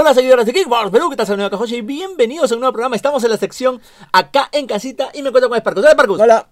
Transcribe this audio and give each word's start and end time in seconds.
Hola 0.00 0.14
seguidores 0.14 0.46
de 0.46 0.54
Kickbox 0.54 0.90
Perú, 0.90 1.10
¿qué 1.10 1.16
tal? 1.16 1.26
Soy 1.26 1.36
Nueva 1.36 1.58
y 1.68 1.80
bienvenidos 1.82 2.50
a 2.50 2.54
un 2.54 2.60
nuevo 2.60 2.72
programa. 2.72 2.96
Estamos 2.96 3.22
en 3.22 3.28
la 3.28 3.36
sección 3.36 3.82
acá 4.12 4.48
en 4.50 4.66
casita 4.66 5.10
y 5.12 5.20
me 5.20 5.28
encuentro 5.28 5.50
con 5.50 5.58
Sparkus. 5.58 5.82
Hola 5.84 5.92
Sparkus. 5.92 6.20
Hola. 6.20 6.48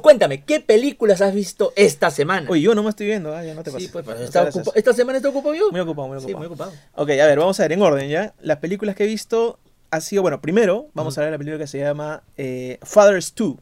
Cuéntame, 0.00 0.44
¿qué 0.44 0.60
películas 0.60 1.20
has 1.20 1.34
visto 1.34 1.74
esta 1.76 2.10
semana? 2.10 2.48
Oye, 2.48 2.62
yo 2.62 2.74
no 2.74 2.82
me 2.82 2.88
estoy 2.88 3.04
viendo, 3.08 3.36
ah, 3.36 3.44
ya 3.44 3.52
no 3.52 3.62
te 3.62 3.68
sí, 3.68 3.74
pases. 3.74 3.90
pues, 3.90 4.02
pero 4.06 4.16
Muchas 4.18 4.34
está 4.34 4.60
ocupa- 4.60 4.72
esta 4.74 4.92
semana 4.94 5.18
está 5.18 5.28
ocupado 5.28 5.54
yo. 5.54 5.70
Muy 5.70 5.80
ocupado, 5.80 6.08
muy 6.08 6.16
ocupado. 6.16 6.26
Sí, 6.26 6.34
muy 6.36 6.46
ocupado. 6.46 6.72
Ok, 6.94 7.10
a 7.10 7.26
ver, 7.26 7.38
vamos 7.38 7.60
a 7.60 7.64
ver 7.64 7.72
en 7.72 7.82
orden 7.82 8.08
ya. 8.08 8.32
Las 8.40 8.56
películas 8.60 8.96
que 8.96 9.04
he 9.04 9.06
visto 9.06 9.58
ha 9.90 10.00
sido, 10.00 10.22
bueno, 10.22 10.40
primero 10.40 10.86
vamos 10.94 11.12
Ujú. 11.12 11.20
a 11.20 11.24
ver 11.24 11.32
la 11.32 11.38
película 11.38 11.58
que 11.58 11.66
se 11.66 11.78
llama 11.78 12.22
eh, 12.38 12.78
Fathers 12.82 13.34
2, 13.34 13.56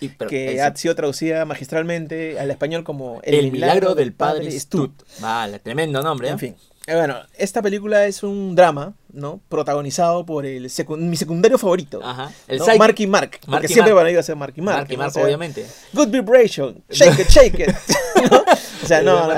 Y- 0.00 0.08
pero 0.08 0.30
que 0.30 0.54
es- 0.54 0.62
ha 0.62 0.74
sido 0.74 0.94
traducida 0.94 1.44
magistralmente 1.44 2.40
al 2.40 2.50
español 2.50 2.82
como 2.82 3.20
El, 3.24 3.52
milagro 3.52 3.94
del 3.94 4.14
padre 4.14 4.50
Stu. 4.58 4.84
Stut. 4.86 5.02
Vale, 5.20 5.58
tremendo 5.58 6.00
nombre. 6.02 6.28
¿eh? 6.28 6.30
En 6.30 6.38
fin. 6.38 6.56
Eh, 6.90 6.96
bueno, 6.96 7.18
esta 7.38 7.62
película 7.62 8.04
es 8.06 8.24
un 8.24 8.56
drama, 8.56 8.94
¿no? 9.12 9.40
Protagonizado 9.48 10.26
por 10.26 10.44
el 10.44 10.64
secu- 10.66 10.96
mi 10.96 11.16
secundario 11.16 11.56
favorito. 11.56 12.00
Ajá. 12.02 12.32
El 12.48 12.58
¿no? 12.58 12.66
Marky 12.78 13.06
Mark. 13.06 13.38
Porque 13.46 13.68
siempre 13.68 13.92
van 13.92 14.06
a 14.06 14.10
ir 14.10 14.18
a 14.18 14.22
ser 14.24 14.34
Marky 14.34 14.60
Mark. 14.60 14.78
Marky 14.78 14.94
¿no? 14.96 14.98
Mark, 14.98 15.10
O 15.10 15.14
sea, 15.14 15.24
obviamente. 15.24 15.64
Good 15.92 16.08
vibration. 16.08 16.82
Shake 16.90 17.20
it, 17.20 17.28
shake 17.28 17.58
it. 17.60 17.70
¿No? 18.30 18.38
O 18.82 18.86
sea, 18.86 19.02
no. 19.02 19.30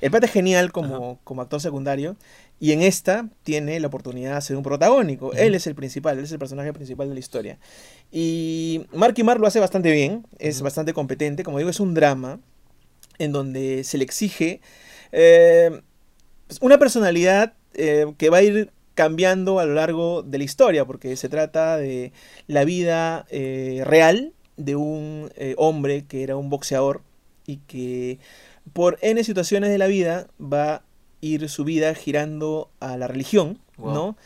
El 0.00 0.10
pata 0.10 0.24
es 0.24 0.32
genial 0.32 0.72
como, 0.72 1.18
como 1.22 1.42
actor 1.42 1.60
secundario. 1.60 2.16
Y 2.58 2.72
en 2.72 2.80
esta 2.80 3.28
tiene 3.42 3.78
la 3.78 3.88
oportunidad 3.88 4.36
de 4.36 4.40
ser 4.40 4.56
un 4.56 4.62
protagónico. 4.62 5.34
Él 5.34 5.54
es 5.54 5.66
el 5.66 5.74
principal, 5.74 6.16
él 6.16 6.24
es 6.24 6.32
el 6.32 6.38
personaje 6.38 6.72
principal 6.72 7.08
de 7.08 7.12
la 7.12 7.20
historia. 7.20 7.58
Y 8.10 8.86
Marky 8.94 9.22
Mark 9.22 9.38
lo 9.38 9.46
hace 9.46 9.60
bastante 9.60 9.90
bien, 9.90 10.26
es 10.38 10.62
bastante 10.62 10.94
competente. 10.94 11.42
Como 11.42 11.58
digo, 11.58 11.68
es 11.68 11.78
un 11.80 11.92
drama 11.92 12.40
en 13.18 13.32
donde 13.32 13.84
se 13.84 13.98
le 13.98 14.04
exige 14.04 14.62
eh, 15.12 15.82
una 16.60 16.78
personalidad 16.78 17.54
eh, 17.74 18.12
que 18.18 18.30
va 18.30 18.38
a 18.38 18.42
ir 18.42 18.70
cambiando 18.94 19.58
a 19.58 19.66
lo 19.66 19.74
largo 19.74 20.22
de 20.22 20.38
la 20.38 20.44
historia, 20.44 20.84
porque 20.84 21.16
se 21.16 21.28
trata 21.28 21.76
de 21.76 22.12
la 22.46 22.64
vida 22.64 23.26
eh, 23.30 23.82
real 23.84 24.32
de 24.56 24.74
un 24.74 25.30
eh, 25.36 25.54
hombre 25.58 26.06
que 26.06 26.22
era 26.22 26.36
un 26.36 26.48
boxeador 26.48 27.02
y 27.46 27.58
que 27.58 28.18
por 28.72 28.98
N 29.02 29.22
situaciones 29.22 29.70
de 29.70 29.78
la 29.78 29.86
vida 29.86 30.28
va 30.40 30.74
a 30.74 30.82
ir 31.20 31.48
su 31.48 31.64
vida 31.64 31.94
girando 31.94 32.70
a 32.80 32.96
la 32.96 33.06
religión, 33.06 33.58
Wow. 33.76 33.92
¿no? 33.92 34.16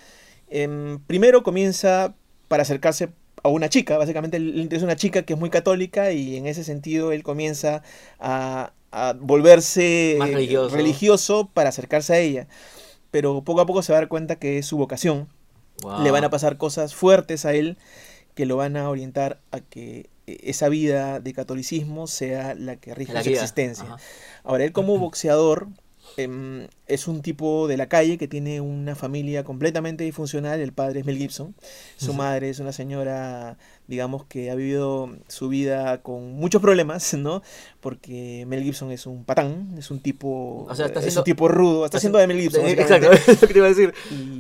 Em, 0.49 1.01
primero 1.01 1.43
comienza 1.43 2.15
para 2.47 2.63
acercarse 2.63 3.11
a 3.43 3.49
una 3.49 3.69
chica, 3.69 3.99
básicamente 3.99 4.39
le 4.39 4.61
interesa 4.63 4.85
una 4.85 4.97
chica 4.97 5.23
que 5.23 5.33
es 5.33 5.39
muy 5.39 5.51
católica 5.51 6.13
y 6.13 6.37
en 6.37 6.47
ese 6.47 6.63
sentido 6.63 7.11
él 7.13 7.23
comienza 7.23 7.83
a, 8.19 8.73
a 8.93 9.15
volverse 9.19 10.17
Más 10.19 10.31
religioso. 10.31 10.75
religioso 10.75 11.51
para 11.53 11.69
acercarse 11.69 12.13
a 12.15 12.19
ella. 12.19 12.49
Pero 13.11 13.43
poco 13.43 13.61
a 13.61 13.67
poco 13.67 13.83
se 13.83 13.93
va 13.93 13.99
a 13.99 14.03
dar 14.03 14.09
cuenta 14.09 14.37
que 14.37 14.59
es 14.59 14.67
su 14.67 14.77
vocación. 14.77 15.29
Wow. 15.83 16.03
Le 16.03 16.11
van 16.11 16.25
a 16.25 16.31
pasar 16.31 16.57
cosas 16.59 16.95
fuertes 16.95 17.45
a 17.45 17.55
él 17.55 17.79
que 18.35 18.47
lo 18.47 18.57
van 18.57 18.77
a 18.77 18.89
orientar 18.89 19.41
a 19.51 19.61
que 19.61 20.09
eh, 20.27 20.39
esa 20.43 20.69
vida 20.69 21.21
de 21.21 21.33
catolicismo 21.33 22.07
sea 22.07 22.55
la 22.55 22.77
que 22.77 22.95
rige 22.95 23.13
La 23.13 23.23
su 23.23 23.31
existencia. 23.31 23.85
Ajá. 23.85 23.97
Ahora, 24.45 24.65
él 24.65 24.73
como 24.73 24.97
boxeador 24.99 25.69
em, 26.17 26.67
es 26.87 27.09
un 27.09 27.23
tipo 27.23 27.69
de 27.69 27.77
la 27.77 27.89
calle 27.89 28.19
que 28.19 28.29
tiene 28.29 28.61
una 28.61 28.95
familia 28.95 29.45
completamente 29.45 30.05
disfuncional. 30.05 30.61
El 30.61 30.73
padre 30.73 31.01
es 31.01 31.07
Mel 31.07 31.19
Gibson. 31.19 31.55
Su 31.97 32.15
madre 32.15 32.51
es 32.51 32.59
una 32.59 32.73
señora, 32.73 33.59
digamos, 33.87 34.25
que 34.25 34.51
ha 34.51 34.55
vivido 34.55 35.11
su 35.29 35.49
vida 35.49 36.03
con 36.03 36.33
muchos 36.33 36.61
problemas, 36.61 37.15
¿no? 37.15 37.43
Porque 37.81 38.45
Mel 38.47 38.63
Gibson 38.63 38.91
es 38.91 39.07
un 39.07 39.25
patán, 39.25 39.75
es 39.79 39.91
un 39.91 40.01
tipo, 40.01 40.67
O 40.69 40.75
sea, 40.75 40.87
está 40.87 41.01
es 41.01 41.17
un 41.17 41.25
tipo 41.25 41.49
rudo, 41.49 41.85
está 41.85 41.99
haciendo 41.99 42.19
de 42.19 42.27
Mel 42.27 42.41
Gibson. 42.41 42.67
Exacto, 42.67 43.13
es 43.27 43.41
lo 43.41 43.49
que 43.49 43.55
te 43.55 43.59
iba 43.59 43.67
a 43.67 43.71
decir. 43.71 43.95
Y 44.11 44.40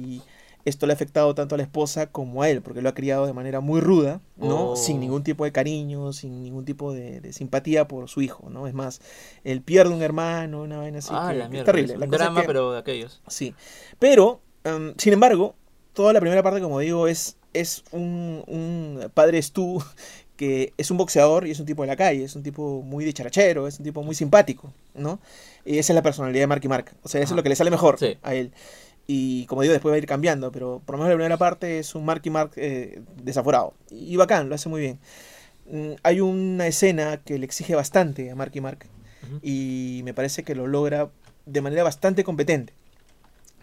esto 0.64 0.86
le 0.86 0.92
ha 0.92 0.94
afectado 0.96 1.34
tanto 1.34 1.54
a 1.54 1.58
la 1.58 1.64
esposa 1.64 2.06
como 2.06 2.42
a 2.42 2.48
él, 2.50 2.62
porque 2.62 2.82
lo 2.82 2.88
ha 2.88 2.94
criado 2.94 3.26
de 3.26 3.32
manera 3.32 3.60
muy 3.60 3.80
ruda, 3.80 4.20
¿no? 4.36 4.70
Oh. 4.72 4.76
Sin 4.76 5.00
ningún 5.00 5.22
tipo 5.22 5.44
de 5.44 5.52
cariño, 5.52 6.12
sin 6.12 6.42
ningún 6.42 6.64
tipo 6.64 6.92
de, 6.92 7.20
de 7.20 7.32
simpatía 7.32 7.88
por 7.88 8.08
su 8.08 8.20
hijo, 8.22 8.50
¿no? 8.50 8.66
Es 8.66 8.74
más, 8.74 9.00
él 9.44 9.62
pierde 9.62 9.94
un 9.94 10.02
hermano, 10.02 10.62
una 10.62 10.78
vaina 10.78 10.98
así. 10.98 11.10
ah, 11.12 11.28
que- 11.32 11.38
la 11.38 11.48
mierda. 11.48 11.58
es 11.62 11.64
terrible. 11.66 11.92
es 11.94 11.98
La 11.98 12.04
un 12.06 12.10
cosa 12.10 12.22
es 12.24 12.26
drama, 12.26 12.40
que- 12.42 12.46
pero 12.46 12.72
de 12.72 12.78
aquellos. 12.78 13.22
Sí. 13.28 13.54
Pero, 13.98 14.40
em, 14.64 14.94
sin 14.98 15.12
embargo, 15.12 15.54
toda 15.92 16.12
la 16.12 16.20
primera 16.20 16.42
parte, 16.42 16.60
como 16.60 16.78
digo, 16.80 17.08
es, 17.08 17.36
es 17.52 17.82
un, 17.92 18.44
un 18.46 19.10
padre 19.14 19.40
Stu 19.42 19.82
que 20.36 20.72
es 20.78 20.90
un 20.90 20.96
boxeador 20.96 21.46
y 21.46 21.50
es 21.50 21.60
un 21.60 21.66
tipo 21.66 21.82
de 21.82 21.88
la 21.88 21.96
calle, 21.96 22.24
es 22.24 22.34
un 22.36 22.42
tipo 22.42 22.80
muy 22.82 23.04
dicharachero, 23.04 23.66
es 23.66 23.78
un 23.78 23.84
tipo 23.84 24.02
muy 24.02 24.14
simpático, 24.14 24.72
¿no? 24.94 25.20
Y 25.66 25.76
esa 25.78 25.92
es 25.92 25.94
la 25.94 26.02
personalidad 26.02 26.42
de 26.44 26.46
Marky 26.46 26.66
Mark. 26.68 26.94
O 27.02 27.08
sea, 27.08 27.20
eso 27.20 27.28
Ajá. 27.28 27.34
es 27.34 27.36
lo 27.36 27.42
que 27.42 27.48
le 27.50 27.56
sale 27.56 27.70
mejor 27.70 27.98
Sí. 27.98 28.16
a 28.22 28.34
él. 28.34 28.52
Y 29.12 29.44
como 29.46 29.62
digo, 29.62 29.72
después 29.72 29.90
va 29.90 29.96
a 29.96 29.98
ir 29.98 30.06
cambiando, 30.06 30.52
pero 30.52 30.80
por 30.86 30.94
lo 30.94 30.98
menos 30.98 31.10
la 31.10 31.16
primera 31.16 31.36
parte 31.36 31.80
es 31.80 31.96
un 31.96 32.04
Marky 32.04 32.30
Mark 32.30 32.52
eh, 32.54 33.02
desaforado. 33.20 33.74
Y 33.90 34.14
bacán, 34.14 34.48
lo 34.48 34.54
hace 34.54 34.68
muy 34.68 34.80
bien. 34.82 34.98
Mm, 35.68 35.94
Hay 36.04 36.20
una 36.20 36.68
escena 36.68 37.16
que 37.16 37.36
le 37.36 37.44
exige 37.44 37.74
bastante 37.74 38.30
a 38.30 38.36
Marky 38.36 38.60
Mark 38.60 38.86
Ujú. 39.26 39.40
y 39.42 40.02
me 40.04 40.14
parece 40.14 40.44
que 40.44 40.54
lo 40.54 40.68
logra 40.68 41.10
de 41.44 41.60
manera 41.60 41.82
bastante 41.82 42.22
competente, 42.22 42.72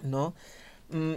¿no? 0.04 0.34
Mm, 0.90 1.14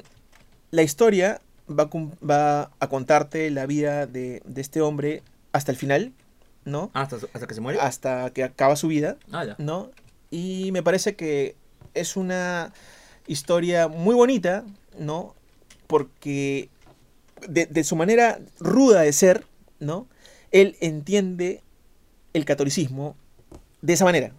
La 0.70 0.82
historia 0.82 1.40
va 1.68 1.84
a, 1.92 2.24
va 2.24 2.70
a 2.78 2.88
contarte 2.88 3.50
la 3.50 3.66
vida 3.66 4.06
de, 4.06 4.42
de 4.44 4.60
este 4.60 4.80
hombre 4.80 5.24
hasta 5.52 5.72
el 5.72 5.76
final, 5.76 6.12
¿no? 6.64 6.92
Ah, 6.94 7.02
hasta, 7.02 7.16
hasta 7.16 7.46
que 7.48 7.54
se 7.54 7.60
muere. 7.60 7.80
Hasta 7.80 8.30
que 8.30 8.44
acaba 8.44 8.76
su 8.76 8.86
vida, 8.86 9.16
Ah, 9.32 9.44
ya. 9.44 9.56
¿no? 9.58 9.90
Y 10.30 10.70
me 10.72 10.84
parece 10.84 11.16
que 11.16 11.56
es 11.94 12.16
una 12.16 12.72
historia 13.30 13.88
muy 13.88 14.14
bonita, 14.14 14.64
¿no? 14.98 15.34
Porque 15.86 16.68
de, 17.48 17.66
de 17.66 17.84
su 17.84 17.96
manera 17.96 18.40
ruda 18.58 19.02
de 19.02 19.12
ser, 19.12 19.44
¿no? 19.78 20.06
Él 20.50 20.76
entiende 20.80 21.62
el 22.32 22.44
catolicismo 22.44 23.16
de 23.82 23.92
esa 23.94 24.04
manera, 24.04 24.32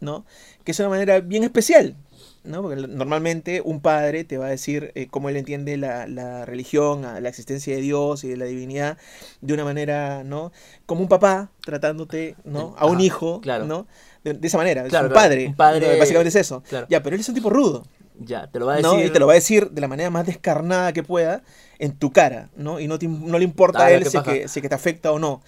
¿no? 0.00 0.24
Que 0.64 0.72
es 0.72 0.78
una 0.80 0.88
manera 0.88 1.20
bien 1.20 1.44
especial, 1.44 1.96
¿no? 2.44 2.62
Porque 2.62 2.76
normalmente 2.86 3.60
un 3.64 3.80
padre 3.80 4.24
te 4.24 4.38
va 4.38 4.46
a 4.46 4.50
decir 4.50 4.92
eh, 4.94 5.08
cómo 5.10 5.28
él 5.28 5.36
entiende 5.36 5.76
la, 5.76 6.06
la 6.06 6.44
religión, 6.44 7.04
a 7.04 7.20
la 7.20 7.28
existencia 7.28 7.74
de 7.74 7.82
Dios 7.82 8.24
y 8.24 8.28
de 8.28 8.36
la 8.36 8.46
divinidad 8.46 8.96
de 9.40 9.54
una 9.54 9.64
manera, 9.64 10.22
¿no? 10.24 10.52
Como 10.86 11.02
un 11.02 11.08
papá 11.08 11.50
tratándote, 11.64 12.36
¿no? 12.44 12.74
A 12.78 12.86
un 12.86 13.00
hijo, 13.00 13.40
claro. 13.40 13.66
¿no? 13.66 13.86
De, 14.24 14.34
de 14.34 14.46
esa 14.46 14.56
manera, 14.58 14.82
Claro, 14.84 15.06
es 15.06 15.10
un 15.10 15.12
claro, 15.12 15.14
padre, 15.14 15.46
un 15.48 15.54
padre- 15.56 15.98
básicamente 15.98 16.28
es 16.30 16.36
eso. 16.36 16.62
Claro. 16.68 16.86
Ya, 16.88 17.02
pero 17.02 17.14
él 17.14 17.20
es 17.20 17.28
un 17.28 17.34
tipo 17.34 17.50
rudo, 17.50 17.84
Ya, 18.18 18.46
te 18.50 18.58
lo 18.58 18.66
va 18.66 18.76
a 18.76 18.80
¿no? 18.80 18.92
decir. 18.92 19.06
Y 19.06 19.12
te 19.12 19.18
lo 19.18 19.26
va 19.26 19.32
a 19.32 19.36
decir 19.36 19.70
de 19.70 19.80
la 19.80 19.88
manera 19.88 20.10
más 20.10 20.26
descarnada 20.26 20.92
que 20.92 21.02
pueda 21.02 21.42
en 21.78 21.92
tu 21.96 22.12
cara, 22.12 22.48
¿no? 22.56 22.80
Y 22.80 22.88
no, 22.88 22.98
te 22.98 23.08
no 23.08 23.38
le 23.38 23.44
importa 23.44 23.84
a 23.86 23.90
él 23.90 24.06
si, 24.06 24.20
que, 24.22 24.48
si 24.48 24.60
que 24.62 24.68
te 24.68 24.74
afecta 24.74 25.12
o 25.12 25.18
no. 25.18 25.42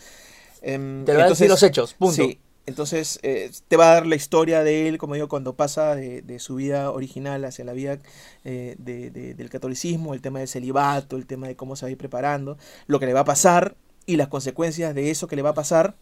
Em, 0.63 1.05
Te 1.05 1.13
lo 1.13 1.19
va 1.21 1.25
a 1.27 1.29
decir 1.29 1.45
entonces- 1.47 1.49
los 1.49 1.63
hechos, 1.63 1.95
punto. 1.95 2.15
Sí, 2.23 2.39
entonces 2.67 3.19
eh, 3.23 3.51
te 3.69 3.77
va 3.77 3.93
a 3.93 3.95
dar 3.95 4.07
la 4.07 4.17
historia 4.17 4.63
de 4.63 4.89
él, 4.89 4.99
como 4.99 5.15
digo, 5.15 5.29
cuando 5.29 5.55
pasa 5.55 5.95
de, 5.95 6.21
de 6.23 6.39
su 6.39 6.57
vida 6.57 6.91
original 6.91 7.45
hacia 7.45 7.65
la 7.65 7.73
vida 7.73 7.99
eh, 8.45 8.75
de- 8.79 9.11
de- 9.11 9.35
del 9.35 9.49
catolicismo, 9.51 10.13
el 10.15 10.21
tema 10.21 10.41
del 10.41 10.49
celibato, 10.49 11.17
el 11.17 11.27
tema 11.27 11.47
de 11.49 11.57
cómo 11.57 11.77
se 11.77 11.87
va 11.87 11.89
a 11.89 11.93
ir 11.93 11.97
preparando, 11.99 12.59
lo 12.87 12.99
que 13.01 13.07
le 13.07 13.15
va 13.15 13.21
a 13.21 13.25
pasar 13.25 13.77
y 14.05 14.17
las 14.17 14.29
consecuencias 14.29 14.95
de 14.95 15.11
eso 15.11 15.29
que 15.29 15.37
le 15.37 15.43
va 15.43 15.51
a 15.51 15.55
pasar, 15.55 15.95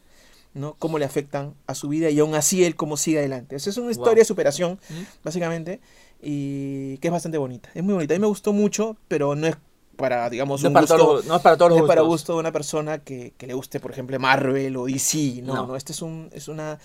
¿no? 0.54 0.74
Cómo 0.78 0.98
le 0.98 1.04
afectan 1.04 1.54
a 1.66 1.74
su 1.74 1.88
vida 1.88 2.08
y 2.08 2.18
aún 2.18 2.34
así 2.34 2.64
él 2.64 2.74
cómo 2.76 2.96
sigue 2.96 3.18
adelante. 3.18 3.56
Esa 3.56 3.68
es 3.70 3.76
una 3.76 3.90
historia 3.90 4.12
Wow. 4.14 4.18
de 4.20 4.24
superación, 4.24 4.80
¿Mm? 4.88 5.02
básicamente, 5.22 5.80
y 6.22 6.98
que 6.98 7.08
es 7.08 7.12
bastante 7.12 7.38
bonita. 7.38 7.68
Es 7.74 7.82
muy 7.84 7.94
bonita. 7.94 8.14
A 8.14 8.16
mí 8.16 8.20
me 8.20 8.26
gustó 8.26 8.52
mucho, 8.52 8.96
pero 9.08 9.34
no 9.34 9.46
es 9.46 9.56
para, 9.96 10.28
digamos, 10.28 10.62
No 10.62 10.68
es 10.68 10.68
un 10.68 10.74
para 10.74 10.86
gusto... 11.02 11.22
no 11.28 11.36
es 11.36 11.42
para 11.42 11.56
todos 11.56 11.70
No 11.70 11.76
los 11.76 11.84
es 11.84 11.88
para 11.88 12.00
gusto 12.02 12.34
de 12.34 12.38
una 12.40 12.52
persona 12.52 12.98
que, 12.98 13.32
que 13.36 13.46
le 13.46 13.54
guste, 13.54 13.80
por 13.80 13.90
ejemplo, 13.92 14.18
Marvel 14.18 14.76
o 14.76 14.86
DC, 14.86 15.40
no, 15.42 15.54
No. 15.54 15.66
no, 15.68 15.76
este 15.76 15.92
es 15.92 16.02
un 16.02 16.28
es 16.32 16.48
una 16.48 16.78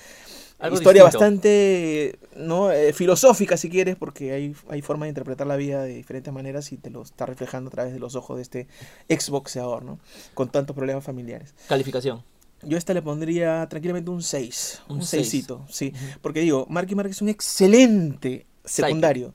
Algo 0.59 0.75
historia 0.78 1.03
distinto. 1.03 1.20
bastante 1.26 2.20
no 2.38 2.72
Eh, 2.72 2.94
filosófica 2.94 3.58
si 3.58 3.70
quieres, 3.70 3.96
porque 3.97 4.32
hay, 4.32 4.55
hay 4.70 4.82
formas 4.82 5.08
de 5.08 5.09
interpretar 5.09 5.46
la 5.47 5.55
vida 5.58 5.82
de 5.84 5.96
diferentes 5.96 6.32
maneras 6.32 6.72
y 6.72 6.78
te 6.78 6.90
lo 6.90 7.02
está 7.02 7.26
reflejando 7.26 7.67
a 7.67 7.72
través 7.72 7.91
de 7.94 8.00
los 8.00 8.16
ojos 8.16 8.38
de 8.38 8.44
este 8.44 8.67
ex 9.09 9.29
boxeador, 9.29 9.84
¿no? 9.84 10.00
Con 10.34 10.50
tantos 10.50 10.76
problemas 10.76 11.03
familiares. 11.03 11.53
Calificación. 11.67 12.23
Yo 12.64 12.78
a 12.78 12.79
esta 12.79 12.94
le 12.94 13.02
pondría 13.02 13.67
tranquilamente 13.67 14.11
un 14.11 14.22
6, 14.22 14.84
Un 14.88 14.97
un 14.97 15.03
seis. 15.03 15.28
6 15.32 15.47
sí, 15.70 15.91
porque 16.22 16.41
digo, 16.41 16.67
Marky 16.70 16.94
Mark 16.94 17.09
es 17.09 17.22
un 17.23 17.28
excelente 17.29 18.46
secundario, 18.66 19.34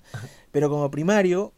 pero 0.53 0.69
como 0.71 0.91
primario 0.91 1.53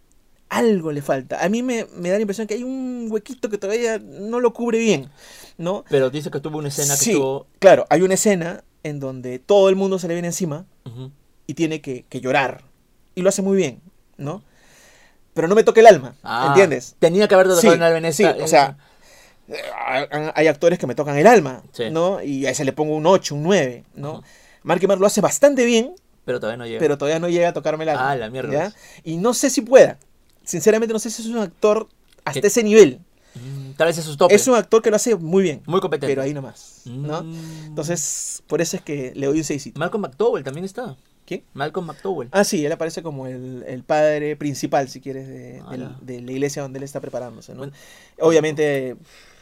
algo 0.49 0.93
le 0.93 1.03
falta. 1.03 1.45
A 1.45 1.49
mí 1.51 1.63
me, 1.63 1.87
me 1.97 2.09
da 2.09 2.15
la 2.17 2.23
impresión 2.23 2.47
que 2.47 2.55
hay 2.55 2.63
un 2.63 3.09
huequito 3.11 3.51
que 3.51 3.59
todavía 3.59 3.99
no 3.99 4.41
lo 4.41 4.53
cubre 4.55 4.79
bien, 4.79 5.11
¿no? 5.59 5.85
Pero 5.91 6.09
dice 6.11 6.31
que 6.31 6.41
tuvo 6.41 6.59
una 6.59 6.69
escena 6.69 6.95
que 6.97 7.05
Sí. 7.05 7.11
estuvo. 7.11 7.47
Claro, 7.59 7.87
hay 7.91 8.01
una 8.03 8.15
escena 8.15 8.65
en 8.83 8.99
donde 9.01 9.39
todo 9.39 9.69
el 9.69 9.77
mundo 9.77 9.99
se 9.99 10.09
le 10.09 10.15
viene 10.15 10.29
encima 10.29 10.65
y 11.47 11.55
tiene 11.55 11.81
que, 11.83 12.05
que 12.09 12.21
llorar. 12.23 12.63
Y 13.15 13.21
lo 13.23 13.29
hace 13.29 13.43
muy 13.43 13.57
bien, 13.59 13.81
¿no? 14.17 14.43
Pero 15.35 15.49
no 15.49 15.55
me 15.55 15.65
toca 15.65 15.81
el 15.81 15.87
alma, 15.87 16.15
Ah, 16.23 16.47
¿entiendes? 16.49 16.97
Tenía 16.99 17.29
que 17.29 17.35
haberte 17.35 17.55
tocado 17.55 17.73
Sí, 17.75 17.75
en 17.83 17.93
Venecia. 17.93 18.33
sí, 18.35 18.41
o 18.43 18.47
sea, 18.49 18.79
hay- 20.35 20.47
actores 20.47 20.79
que 20.79 20.87
me 20.87 20.95
tocan 20.95 21.17
el 21.17 21.27
alma, 21.27 21.63
Sí. 21.73 21.91
¿no? 21.91 22.23
Y 22.23 22.47
a 22.47 22.51
ese 22.51 22.65
le 22.65 22.73
pongo 22.73 22.95
un 22.97 23.07
8, 23.07 23.35
un 23.35 23.43
9, 23.43 23.85
¿no? 23.95 24.13
Ujú. 24.15 24.23
Marky 24.63 24.87
Mark 24.87 25.01
lo 25.01 25.07
hace 25.07 25.21
bastante 25.21 25.65
bien, 25.65 25.95
Pero 26.29 26.41
todavía 26.41 26.59
no 26.59 26.67
llega. 26.67 26.79
pero 26.79 26.99
todavía 26.99 27.19
no 27.19 27.29
llega 27.31 27.49
a 27.49 27.53
tocarme 27.55 27.89
alma. 27.91 28.11
Ah, 28.11 28.15
la 28.17 28.29
mierda. 28.31 28.53
¿ya? 28.53 28.73
Y 29.03 29.17
no 29.17 29.33
sé 29.33 29.49
si 29.51 29.63
pueda. 29.63 29.99
sinceramente 30.45 30.93
no 30.93 30.99
sé 30.99 31.11
si 31.11 31.23
es 31.23 31.29
un 31.29 31.39
actor 31.39 31.89
hasta 32.25 32.41
¿Qué? 32.43 32.47
ese 32.47 32.63
nivel. 32.63 33.01
Mm, 33.35 33.73
Tal 33.79 33.87
vez 33.87 33.97
es 33.99 34.05
sus 34.05 34.17
topes. 34.19 34.41
Es 34.41 34.47
un 34.47 34.55
actor 34.55 34.83
que 34.83 34.91
lo 34.91 34.97
hace 34.97 35.17
muy 35.17 35.43
bien, 35.43 35.63
Muy 35.67 35.81
competente. 35.81 36.07
pero 36.13 36.23
ahí 36.23 36.35
nomás, 36.35 36.83
¿no? 36.85 37.23
Mm. 37.23 37.67
Entonces, 37.69 38.43
por 38.47 38.61
eso 38.61 38.77
es 38.77 38.83
que 38.83 39.13
le 39.15 39.27
doy 39.27 39.39
un 39.39 39.45
6. 39.45 39.73
Malcolm 39.77 40.03
McDowell 40.03 40.45
también 40.45 40.65
está. 40.65 40.97
¿Quién? 41.29 41.45
Malcolm 41.53 41.87
McDowell. 41.87 42.29
Ah, 42.33 42.43
sí, 42.43 42.65
él 42.65 42.73
aparece 42.73 43.03
como 43.03 43.27
el, 43.27 43.63
el 43.69 43.83
padre 43.85 44.35
principal, 44.35 44.89
si 44.89 44.99
quieres, 45.03 45.29
de, 45.29 45.61
Ah, 45.67 45.71
del- 45.73 45.81
ya. 45.83 45.97
de 46.01 46.21
la 46.23 46.33
iglesia 46.33 46.63
donde 46.63 46.79
él 46.79 46.85
está 46.85 47.01
preparándose, 47.01 47.53
¿no? 47.53 47.59
Bueno. 47.59 47.73
Obviamente, 48.21 48.97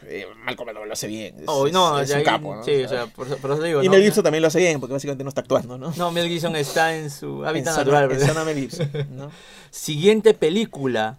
eh, 0.06 0.26
Malcolm 0.44 0.66
McDowell 0.66 0.88
lo 0.88 0.92
hace 0.94 1.06
bien. 1.06 1.36
Es, 1.38 1.44
Oh, 1.46 1.68
no, 1.68 2.00
es 2.00 2.10
un 2.10 2.22
capo, 2.24 2.56
¿no? 2.56 2.64
Sí, 2.64 2.82
o 2.82 2.88
sea, 2.88 3.06
por, 3.06 3.28
eso- 3.28 3.36
por 3.36 3.52
eso 3.52 3.62
digo. 3.62 3.84
y. 3.84 3.88
Mel 3.88 4.02
Gibson 4.02 4.24
también 4.24 4.42
lo 4.42 4.48
hace 4.48 4.58
bien, 4.58 4.80
porque 4.80 4.94
básicamente 4.94 5.22
no 5.22 5.28
está 5.28 5.42
actuando, 5.42 5.78
¿no? 5.78 5.92
No, 5.96 6.10
Mel 6.10 6.28
Gibson 6.28 6.56
está 6.56 6.96
en 6.96 7.08
su 7.08 7.44
hábitat 7.46 7.74
en 7.78 7.78
natural. 7.86 8.20
zona 8.20 8.44
Mel 8.44 8.56
Gibson, 8.58 8.90
¿no? 9.12 9.30
Siguiente 9.70 10.34
película. 10.34 11.18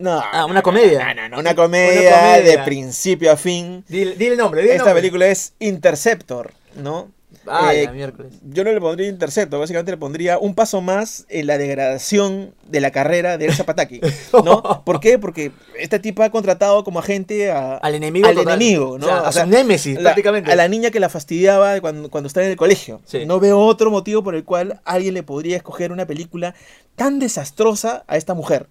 No, 0.00 0.20
Ah, 0.32 0.46
una 0.46 0.62
comedia. 0.62 1.14
No, 1.14 1.22
no, 1.22 1.28
no, 1.28 1.38
una 1.40 1.54
comedia, 1.54 2.08
Una 2.10 2.20
comedia. 2.20 2.42
de 2.58 2.58
principio 2.64 3.30
a 3.32 3.36
fin. 3.36 3.84
Dile, 3.88 4.16
dile 4.16 4.32
el 4.32 4.38
nombre, 4.38 4.62
dile 4.62 4.72
el 4.74 4.76
Esta 4.78 4.90
nombre. 4.90 5.02
película 5.02 5.26
es 5.28 5.54
Interceptor, 5.58 6.52
¿no? 6.76 7.10
Ah, 7.50 7.74
Eh, 7.74 7.88
miércoles. 7.92 8.34
Yo 8.42 8.64
no 8.64 8.72
le 8.72 8.80
pondría 8.80 9.08
Interceptor, 9.08 9.58
básicamente 9.60 9.90
le 9.92 9.96
pondría 9.96 10.38
un 10.38 10.54
paso 10.54 10.80
más 10.80 11.26
en 11.28 11.46
la 11.46 11.58
degradación 11.58 12.54
de 12.68 12.80
la 12.80 12.90
carrera 12.90 13.38
de 13.38 13.46
Elsa 13.46 13.64
Pataki, 13.64 14.00
¿no? 14.44 14.82
¿Por 14.84 15.00
qué? 15.00 15.18
Porque 15.18 15.52
esta 15.78 15.98
tipa 16.00 16.24
ha 16.26 16.30
contratado 16.30 16.84
como 16.84 16.98
agente 16.98 17.50
a, 17.50 17.76
Al 17.76 17.94
enemigo 17.94 18.26
al 18.28 18.34
total. 18.34 18.54
enemigo, 18.60 18.98
¿no? 18.98 19.06
O 19.06 19.08
sea, 19.08 19.18
a 19.20 19.28
O 19.28 19.32
sea, 19.32 19.44
su 19.44 19.50
némesis, 19.50 19.96
la- 19.96 20.02
prácticamente. 20.10 20.52
A 20.52 20.56
la 20.56 20.68
niña 20.68 20.90
que 20.90 21.00
la 21.00 21.08
fastidiaba 21.08 21.80
cuando, 21.80 22.10
cuando 22.10 22.26
estaba 22.26 22.44
en 22.44 22.52
el 22.52 22.56
colegio. 22.58 23.00
Sí. 23.04 23.24
No 23.26 23.40
veo 23.40 23.58
otro 23.60 23.90
motivo 23.90 24.22
por 24.22 24.34
el 24.34 24.44
cual 24.44 24.80
alguien 24.84 25.14
le 25.14 25.22
podría 25.22 25.56
escoger 25.56 25.92
una 25.92 26.06
película 26.06 26.54
tan 26.96 27.18
desastrosa 27.18 28.04
a 28.08 28.16
esta 28.16 28.34
mujer. 28.34 28.66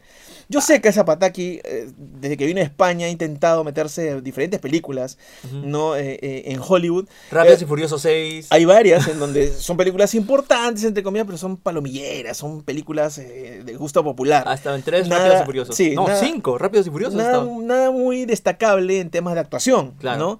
Yo 0.49 0.61
sé 0.61 0.79
que 0.79 0.87
esa 0.87 1.03
Pataki, 1.03 1.59
eh, 1.63 1.89
desde 1.97 2.37
que 2.37 2.45
vino 2.45 2.61
a 2.61 2.63
España, 2.63 3.07
ha 3.07 3.09
intentado 3.09 3.63
meterse 3.65 4.11
en 4.11 4.23
diferentes 4.23 4.59
películas. 4.61 5.17
¿no? 5.51 5.95
Eh, 5.97 6.17
eh, 6.21 6.43
en 6.47 6.61
Hollywood. 6.65 7.05
Rápidos 7.31 7.61
Eh, 7.61 7.63
y 7.65 7.67
Furiosos 7.67 8.01
6. 8.01 8.47
hay 8.49 8.63
varias 8.65 9.07
en 9.09 9.19
donde 9.19 9.51
son 9.51 9.75
películas 9.75 10.15
importantes, 10.15 10.83
entre 10.85 11.03
comillas, 11.03 11.25
pero 11.25 11.37
son 11.37 11.57
palomilleras, 11.57 12.37
son 12.37 12.63
películas 12.63 13.17
de 13.17 13.75
gusto 13.77 14.03
popular. 14.03 14.43
Ha 14.47 14.53
estado 14.53 14.75
en 14.77 14.83
3 14.83 15.07
Nada- 15.09 15.19
Rápidos 15.25 15.41
y 15.41 15.45
Furiosos. 15.45 15.75
sí, 15.75 15.95
no, 15.95 16.07
nada- 16.07 16.19
5 16.19 16.57
Rápidos 16.57 16.87
y 16.87 16.91
Furiosos. 16.91 17.15
nada, 17.17 17.45
nada 17.61 17.91
muy 17.91 18.25
destacable 18.25 18.99
en 19.01 19.09
temas 19.09 19.33
de 19.33 19.41
actuación, 19.41 19.91
Claro. 19.99 20.17
¿no? 20.19 20.39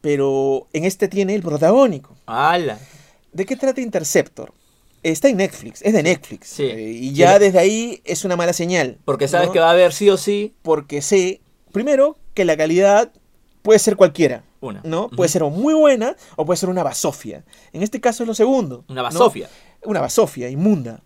Pero 0.00 0.66
en 0.72 0.84
este 0.84 1.08
tiene 1.08 1.34
el 1.34 1.42
protagónico. 1.42 2.14
¡Hala! 2.26 2.78
¿De 3.32 3.46
qué 3.46 3.56
trata 3.56 3.80
Interceptor? 3.80 4.52
Está 5.04 5.28
en 5.28 5.36
Netflix, 5.36 5.82
es 5.82 5.92
de 5.92 6.02
Netflix. 6.02 6.48
Sí. 6.48 6.64
eh, 6.64 6.90
y 6.90 7.12
ya 7.12 7.38
desde 7.38 7.58
ahí 7.58 8.00
es 8.04 8.24
una 8.24 8.36
mala 8.36 8.52
señal. 8.52 8.98
Porque 9.04 9.28
sabes 9.28 9.48
¿no? 9.48 9.52
que 9.52 9.60
va 9.60 9.68
a 9.68 9.72
haber 9.72 9.92
sí 9.92 10.08
o 10.10 10.16
sí 10.16 10.54
Porque 10.62 11.02
sé, 11.02 11.40
primero, 11.72 12.18
que 12.34 12.44
la 12.44 12.56
calidad 12.56 13.12
puede 13.62 13.78
ser 13.78 13.96
cualquiera. 13.96 14.44
una. 14.60 14.80
¿no? 14.82 15.08
Puede 15.10 15.28
ser 15.28 15.42
o 15.42 15.50
muy 15.50 15.74
buena 15.74 16.16
o 16.36 16.44
puede 16.46 16.56
ser 16.56 16.68
una 16.70 16.82
basofia. 16.82 17.44
En 17.72 17.82
este 17.82 18.00
caso 18.00 18.22
es 18.24 18.26
lo 18.26 18.34
segundo. 18.34 18.84
Una 18.88 19.02
¿no? 19.02 19.08
basofia. 19.08 19.48
Una 19.84 20.00
basofia, 20.00 20.48
inmunda. 20.48 21.02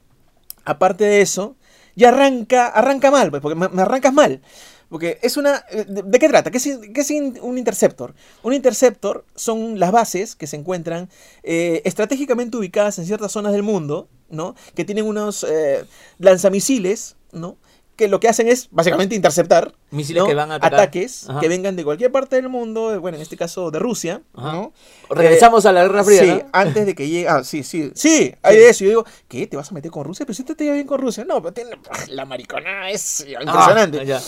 Aparte 0.65 1.05
de 1.05 1.21
eso, 1.21 1.57
ya 1.97 2.09
arranca, 2.11 2.69
arranca 2.69 3.11
mal, 3.11 3.31
pues, 3.31 3.43
porque 3.43 3.57
me, 3.57 3.69
me 3.69 3.83
arrancas 3.83 4.13
mal. 4.13 4.41
Porque 4.89 5.19
es 5.23 5.37
una... 5.37 5.65
eh, 5.71 5.85
¿De, 5.87 6.19
qué 6.19 6.29
trata? 6.29 6.51
¿Qué 6.51 6.59
es, 6.59 7.11
un 7.43 7.59
interceptor? 7.59 8.15
Un 8.43 8.55
interceptor 8.55 9.25
son 9.35 9.79
las 9.79 9.93
bases 9.93 10.35
que 10.35 10.47
se 10.47 10.57
encuentran 10.57 11.09
eh, 11.43 11.83
estratégicamente 11.85 12.57
ubicadas 12.57 12.99
en 12.99 13.07
ciertas 13.07 13.33
zonas 13.33 13.53
del 13.53 13.63
mundo, 13.63 14.09
¿no? 14.31 14.55
Que 14.75 14.85
tienen 14.85 15.05
unos 15.05 15.45
eh, 15.49 15.85
lanzamisiles, 16.19 17.17
¿no? 17.33 17.59
Que 17.99 18.07
lo 18.09 18.21
que 18.21 18.29
hacen 18.29 18.47
es 18.49 18.69
básicamente 18.71 19.17
interceptar 19.17 19.75
Misiles 19.91 20.23
¿no? 20.23 20.29
que 20.29 20.35
van 20.35 20.53
a 20.53 20.55
ataques 20.55 21.29
Ajá. 21.29 21.41
que 21.41 21.49
vengan 21.49 21.75
de 21.75 21.83
cualquier 21.83 22.13
parte 22.13 22.37
del 22.37 22.49
mundo, 22.49 22.95
eh, 22.95 22.99
bueno, 22.99 23.17
en 23.17 23.23
este 23.23 23.37
caso 23.37 23.71
de 23.73 23.81
Rusia. 23.81 24.23
¿no? 24.35 24.73
Regresamos 25.11 25.67
a 25.67 25.73
la 25.73 25.83
Guerra 25.83 26.05
Fría. 26.05 26.21
Sí, 26.23 26.29
¿no? 26.29 26.49
antes 26.53 26.87
de 26.87 26.95
que 26.95 27.09
llegue. 27.09 27.29
Ah, 27.29 27.43
sí, 27.43 27.65
sí. 27.65 27.91
Sí, 27.97 28.33
hay 28.43 28.57
de 28.57 28.69
eso. 28.71 28.85
Yo 28.85 28.91
digo, 28.91 29.05
¿qué? 29.27 29.49
¿Te 29.49 29.57
vas 29.57 29.71
a 29.71 29.75
meter 29.75 29.91
con 29.91 30.05
Rusia? 30.05 30.25
Pero 30.25 30.35
si 30.37 30.45
te 30.45 30.55
te 30.55 30.63
lleva 30.65 30.75
bien 30.77 30.87
con 30.87 31.01
Rusia. 31.01 31.25
No, 31.25 31.43
pero 31.43 31.53
tiene- 31.53 31.71
la 32.09 32.25
maricona 32.25 32.89
es 32.91 33.27
impresionante. 33.29 34.01
Ah, 34.01 34.05
ya. 34.05 34.21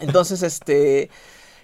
Entonces, 0.00 0.42
este. 0.42 1.08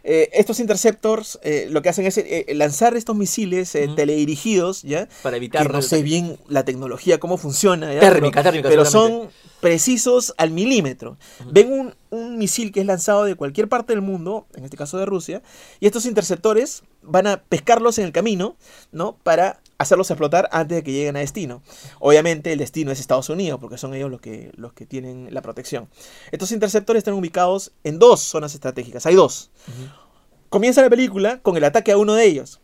Eh, 0.04 0.30
estos 0.32 0.60
interceptors 0.60 1.38
eh, 1.42 1.66
lo 1.70 1.82
que 1.82 1.88
hacen 1.88 2.06
es 2.06 2.18
eh, 2.18 2.46
lanzar 2.54 2.96
estos 2.96 3.16
misiles 3.16 3.74
eh, 3.74 3.88
teledirigidos, 3.94 4.82
¿ya? 4.82 5.08
Para 5.22 5.34
Que 5.34 5.38
evitar. 5.38 5.72
no 5.72 5.82
sé 5.82 6.02
bien 6.02 6.38
la 6.48 6.64
tecnología, 6.64 7.18
cómo 7.18 7.36
funciona. 7.36 7.92
¿ya? 7.92 8.00
Térmica, 8.00 8.40
pero, 8.42 8.50
térmica, 8.52 8.68
Pero 8.68 8.84
son 8.84 9.28
precisos 9.60 10.34
al 10.36 10.50
milímetro. 10.50 11.16
Ven 11.50 11.72
un, 11.72 11.94
un 12.10 12.38
misil 12.38 12.72
que 12.72 12.80
es 12.80 12.86
lanzado 12.86 13.24
de 13.24 13.34
cualquier 13.34 13.68
parte 13.68 13.92
del 13.92 14.02
mundo, 14.02 14.46
en 14.54 14.64
este 14.64 14.76
caso 14.76 14.98
de 14.98 15.06
Rusia, 15.06 15.42
y 15.80 15.86
estos 15.86 16.06
interceptores 16.06 16.82
van 17.02 17.26
a 17.26 17.42
pescarlos 17.42 17.98
en 17.98 18.04
el 18.04 18.12
camino, 18.12 18.56
¿no? 18.92 19.16
Para 19.22 19.60
hacerlos 19.78 20.10
explotar 20.10 20.48
antes 20.52 20.76
de 20.76 20.82
que 20.82 20.92
lleguen 20.92 21.16
a 21.16 21.20
destino. 21.20 21.62
Obviamente 22.00 22.52
el 22.52 22.58
destino 22.58 22.90
es 22.90 22.98
Estados 23.00 23.28
Unidos, 23.28 23.60
porque 23.60 23.78
son 23.78 23.94
ellos 23.94 24.10
los 24.10 24.20
que, 24.20 24.50
los 24.56 24.72
que 24.72 24.86
tienen 24.86 25.28
la 25.32 25.40
protección. 25.40 25.88
Estos 26.32 26.50
interceptores 26.52 26.98
están 27.00 27.14
ubicados 27.14 27.72
en 27.84 27.98
dos 27.98 28.20
zonas 28.20 28.54
estratégicas. 28.54 29.06
Hay 29.06 29.14
dos. 29.14 29.50
Comienza 30.48 30.82
la 30.82 30.90
película 30.90 31.40
con 31.40 31.56
el 31.56 31.64
ataque 31.64 31.92
a 31.92 31.96
uno 31.98 32.14
de 32.14 32.24
ellos. 32.24 32.60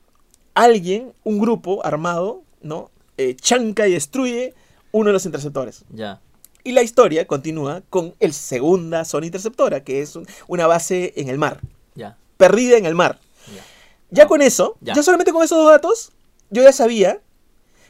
Alguien, 0.55 1.13
un 1.23 1.39
grupo 1.39 1.85
armado, 1.87 2.43
¿no? 2.63 2.91
Eh, 3.17 3.37
chanca 3.37 3.87
y 3.87 3.93
destruye 3.93 4.55
uno 4.93 5.09
de 5.09 5.13
los 5.13 5.27
interceptores. 5.27 5.85
Ya. 5.91 6.21
Y 6.65 6.73
la 6.73 6.83
historia 6.83 7.27
continúa 7.27 7.83
con 7.91 8.15
el 8.21 8.33
segunda 8.33 9.05
zona 9.05 9.27
interceptora, 9.27 9.85
que 9.85 10.01
es 10.01 10.17
un- 10.17 10.27
una 10.49 10.67
base 10.67 11.13
en 11.17 11.29
el 11.29 11.37
mar, 11.39 11.61
Ya. 11.95 12.17
perdida 12.39 12.77
en 12.79 12.87
el 12.87 12.95
mar. 12.95 13.19
Ya. 13.55 13.63
Ya 14.11 14.27
con 14.27 14.41
eso, 14.41 14.77
Ya. 14.81 14.95
ya 14.95 15.03
solamente 15.03 15.33
con 15.33 15.43
esos 15.45 15.59
dos 15.59 15.69
datos, 15.71 16.13
yo 16.55 16.63
ya 16.63 16.73
sabía 16.73 17.21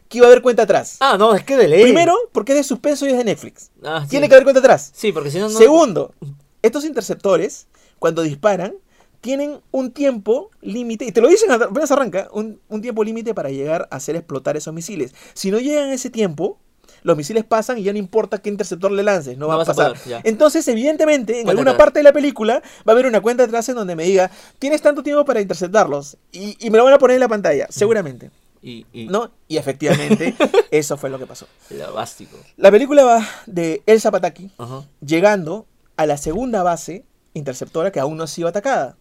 que 0.09 0.19
iba 0.19 0.27
a 0.27 0.31
haber 0.31 0.43
cuenta 0.43 0.63
atrás. 0.65 0.97
Ah, 1.01 1.17
no, 1.19 1.35
es 1.35 1.45
que 1.45 1.57
de 1.57 1.69
ley. 1.69 1.83
Primero, 1.83 2.15
porque 2.33 2.53
es 2.53 2.59
de 2.59 2.65
suspenso 2.65 3.07
y 3.07 3.11
es 3.11 3.17
de 3.17 3.25
Netflix. 3.25 3.71
Ah, 3.85 4.01
sí. 4.03 4.11
Tiene 4.11 4.29
que 4.29 4.35
haber 4.35 4.45
cuenta 4.45 4.61
atrás. 4.61 4.91
Sí, 4.95 5.13
porque 5.13 5.31
si 5.31 5.39
no. 5.39 5.49
no- 5.49 5.59
Segundo, 5.59 6.15
estos 6.63 6.85
interceptores, 6.85 7.67
cuando 7.99 8.23
disparan, 8.23 8.75
tienen 9.21 9.61
un 9.71 9.91
tiempo 9.93 10.51
límite, 10.61 11.07
y 11.07 11.13
te 11.13 11.21
lo 11.23 11.29
dicen 11.29 11.51
apenas 11.51 11.91
arranca, 11.91 12.29
un, 12.33 12.61
un 12.69 12.83
tiempo 12.83 13.03
límite 13.05 13.33
para 13.35 13.49
llegar 13.49 13.89
a 13.91 13.97
hacer 13.97 14.17
explotar 14.17 14.57
esos 14.57 14.75
misiles. 14.75 15.15
Si 15.33 15.51
no 15.51 15.59
llegan 15.59 15.89
a 15.89 15.95
ese 15.95 16.11
tiempo, 16.11 16.59
los 17.03 17.17
misiles 17.17 17.45
pasan 17.45 17.79
y 17.79 17.83
ya 17.85 17.93
no 17.93 17.99
importa 17.99 18.39
qué 18.43 18.51
interceptor 18.51 18.93
le 18.93 19.03
lances, 19.03 19.39
no, 19.39 19.47
No 19.49 19.57
va 19.57 19.63
a 19.63 19.67
pasar. 19.67 19.95
poder. 19.99 20.21
Entonces, 20.25 20.69
evidentemente, 20.69 21.33
en 21.33 21.45
Cuenta 21.45 21.51
alguna 21.53 21.71
atrás. 21.71 21.85
parte 21.87 21.99
de 22.01 22.03
la 22.03 22.13
película 22.13 22.63
va 22.87 22.93
a 22.93 22.93
haber 22.93 23.07
una 23.07 23.23
cuenta 23.23 23.45
atrás 23.45 23.67
en 23.71 23.77
donde 23.77 23.97
me 23.97 24.05
diga, 24.05 24.31
tienes 24.59 24.83
tanto 24.83 25.03
tiempo 25.03 25.25
para 25.25 25.41
interceptarlos, 25.41 26.19
y, 26.31 26.57
y 26.65 26.69
me 26.71 26.77
lo 26.77 26.85
van 26.85 26.93
a 26.93 26.99
poner 26.99 27.15
en 27.15 27.21
la 27.21 27.29
pantalla, 27.29 27.67
seguramente. 27.71 28.31
Y, 28.67 28.87
y 28.95 29.05
¿No? 29.09 29.31
Y 29.47 29.59
efectivamente, 29.59 30.35
eso 30.71 30.97
fue 30.97 31.11
lo 31.11 31.19
que 31.19 31.27
pasó. 31.27 31.47
Básico. 31.95 32.39
La 32.57 32.71
película 32.71 33.05
va 33.05 33.29
de 33.45 33.83
Elsa 33.85 34.11
Pataki, 34.11 34.51
Ajá. 34.57 34.85
llegando 35.05 35.67
a 35.99 36.07
la 36.07 36.17
segunda 36.17 36.63
base 36.63 37.05
interceptora 37.35 37.93
que 37.93 38.01
aún 38.01 38.17
no 38.17 38.25
ha 38.25 38.27
sido 38.27 38.49
atacada. 38.49 38.97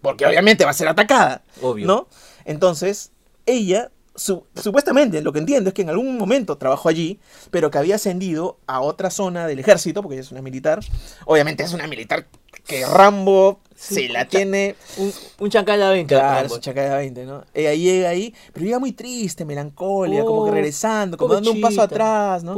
Porque 0.00 0.24
obviamente 0.24 0.64
va 0.64 0.70
a 0.70 0.74
ser 0.74 0.88
atacada. 0.88 1.42
Obvio. 1.60 1.86
¿No? 1.86 2.08
Entonces, 2.46 3.12
ella, 3.44 3.90
su- 4.14 4.44
supuestamente, 4.54 5.20
lo 5.20 5.32
que 5.32 5.40
entiendo 5.40 5.68
es 5.68 5.74
que 5.74 5.82
en 5.82 5.90
algún 5.90 6.16
momento 6.16 6.56
trabajó 6.56 6.88
allí, 6.88 7.20
pero 7.50 7.70
que 7.70 7.78
había 7.78 7.96
ascendido 7.96 8.58
a 8.66 8.80
otra 8.80 9.10
zona 9.10 9.46
del 9.46 9.58
ejército, 9.58 10.00
porque 10.02 10.14
ella 10.14 10.22
es 10.22 10.32
una 10.32 10.42
militar. 10.42 10.80
Obviamente 11.26 11.62
es 11.64 11.72
una 11.74 11.86
militar 11.86 12.26
que 12.66 12.86
Rambo 12.86 13.60
Sí, 13.82 14.06
la 14.08 14.26
tiene. 14.28 14.76
Un, 14.96 15.12
un 15.40 15.50
chancala 15.50 15.90
20. 15.90 16.14
Claro, 16.14 16.58
chaca 16.60 16.82
de 16.82 16.96
20, 16.96 17.24
¿no? 17.24 17.44
Ella 17.52 17.74
llega 17.74 18.08
ahí, 18.10 18.32
pero 18.52 18.64
llega 18.64 18.78
muy 18.78 18.92
triste, 18.92 19.44
melancolia, 19.44 20.24
como 20.24 20.44
que 20.44 20.50
Oh, 20.50 20.54
regresando, 20.54 21.16
como 21.16 21.34
dando 21.34 21.50
un 21.50 21.60
paso 21.60 21.82
atrás, 21.82 22.44
¿no? 22.44 22.54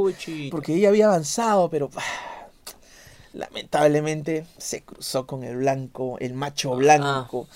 Porque 0.50 0.74
ella 0.74 0.88
había 0.90 1.06
avanzado, 1.06 1.70
pero 1.70 1.90
ah, 1.96 2.46
lamentablemente 3.32 4.44
se 4.58 4.82
cruzó 4.82 5.26
con 5.26 5.44
el 5.44 5.56
blanco, 5.56 6.18
el 6.20 6.34
macho 6.34 6.76
blanco, 6.76 7.48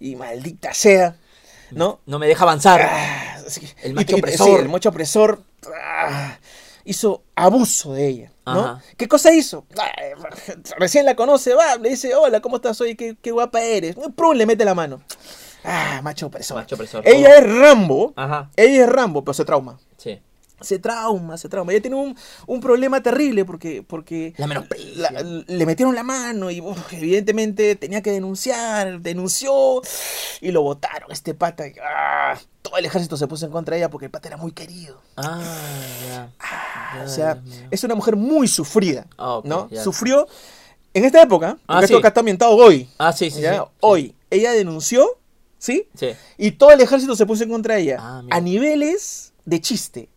y 0.00 0.16
maldita 0.16 0.74
sea, 0.74 1.16
¿no? 1.70 2.00
No 2.06 2.18
me 2.18 2.26
deja 2.26 2.42
avanzar. 2.44 2.82
Ah, 2.82 3.40
sí. 3.46 3.66
El 3.82 3.94
macho 3.94 4.16
y- 4.16 4.18
opresor. 4.18 4.46
sí, 4.48 4.54
el 4.64 4.68
macho 4.68 4.88
opresor 4.90 5.42
ah, 5.80 6.36
hizo 6.84 7.22
abuso 7.34 7.92
de 7.94 8.06
ella, 8.08 8.32
¿no? 8.46 8.60
Ajá. 8.60 8.82
¿Qué 8.96 9.08
cosa 9.08 9.32
hizo? 9.32 9.66
Recién 10.78 11.04
la 11.04 11.14
conoce, 11.16 11.54
va, 11.54 11.76
le 11.76 11.90
dice, 11.90 12.14
hola, 12.14 12.40
¿cómo 12.40 12.56
estás? 12.56 12.80
Oye, 12.80 12.96
qué, 12.96 13.16
qué 13.20 13.30
guapa 13.30 13.60
eres. 13.60 13.96
Prum, 14.16 14.34
le 14.36 14.46
mete 14.46 14.64
la 14.64 14.74
mano. 14.74 15.02
Ah, 15.64 16.00
macho 16.02 16.26
opresor. 16.26 16.56
Macho 16.56 16.74
opresor. 16.74 17.06
Ella 17.06 17.36
es 17.38 17.44
Rambo, 17.58 18.12
Ajá. 18.16 18.50
ella 18.56 18.84
es 18.84 18.88
Rambo, 18.88 19.22
pero 19.24 19.34
se 19.34 19.44
trauma. 19.44 19.78
Sí. 19.96 20.20
Se 20.62 20.78
trauma, 20.78 21.36
se 21.36 21.48
trauma. 21.48 21.72
Ella 21.72 21.82
tiene 21.82 21.96
un, 21.96 22.16
un 22.46 22.60
problema 22.60 23.02
terrible 23.02 23.44
porque, 23.44 23.82
porque 23.82 24.34
La 24.36 24.46
menosprecia. 24.46 25.10
la- 25.10 25.22
le 25.22 25.66
metieron 25.66 25.94
la 25.94 26.02
mano 26.02 26.50
y 26.50 26.62
evidentemente 26.92 27.76
tenía 27.76 28.02
que 28.02 28.12
denunciar, 28.12 29.00
denunció 29.00 29.82
y 30.40 30.50
lo 30.50 30.62
votaron. 30.62 31.10
Este 31.12 31.34
pata, 31.34 31.66
y, 31.66 31.72
ah, 31.82 32.38
todo 32.62 32.76
el 32.76 32.84
ejército 32.84 33.16
se 33.16 33.26
puso 33.26 33.46
en 33.46 33.52
contra 33.52 33.74
de 33.74 33.82
ella 33.82 33.90
porque 33.90 34.06
el 34.06 34.10
pata 34.10 34.28
era 34.28 34.36
muy 34.36 34.52
querido. 34.52 35.00
Ah, 35.16 35.40
ya. 36.08 36.30
Ya, 36.94 37.04
o 37.04 37.08
sea, 37.08 37.42
es 37.70 37.82
una 37.84 37.94
mujer 37.94 38.16
muy 38.16 38.46
sufrida, 38.48 39.06
Ah, 39.18 39.40
¿no? 39.44 39.68
ya. 39.70 39.82
Sufrió 39.82 40.26
en 40.94 41.04
esta 41.04 41.22
época, 41.22 41.52
porque 41.64 41.64
Ah, 41.68 41.80
esto 41.80 41.94
sí. 41.96 41.98
acá 41.98 42.08
está 42.08 42.20
ambientado 42.20 42.54
hoy, 42.54 42.88
Ah, 42.98 43.12
sí, 43.12 43.30
sí, 43.30 43.40
sí. 43.40 43.46
hoy, 43.80 44.14
ella 44.30 44.52
denunció, 44.52 45.06
¿sí? 45.58 45.88
Sí. 45.94 46.10
Y 46.36 46.50
todo 46.52 46.70
el 46.70 46.80
ejército 46.82 47.16
se 47.16 47.24
puso 47.24 47.44
en 47.44 47.50
contra 47.50 47.76
de 47.76 47.80
ella. 47.82 47.96
Ah, 47.98 48.22
a 48.30 48.40
niveles 48.40 49.32
de 49.46 49.60
chiste. 49.60 50.08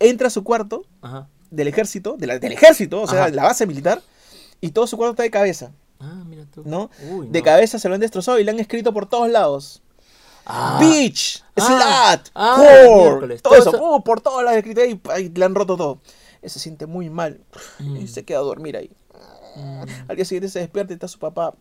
Entra 0.00 0.26
a 0.26 0.30
su 0.30 0.42
cuarto 0.42 0.84
Ajá. 1.02 1.28
del 1.50 1.68
ejército, 1.68 2.16
de 2.18 2.26
la- 2.26 2.38
del 2.38 2.52
ejército, 2.52 3.02
o 3.02 3.06
sea, 3.06 3.20
Ajá. 3.20 3.30
de 3.30 3.36
la 3.36 3.44
base 3.44 3.66
militar, 3.66 4.02
y 4.60 4.70
todo 4.72 4.86
su 4.88 4.96
cuarto 4.96 5.12
está 5.12 5.22
de 5.22 5.30
cabeza, 5.30 5.70
Ah, 6.00 6.22
mira 6.26 6.44
tú. 6.52 6.62
¿no? 6.64 6.90
Uy, 7.10 7.28
De 7.28 7.38
no. 7.40 7.44
cabeza 7.44 7.78
se 7.78 7.88
lo 7.88 7.94
han 7.94 8.00
destrozado 8.00 8.38
y 8.38 8.44
le 8.44 8.50
han 8.50 8.58
escrito 8.58 8.92
por 8.92 9.06
todos 9.06 9.28
lados. 9.30 9.82
Ah. 10.46 10.78
Bitch, 10.80 11.44
Ah. 11.56 12.16
slut, 12.16 12.28
Ah, 12.34 12.56
whore, 12.58 13.36
todo 13.38 13.50
Todo 13.50 13.54
eso, 13.60 13.70
eso- 13.76 13.96
uh, 13.96 14.02
por 14.02 14.20
todos 14.22 14.42
lados 14.42 14.56
escrito 14.56 14.80
ahí, 14.80 15.00
ahí 15.10 15.28
le 15.28 15.44
han 15.44 15.54
roto 15.54 15.76
todo. 15.76 15.98
Él 16.42 16.50
se 16.50 16.58
siente 16.58 16.86
muy 16.86 17.10
mal 17.10 17.40
Mm. 17.78 17.96
y 17.96 18.08
se 18.08 18.24
queda 18.24 18.38
a 18.38 18.42
dormir 18.42 18.76
ahí. 18.76 18.90
Mm. 19.56 19.82
Al 20.08 20.16
día 20.16 20.24
siguiente 20.24 20.48
se 20.48 20.60
despierta 20.60 20.92
y 20.92 20.94
está 20.94 21.08
su 21.08 21.18
papá 21.18 21.54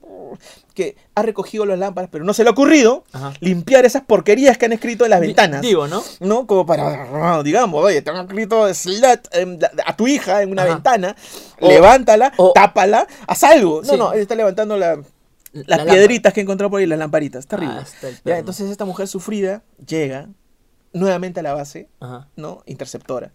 que 0.75 0.95
ha 1.15 1.24
recogido 1.24 1.65
las 1.65 1.79
lámparas, 1.79 2.09
pero 2.12 2.24
no 2.24 2.33
se 2.36 2.43
le 2.43 2.50
ha 2.50 2.51
ocurrido 2.51 3.03
Ajá. 3.12 3.33
limpiar 3.39 3.83
esas 3.83 4.03
porquerías 4.03 4.59
que 4.59 4.65
han 4.67 4.74
escrito 4.74 5.05
en 5.05 5.09
las 5.09 5.19
ventanas. 5.21 5.62
Digo, 5.62 5.88
¿no? 5.88 6.03
¿no? 6.19 6.45
Como 6.45 6.67
para, 6.67 7.41
digamos, 7.41 7.83
oye, 7.83 8.01
te 8.03 8.12
han 8.12 8.27
escrito 8.27 8.67
la- 9.01 9.21
a 9.88 9.98
tu 9.98 10.07
hija 10.07 10.43
en 10.43 10.51
una 10.51 10.63
Ajá. 10.63 10.74
ventana, 10.75 11.15
O- 11.59 11.67
levántala, 11.67 12.31
o- 12.38 12.51
tápala, 12.53 13.07
haz 13.27 13.43
algo. 13.43 13.81
No, 13.81 13.91
Sí. 13.93 13.98
no, 13.98 14.13
él 14.13 14.19
está 14.21 14.36
levantando 14.36 14.77
la- 14.77 15.00
La 15.51 15.77
las 15.77 15.86
piedritas 15.88 16.31
que 16.31 16.41
encontró 16.41 16.69
por 16.69 16.79
ahí, 16.79 16.86
las 16.86 17.00
lamparitas. 17.00 17.48
Terrible. 17.48 17.74
Ah, 17.79 18.07
Ya, 18.24 18.38
entonces 18.38 18.69
esta 18.69 18.86
mujer 18.86 19.07
sufrida 19.07 19.63
llega 19.88 20.29
nuevamente 20.93 21.39
a 21.39 21.43
la 21.43 21.53
base, 21.55 21.89
Ajá. 22.00 22.27
¿no? 22.36 22.62
Interceptora. 22.67 23.31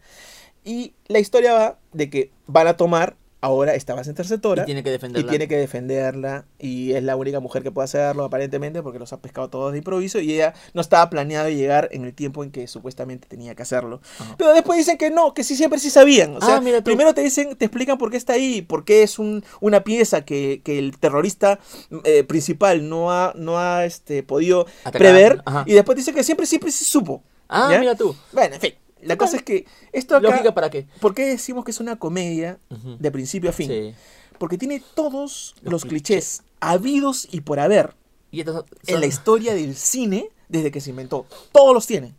Y 0.64 0.94
la 1.08 1.18
historia 1.18 1.52
va 1.52 1.78
de 1.92 2.10
que 2.10 2.30
van 2.46 2.66
a 2.66 2.76
tomar 2.76 3.16
ahora 3.40 3.74
esta 3.74 3.94
base 3.94 4.08
interceptora. 4.08 4.62
Y 4.62 4.64
tiene 4.64 4.82
que 4.82 4.88
Y 4.88 4.92
defenderla. 4.92 5.28
tiene 5.28 5.48
que 5.48 5.56
defenderla 5.58 6.46
y 6.58 6.92
es 6.94 7.02
la 7.02 7.14
única 7.14 7.40
mujer 7.40 7.62
que 7.62 7.70
puede 7.70 7.84
hacerlo 7.84 8.24
aparentemente 8.24 8.82
porque 8.82 8.98
los 8.98 9.12
ha 9.12 9.18
pescado 9.20 9.50
todos 9.50 9.72
de 9.72 9.76
improviso 9.78 10.18
y 10.18 10.32
ella 10.32 10.54
no 10.72 10.80
estaba 10.80 11.10
planeado 11.10 11.50
llegar 11.50 11.90
en 11.92 12.06
el 12.06 12.14
tiempo 12.14 12.42
en 12.42 12.50
que 12.50 12.66
supuestamente 12.68 13.28
tenía 13.28 13.54
que 13.54 13.60
hacerlo. 13.62 14.00
Ajá. 14.18 14.34
Pero 14.38 14.54
después 14.54 14.78
dicen 14.78 14.96
que 14.96 15.10
no, 15.10 15.34
que 15.34 15.44
sí 15.44 15.56
siempre 15.56 15.78
sí 15.78 15.90
sabían. 15.90 16.34
O 16.36 16.40
sea, 16.40 16.56
Ah, 16.56 16.60
mira 16.62 16.78
tú. 16.78 16.84
primero 16.84 17.12
te 17.12 17.20
dicen, 17.20 17.54
te 17.54 17.66
explican 17.66 17.98
por 17.98 18.10
qué 18.10 18.16
está 18.16 18.32
ahí, 18.32 18.62
por 18.62 18.86
qué 18.86 19.02
es 19.02 19.18
un, 19.18 19.44
una 19.60 19.84
pieza 19.84 20.24
que, 20.24 20.62
que 20.64 20.78
el 20.78 20.96
terrorista 20.98 21.58
eh, 22.04 22.24
principal 22.24 22.88
no 22.88 23.12
ha, 23.12 23.34
no 23.36 23.58
ha 23.58 23.84
este, 23.84 24.22
podido 24.22 24.62
Atacar. 24.84 24.98
prever 24.98 25.42
Ajá. 25.44 25.64
y 25.66 25.74
después 25.74 25.96
dice 25.98 26.14
que 26.14 26.24
siempre 26.24 26.46
siempre 26.46 26.72
sí 26.72 26.86
supo. 26.86 27.22
Ah, 27.50 27.68
¿ya? 27.72 27.78
mira 27.78 27.94
tú. 27.94 28.16
Bueno, 28.32 28.54
en 28.54 28.60
fin, 28.62 28.72
la 29.04 29.16
cosa 29.16 29.36
es 29.36 29.42
que 29.42 29.66
esto 29.92 30.16
acá, 30.16 30.28
Lógica 30.28 30.54
para 30.54 30.70
qué. 30.70 30.86
¿por 31.00 31.14
qué 31.14 31.24
decimos 31.26 31.64
que 31.64 31.70
es 31.70 31.80
una 31.80 31.96
comedia 31.96 32.58
Ujú. 32.70 32.96
de 32.98 33.10
principio 33.10 33.50
a 33.50 33.52
fin? 33.52 33.68
Sí. 33.68 33.94
Porque 34.38 34.58
tiene 34.58 34.82
todos 34.94 35.54
Los 35.62 35.72
los, 35.72 35.82
clichés. 35.84 36.38
clichés 36.40 36.42
habidos 36.60 37.28
y 37.30 37.40
por 37.42 37.60
haber 37.60 37.94
Y 38.30 38.40
estos 38.40 38.56
son- 38.56 38.64
en 38.86 39.00
la 39.00 39.06
historia 39.06 39.54
del 39.54 39.76
cine 39.76 40.28
desde 40.48 40.70
que 40.70 40.80
se 40.80 40.90
inventó. 40.90 41.26
Todos 41.52 41.72
los 41.74 41.86
tiene. 41.86 42.14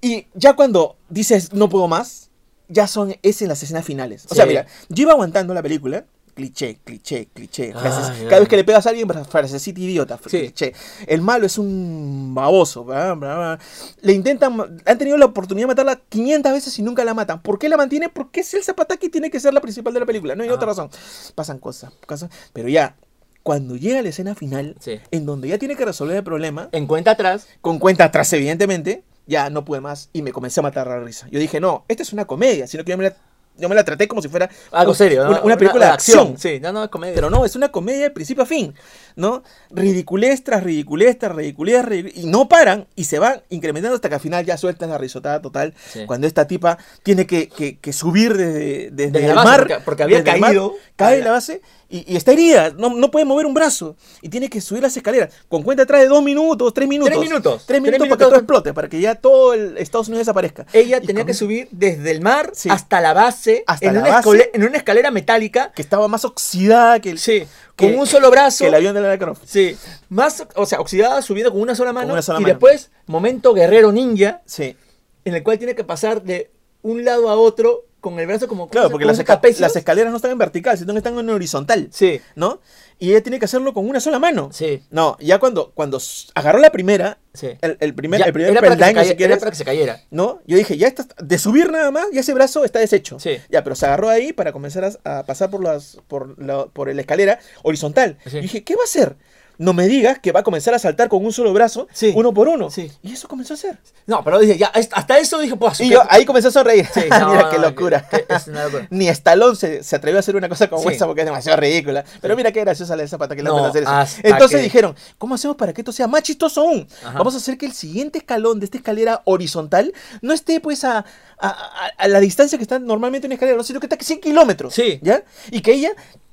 Y 0.00 0.26
ya 0.34 0.54
cuando 0.54 0.96
dices 1.08 1.52
no 1.52 1.68
puedo 1.68 1.88
más, 1.88 2.30
ya 2.68 2.86
son 2.86 3.16
es 3.22 3.42
en 3.42 3.48
las 3.48 3.62
escenas 3.62 3.84
finales. 3.84 4.26
O 4.30 4.34
sea, 4.34 4.44
Sí. 4.44 4.48
mira, 4.50 4.66
yo 4.90 5.02
iba 5.02 5.12
aguantando 5.12 5.54
la 5.54 5.62
película. 5.62 6.04
Cliché, 6.38 6.78
cliché, 6.84 7.26
cliché. 7.34 7.72
Frases- 7.72 8.10
ay. 8.10 8.26
cada 8.28 8.38
vez 8.38 8.48
que 8.48 8.54
le 8.56 8.62
pegas 8.62 8.86
a 8.86 8.90
alguien, 8.90 9.08
frasecita 9.28 9.80
idiota. 9.80 10.20
Sí. 10.24 10.38
Cliché. 10.38 10.72
El 11.08 11.20
malo 11.20 11.46
es 11.46 11.58
un 11.58 12.32
baboso. 12.32 12.84
bla, 12.84 13.14
bla, 13.14 13.34
bla. 13.36 13.58
Le 14.02 14.12
intentan. 14.12 14.78
Han 14.86 14.98
tenido 14.98 15.16
la 15.16 15.24
oportunidad 15.24 15.64
de 15.64 15.72
matarla 15.72 16.00
500 16.08 16.52
veces 16.52 16.78
y 16.78 16.82
nunca 16.82 17.04
la 17.04 17.12
matan. 17.12 17.42
¿Por 17.42 17.58
qué 17.58 17.68
la 17.68 17.76
mantiene? 17.76 18.08
Porque 18.08 18.40
es 18.40 18.54
el 18.54 18.62
Zapataki 18.62 19.06
y 19.06 19.10
tiene 19.10 19.32
que 19.32 19.40
ser 19.40 19.52
la 19.52 19.60
principal 19.60 19.92
de 19.92 19.98
la 19.98 20.06
película. 20.06 20.36
No 20.36 20.44
hay 20.44 20.48
otra 20.50 20.68
razón. 20.68 20.90
Pasan 21.34 21.58
cosas, 21.58 21.92
cosas. 22.06 22.30
Pero 22.52 22.68
ya, 22.68 22.94
cuando 23.42 23.74
llega 23.74 24.00
la 24.00 24.10
escena 24.10 24.36
final, 24.36 24.76
Sí. 24.78 25.00
en 25.10 25.26
donde 25.26 25.48
ya 25.48 25.58
tiene 25.58 25.74
que 25.74 25.84
resolver 25.84 26.16
el 26.18 26.22
problema, 26.22 26.68
En 26.70 26.86
cuenta 26.86 27.10
atrás. 27.10 27.48
con 27.60 27.80
cuenta 27.80 28.04
atrás, 28.04 28.32
evidentemente, 28.32 29.02
ya 29.26 29.50
no 29.50 29.64
pude 29.64 29.80
más 29.80 30.08
y 30.12 30.22
me 30.22 30.30
comencé 30.32 30.60
a 30.60 30.62
matar 30.62 30.86
la 30.86 31.00
risa. 31.00 31.26
Yo 31.32 31.40
dije, 31.40 31.58
no, 31.60 31.84
esta 31.88 32.04
es 32.04 32.12
una 32.12 32.26
comedia, 32.26 32.66
sino 32.68 32.84
que 32.84 32.92
yo 32.92 32.96
me 32.96 33.04
la, 33.04 33.16
yo 33.58 33.68
me 33.68 33.74
la 33.74 33.84
traté 33.84 34.08
como 34.08 34.22
si 34.22 34.28
fuera 34.28 34.48
Algo 34.72 34.94
serio, 34.94 35.24
¿no? 35.24 35.30
una, 35.30 35.40
una 35.42 35.56
película 35.56 35.86
de 35.86 35.92
acción. 35.92 36.36
Sí, 36.38 36.58
no, 36.60 36.72
no, 36.72 36.84
es 36.84 36.90
comedia. 36.90 37.14
Pero 37.14 37.28
no, 37.30 37.44
es 37.44 37.54
una 37.56 37.70
comedia 37.70 38.04
de 38.04 38.10
principio 38.10 38.44
a 38.44 38.46
fin, 38.46 38.74
¿no? 39.16 39.42
Ridiculez 39.70 40.42
tras 40.44 40.62
ridiculez 40.62 41.18
tras 41.18 41.34
ridiculez, 41.34 41.84
y 42.14 42.26
no 42.26 42.48
paran 42.48 42.86
y 42.96 43.04
se 43.04 43.18
van 43.18 43.42
incrementando 43.50 43.94
hasta 43.94 44.08
que 44.08 44.14
al 44.14 44.20
final 44.20 44.44
ya 44.44 44.56
sueltan 44.56 44.90
la 44.90 44.98
risotada 44.98 45.40
total 45.42 45.74
Sí. 45.92 46.04
cuando 46.06 46.26
esta 46.26 46.46
tipa 46.46 46.78
tiene 47.02 47.26
que, 47.26 47.48
que- 47.48 47.78
que 47.78 47.92
subir 47.92 48.36
desde, 48.36 48.90
desde 48.90 49.10
Desde 49.10 49.26
el 49.28 49.34
base, 49.34 49.48
mar. 49.48 49.58
porque- 49.60 49.78
porque 49.84 50.02
había 50.02 50.18
el 50.18 50.24
mar, 50.24 50.40
caído. 50.40 50.74
cae 50.96 51.20
Ah, 51.20 51.24
la 51.24 51.30
base 51.32 51.60
y, 51.90 52.12
y 52.12 52.16
está 52.16 52.32
herida, 52.32 52.70
no, 52.76 52.90
no 52.90 53.10
puede 53.10 53.24
mover 53.24 53.46
un 53.46 53.54
brazo 53.54 53.96
y 54.20 54.28
tiene 54.28 54.48
que 54.50 54.60
subir 54.60 54.82
las 54.82 54.96
escaleras 54.96 55.32
con 55.48 55.62
cuenta 55.62 55.84
atrás 55.84 56.02
de 56.02 56.08
dos 56.08 56.22
minutos, 56.22 56.72
tres 56.74 56.86
minutos. 56.88 57.10
Tres 57.14 57.28
minutos. 57.28 57.64
Tres 57.66 57.80
minutos 57.80 57.98
Tres 58.00 58.10
para 58.10 58.18
que 58.18 58.24
todo 58.24 58.36
explote, 58.36 58.74
para 58.74 58.88
que 58.88 59.00
ya 59.00 59.14
todo 59.14 59.54
el 59.54 59.78
Estados 59.78 60.08
Unidos 60.08 60.26
desaparezca. 60.26 60.66
Ella 60.72 60.98
Y 61.02 61.06
tenía 61.06 61.22
con- 61.22 61.28
que 61.28 61.34
subir 61.34 61.68
desde 61.70 62.10
el 62.10 62.20
mar 62.20 62.50
Sí. 62.54 62.68
hasta 62.70 63.00
la 63.00 63.14
base, 63.14 63.47
Hasta 63.66 63.86
en, 63.86 63.94
la 63.94 64.00
una 64.00 64.10
base. 64.10 64.28
escole- 64.28 64.50
en 64.52 64.64
una 64.64 64.76
escalera 64.76 65.10
metálica. 65.10 65.72
Que 65.74 65.82
estaba 65.82 66.08
más 66.08 66.24
oxidada 66.24 67.00
que 67.00 67.10
el, 67.10 67.18
Sí, 67.18 67.46
que- 67.76 67.90
con 67.90 67.98
un 67.98 68.06
solo 68.06 68.30
brazo. 68.30 68.58
que 68.64 68.68
el 68.68 68.74
avión 68.74 68.94
de 68.94 69.00
la 69.00 69.18
Croft. 69.18 69.42
Sí, 69.46 69.76
más, 70.08 70.44
o 70.54 70.66
sea, 70.66 70.80
oxidada, 70.80 71.20
subida 71.22 71.50
con 71.50 71.60
una 71.60 71.74
sola 71.74 71.92
mano. 71.92 72.12
una 72.12 72.22
sola 72.22 72.38
y 72.40 72.42
mano. 72.42 72.54
después, 72.54 72.90
momento 73.06 73.54
guerrero 73.54 73.92
ninja, 73.92 74.42
Sí. 74.46 74.76
en 75.24 75.34
el 75.34 75.42
cual 75.42 75.58
tiene 75.58 75.74
que 75.74 75.84
pasar 75.84 76.22
de 76.22 76.50
un 76.82 77.04
lado 77.04 77.28
a 77.28 77.36
otro 77.36 77.84
con 78.10 78.18
el 78.20 78.26
brazo 78.26 78.48
como 78.48 78.68
Claro, 78.68 78.90
porque 78.90 79.04
las, 79.04 79.18
esca- 79.18 79.40
las 79.60 79.76
escaleras 79.76 80.10
no 80.10 80.16
están 80.16 80.30
en 80.32 80.38
vertical, 80.38 80.76
sino 80.78 80.92
que 80.92 80.98
están 80.98 81.18
en 81.18 81.28
horizontal, 81.30 81.88
Sí, 81.92 82.20
¿no? 82.34 82.60
Y 83.00 83.10
ella 83.10 83.22
tiene 83.22 83.38
que 83.38 83.44
hacerlo 83.44 83.72
con 83.72 83.88
una 83.88 84.00
sola 84.00 84.18
mano. 84.18 84.50
sí, 84.52 84.82
No, 84.90 85.16
ya 85.20 85.38
cuando, 85.38 85.70
cuando 85.72 86.00
agarró 86.34 86.58
la 86.58 86.72
primera, 86.72 87.18
sí. 87.32 87.48
el, 87.60 87.76
el 87.80 87.94
primer, 87.94 88.18
Ya, 88.20 88.26
el 88.26 88.32
primer 88.32 88.50
era, 88.50 88.60
para 88.60 88.70
que 88.74 88.74
se 88.74 88.78
peldaño, 88.78 88.92
si 88.92 88.96
cayera, 89.04 89.16
quieres, 89.16 89.32
era 89.36 89.40
para 89.40 89.50
que 89.52 89.56
se 89.56 89.64
cayera. 89.64 90.00
¿no? 90.10 90.40
Yo 90.46 90.56
dije, 90.56 90.76
ya 90.76 90.88
está, 90.88 91.06
de 91.22 91.38
subir 91.38 91.70
nada 91.70 91.90
más, 91.92 92.06
ya 92.12 92.20
ese 92.20 92.34
brazo 92.34 92.64
está 92.64 92.80
deshecho. 92.80 93.20
Sí. 93.20 93.38
Ya, 93.50 93.62
pero 93.62 93.76
se 93.76 93.86
agarró 93.86 94.08
ahí 94.08 94.32
para 94.32 94.50
comenzar 94.52 94.84
a, 95.04 95.18
a 95.20 95.24
pasar 95.24 95.48
por 95.50 95.62
las 95.62 95.98
por 96.08 96.42
la, 96.42 96.66
por 96.66 96.92
la 96.92 97.00
escalera 97.00 97.38
horizontal. 97.62 98.18
Sí. 98.26 98.40
Dije, 98.40 98.64
¿qué 98.64 98.74
va 98.74 98.82
a 98.82 98.84
hacer? 98.84 99.14
No 99.58 99.72
me 99.72 99.88
digas 99.88 100.18
que 100.20 100.30
va 100.32 100.40
a 100.40 100.42
comenzar 100.44 100.72
a 100.74 100.78
saltar 100.78 101.08
con 101.08 101.24
un 101.24 101.32
solo 101.32 101.52
brazo, 101.52 101.88
Sí. 101.92 102.12
uno 102.14 102.32
por 102.32 102.46
uno. 102.48 102.70
Sí. 102.70 102.90
Y 103.02 103.12
eso 103.12 103.26
comenzó 103.28 103.54
a 103.54 103.56
hacer. 103.56 103.78
No, 104.06 104.22
pero 104.22 104.38
dije, 104.38 104.56
ya, 104.56 104.68
hasta 104.68 105.18
eso 105.18 105.38
dije, 105.40 105.56
pues. 105.56 105.80
Y 105.80 105.88
¿qué- 105.88 105.94
yo 105.94 106.02
ahí 106.08 106.24
comencé 106.24 106.48
a 106.48 106.50
sonreír. 106.52 106.86
Sí, 106.94 107.00
Mira 107.10 107.48
qué 107.50 107.58
locura. 107.58 108.08
que- 108.08 108.24
que 108.24 108.34
es 108.34 108.46
una 108.46 108.64
locura. 108.64 108.86
Ni 108.90 109.08
Stallone 109.08 109.56
se, 109.56 109.82
se 109.82 109.96
atrevió 109.96 110.18
a 110.18 110.20
hacer 110.20 110.36
una 110.36 110.48
cosa 110.48 110.68
como 110.68 110.88
esa 110.88 111.06
porque 111.06 111.22
es 111.22 111.26
demasiado 111.26 111.58
ridícula. 111.60 112.04
Pero 112.20 112.36
mira 112.36 112.52
qué 112.52 112.60
graciosa 112.60 112.94
la 112.96 113.02
de 113.02 113.08
Zapata 113.08 113.34
que 113.34 113.42
le 113.42 113.48
No, 113.50 113.64
hacer 113.64 113.82
eso. 113.82 114.20
Entonces 114.22 114.58
que- 114.58 114.62
dijeron, 114.64 114.94
¿cómo 115.18 115.34
hacemos 115.34 115.56
para 115.56 115.72
que 115.72 115.80
esto 115.80 115.90
sea 115.92 116.06
más 116.06 116.22
chistoso 116.22 116.60
aún? 116.62 116.86
Ajá. 117.04 117.18
Vamos 117.18 117.34
a 117.34 117.38
hacer 117.38 117.58
que 117.58 117.66
el 117.66 117.72
siguiente 117.72 118.18
escalón 118.18 118.60
de 118.60 118.66
esta 118.66 118.78
escalera 118.78 119.22
horizontal 119.24 119.92
no 120.22 120.34
esté 120.34 120.60
pues 120.60 120.84
a, 120.84 120.98
a- 120.98 121.04
a- 121.48 121.90
a 121.98 122.08
la 122.08 122.20
distancia 122.20 122.58
que 122.58 122.62
está 122.62 122.78
normalmente 122.78 123.26
una 123.26 123.34
escalera, 123.34 123.56
no, 123.58 123.64
sino 123.64 123.80
que 123.80 123.86
está 123.86 123.96
a 123.96 123.98
100 124.04 124.20
kilómetros. 124.20 124.72
Sí. 124.74 125.00
¿Ya? 125.02 125.24
Y 125.50 125.62
que 125.62 125.72
ella 125.72 125.90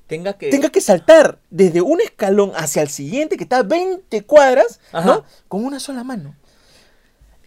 Tenga 0.08 0.34
que. 0.38 0.50
tenga 0.50 0.70
que 0.70 0.82
saltar 0.82 1.40
desde 1.50 1.82
un 1.82 2.00
escalón 2.02 2.52
hacia 2.56 2.82
el 2.82 2.90
siguiente 2.90 3.38
que 3.38 3.44
está 3.44 3.58
a 3.58 3.64
20 3.64 4.24
cuadras, 4.24 4.80
Ajá. 4.92 5.06
¿no? 5.06 5.24
Con 5.48 5.66
una 5.66 5.80
sola 5.80 6.04
mano. 6.04 6.36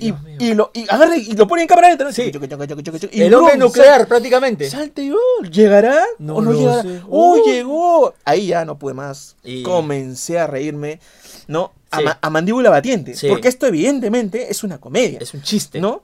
Y, 0.01 0.15
y 0.39 0.55
lo, 0.55 0.71
y 0.75 0.85
agarra 0.89 1.17
y 1.17 1.33
lo 1.33 1.49
pone 1.49 1.63
en 1.63 1.69
cámara 1.69 1.89
lenta. 1.89 2.09
y 3.11 3.21
el 3.23 3.35
hombre 3.35 3.57
nuclear, 3.57 4.07
prácticamente. 4.07 4.71
Salta 4.71 5.03
y 5.03 5.11
oh, 5.11 5.43
¿llegará 5.51 6.01
No 6.19 6.37
o 6.37 6.41
no 6.41 6.53
llegará? 6.53 6.83
sé. 6.83 7.01
¡Oh, 7.09 7.37
Uh. 7.39 7.45
llegó! 7.45 8.15
Ahí 8.25 8.47
ya 8.47 8.65
no 8.65 8.79
pude 8.79 8.95
más. 8.95 9.35
Y- 9.43 9.65
Comencé 9.65 10.39
a 10.39 10.47
reírme, 10.47 11.01
¿no? 11.49 11.73
A, 11.91 11.99
Sí. 11.99 12.05
a 12.21 12.31
mandíbula 12.31 12.71
batiente. 12.71 13.17
Sí. 13.17 13.29
Porque 13.29 13.49
esto 13.49 13.67
evidentemente 13.67 14.51
es 14.53 14.63
una 14.63 14.79
comedia, 14.79 15.19
Es 15.21 15.35
un 15.35 15.43
chiste. 15.43 15.81
¿no? 15.81 16.03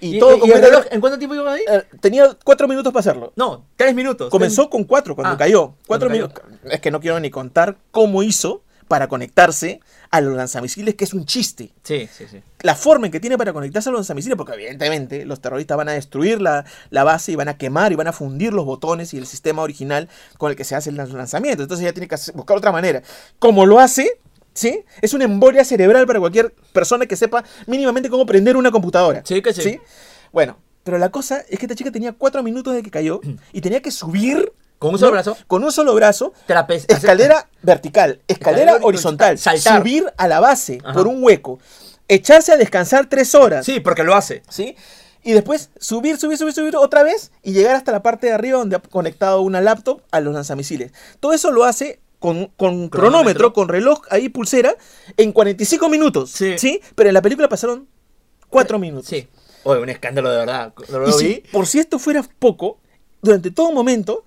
Y, 0.00 0.16
¿Y, 0.16 0.18
todo 0.20 0.36
y 0.36 0.40
con 0.40 0.50
el 0.50 0.62
reloj, 0.62 0.84
¿En 0.90 1.00
cuánto 1.00 1.18
tiempo 1.18 1.34
iba 1.34 1.52
ahí? 1.52 1.62
Eh, 1.68 1.82
Tenía 2.00 2.36
cuatro 2.44 2.68
minutos 2.68 2.92
para 2.92 3.00
hacerlo. 3.00 3.32
No, 3.36 3.64
tres 3.76 3.94
minutos. 3.94 4.30
Comenzó 4.30 4.70
con 4.70 4.84
cuatro 4.84 5.14
cuando 5.14 5.34
Ah, 5.34 5.38
cayó. 5.38 5.74
Cuatro 5.86 6.08
cuando 6.08 6.28
minutos. 6.28 6.42
Es 6.70 6.80
que 6.80 6.90
no 6.90 7.00
quiero 7.00 7.18
ni 7.20 7.30
contar 7.30 7.76
cómo 7.90 8.22
hizo 8.22 8.62
para 8.86 9.06
conectarse 9.08 9.80
a 10.10 10.22
los 10.22 10.34
lanzamisiles, 10.34 10.94
que 10.94 11.04
es 11.04 11.12
un 11.12 11.26
chiste. 11.26 11.72
Sí, 11.82 12.08
sí, 12.16 12.24
sí. 12.30 12.40
La 12.60 12.74
forma 12.74 13.04
en 13.06 13.12
que 13.12 13.20
tiene 13.20 13.36
para 13.36 13.52
conectarse 13.52 13.90
a 13.90 13.92
los 13.92 13.98
lanzamisiles, 14.00 14.34
porque 14.38 14.54
evidentemente 14.54 15.26
los 15.26 15.40
terroristas 15.42 15.76
van 15.76 15.90
a 15.90 15.92
destruir 15.92 16.40
la, 16.40 16.64
la 16.88 17.04
base 17.04 17.32
y 17.32 17.36
van 17.36 17.48
a 17.48 17.58
quemar 17.58 17.92
y 17.92 17.96
van 17.96 18.06
a 18.06 18.12
fundir 18.14 18.54
los 18.54 18.64
botones 18.64 19.12
y 19.12 19.18
el 19.18 19.26
sistema 19.26 19.60
original 19.60 20.08
con 20.38 20.50
el 20.50 20.56
que 20.56 20.64
se 20.64 20.74
hace 20.74 20.88
el 20.88 20.96
lanz- 20.96 21.12
lanzamiento. 21.12 21.62
Entonces 21.64 21.84
ella 21.84 21.92
tiene 21.92 22.08
que 22.08 22.16
buscar 22.34 22.56
otra 22.56 22.72
manera. 22.72 23.02
Como 23.38 23.66
lo 23.66 23.78
hace, 23.78 24.18
¿sí? 24.58 24.84
Es 25.00 25.14
una 25.14 25.24
embolia 25.24 25.64
cerebral 25.64 26.06
para 26.06 26.18
cualquier 26.20 26.52
persona 26.72 27.06
que 27.06 27.16
sepa 27.16 27.44
mínimamente 27.66 28.08
cómo 28.10 28.26
prender 28.26 28.56
una 28.56 28.70
computadora. 28.70 29.22
Sí, 29.24 29.40
que 29.42 29.52
sí. 29.54 29.80
Bueno, 30.32 30.58
pero 30.84 30.98
la 30.98 31.10
cosa 31.10 31.44
es 31.48 31.58
que 31.58 31.66
esta 31.66 31.74
chica 31.74 31.90
tenía 31.92 32.12
cuatro 32.12 32.42
minutos 32.42 32.74
de 32.74 32.82
que 32.82 32.90
cayó 32.90 33.20
y 33.52 33.60
tenía 33.60 33.80
que 33.80 33.90
subir 33.90 34.52
Con 34.78 34.92
un 34.92 34.98
solo 34.98 35.10
¿no? 35.10 35.12
brazo. 35.14 35.36
Con 35.46 35.64
un 35.64 35.72
solo 35.72 35.94
brazo. 35.94 36.32
Trape- 36.46 36.84
Escalera 36.88 37.48
vertical, 37.62 38.20
escalera 38.28 38.72
Escalera 38.72 38.86
horizontal, 38.86 39.38
saltar. 39.38 39.80
subir 39.80 40.06
a 40.16 40.28
la 40.28 40.40
base 40.40 40.78
Ajá. 40.84 40.92
por 40.94 41.06
un 41.06 41.22
hueco, 41.22 41.58
echarse 42.08 42.52
a 42.52 42.56
descansar 42.56 43.06
tres 43.08 43.34
horas, 43.34 43.64
Sí, 43.66 43.80
porque 43.80 44.02
lo 44.04 44.14
hace. 44.14 44.42
¿sí? 44.48 44.76
y 45.24 45.32
después 45.32 45.70
subir, 45.78 46.16
subir, 46.16 46.38
subir, 46.38 46.54
subir 46.54 46.76
otra 46.76 47.02
vez 47.02 47.32
y 47.42 47.52
llegar 47.52 47.74
hasta 47.74 47.92
la 47.92 48.02
parte 48.02 48.28
de 48.28 48.32
arriba 48.32 48.58
donde 48.58 48.76
ha 48.76 48.78
conectado 48.78 49.42
una 49.42 49.60
laptop 49.60 50.00
a 50.10 50.20
los 50.20 50.32
lanzamisiles. 50.32 50.92
Todo 51.20 51.32
eso 51.34 51.50
lo 51.50 51.64
hace 51.64 52.00
con, 52.18 52.46
con 52.56 52.88
cronómetro, 52.88 52.90
Cronómetro. 52.90 53.52
con 53.52 53.68
reloj 53.68 54.00
ahí 54.10 54.28
pulsera, 54.28 54.74
en 55.16 55.32
45 55.32 55.88
minutos. 55.88 56.30
Sí. 56.30 56.58
Sí. 56.58 56.80
Pero 56.94 57.10
en 57.10 57.14
la 57.14 57.22
película 57.22 57.48
pasaron 57.48 57.86
4 58.48 58.78
minutos. 58.78 59.06
Sí. 59.08 59.28
Oye, 59.64 59.80
un 59.82 59.88
escándalo 59.88 60.30
de 60.30 60.38
verdad. 60.38 60.72
Lo 60.90 61.08
Y 61.08 61.12
si- 61.12 61.26
vi. 61.26 61.42
por 61.52 61.66
si 61.66 61.78
esto 61.78 61.98
fuera 61.98 62.24
poco, 62.38 62.78
durante 63.22 63.50
todo 63.50 63.72
momento, 63.72 64.24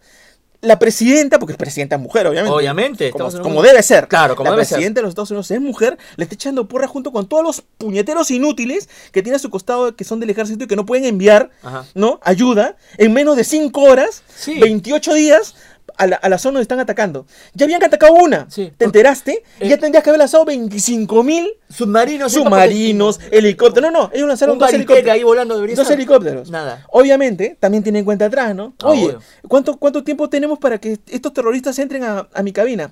la 0.64 0.78
presidenta, 0.78 1.40
porque 1.40 1.54
es 1.54 1.58
presidenta 1.58 1.98
mujer, 1.98 2.28
obviamente. 2.28 2.54
Obviamente. 2.56 3.12
Como, 3.12 3.28
un- 3.60 3.66
debe 3.66 3.82
ser. 3.82 4.08
Claro, 4.08 4.36
como 4.36 4.52
la 4.52 4.56
debe 4.58 4.66
ser. 4.66 4.76
presidenta 4.76 5.00
de 5.00 5.04
los 5.04 5.10
Estados 5.10 5.32
Unidos 5.32 5.50
es 5.50 5.60
mujer, 5.60 5.98
le 6.18 6.24
está 6.24 6.36
echando 6.36 6.68
porra 6.68 6.86
junto 6.88 7.12
con 7.12 7.28
todos 7.28 7.44
los 7.44 7.62
puñeteros 7.80 8.30
inútiles 8.30 8.88
que 9.12 9.24
tiene 9.24 9.38
a 9.38 9.40
su 9.40 9.50
costado, 9.50 9.96
que 9.96 10.04
son 10.04 10.20
del 10.20 10.30
ejército 10.30 10.66
y 10.66 10.68
que 10.68 10.76
no 10.76 10.86
pueden 10.86 11.06
enviar, 11.06 11.50
Ajá. 11.64 11.86
¿no? 11.96 12.20
Ayuda 12.22 12.76
en 13.00 13.12
menos 13.12 13.38
de 13.38 13.44
5 13.44 13.82
horas, 13.82 14.22
Sí. 14.36 14.60
28 14.60 15.16
días. 15.16 15.56
A 16.02 16.08
la, 16.08 16.16
a 16.16 16.30
la 16.30 16.38
zona 16.40 16.54
donde 16.54 16.64
están 16.64 16.80
atacando. 16.80 17.28
Ya 17.54 17.66
habían 17.66 17.84
atacado 17.84 18.14
una. 18.14 18.48
Sí. 18.50 18.72
¿Te 18.76 18.86
enteraste? 18.86 19.44
Y 19.60 19.66
Eh. 19.66 19.70
ya 19.70 19.78
tendrías 19.78 20.04
que 20.04 20.10
haber 20.10 20.18
lanzado 20.20 20.46
25 20.46 21.24
mil 21.24 21.48
Submarinos. 21.70 22.32
submarinos, 22.34 23.20
helicópteros. 23.30 23.92
No, 23.92 24.00
no, 24.06 24.10
ellos 24.12 24.28
lanzaron 24.28 24.54
Un 24.54 24.60
dos 24.60 24.74
helicópteros. 24.74 25.12
ahí 25.12 25.22
volando 25.24 25.60
Dos 25.60 25.70
estar. 25.70 25.92
helicópteros. 25.94 26.50
Nada. 26.50 26.88
Obviamente, 26.90 27.56
también 27.60 27.84
tiene 27.84 28.00
en 28.00 28.06
cuenta 28.06 28.26
atrás, 28.26 28.56
¿no? 28.56 28.74
Ah, 28.82 28.88
Oye, 28.90 29.06
obvio. 29.06 29.20
¿cuánto, 29.48 29.78
¿cuánto 29.78 30.04
tiempo 30.04 30.28
tenemos 30.28 30.58
para 30.58 30.80
que 30.80 30.98
estos 31.08 31.34
terroristas 31.34 31.78
entren 31.78 32.04
a, 32.04 32.28
a 32.34 32.42
mi 32.42 32.52
cabina? 32.52 32.92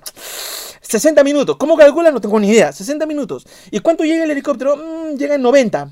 60 0.80 1.24
minutos. 1.24 1.56
¿Cómo 1.56 1.76
calculan? 1.76 2.14
No 2.14 2.20
tengo 2.20 2.38
ni 2.38 2.48
idea. 2.50 2.72
60 2.72 3.06
minutos. 3.06 3.44
¿Y 3.72 3.80
cuánto 3.80 4.04
llega 4.04 4.22
el 4.24 4.30
helicóptero? 4.30 4.76
Mm, 4.76 5.16
llega 5.16 5.34
en 5.34 5.42
90. 5.42 5.90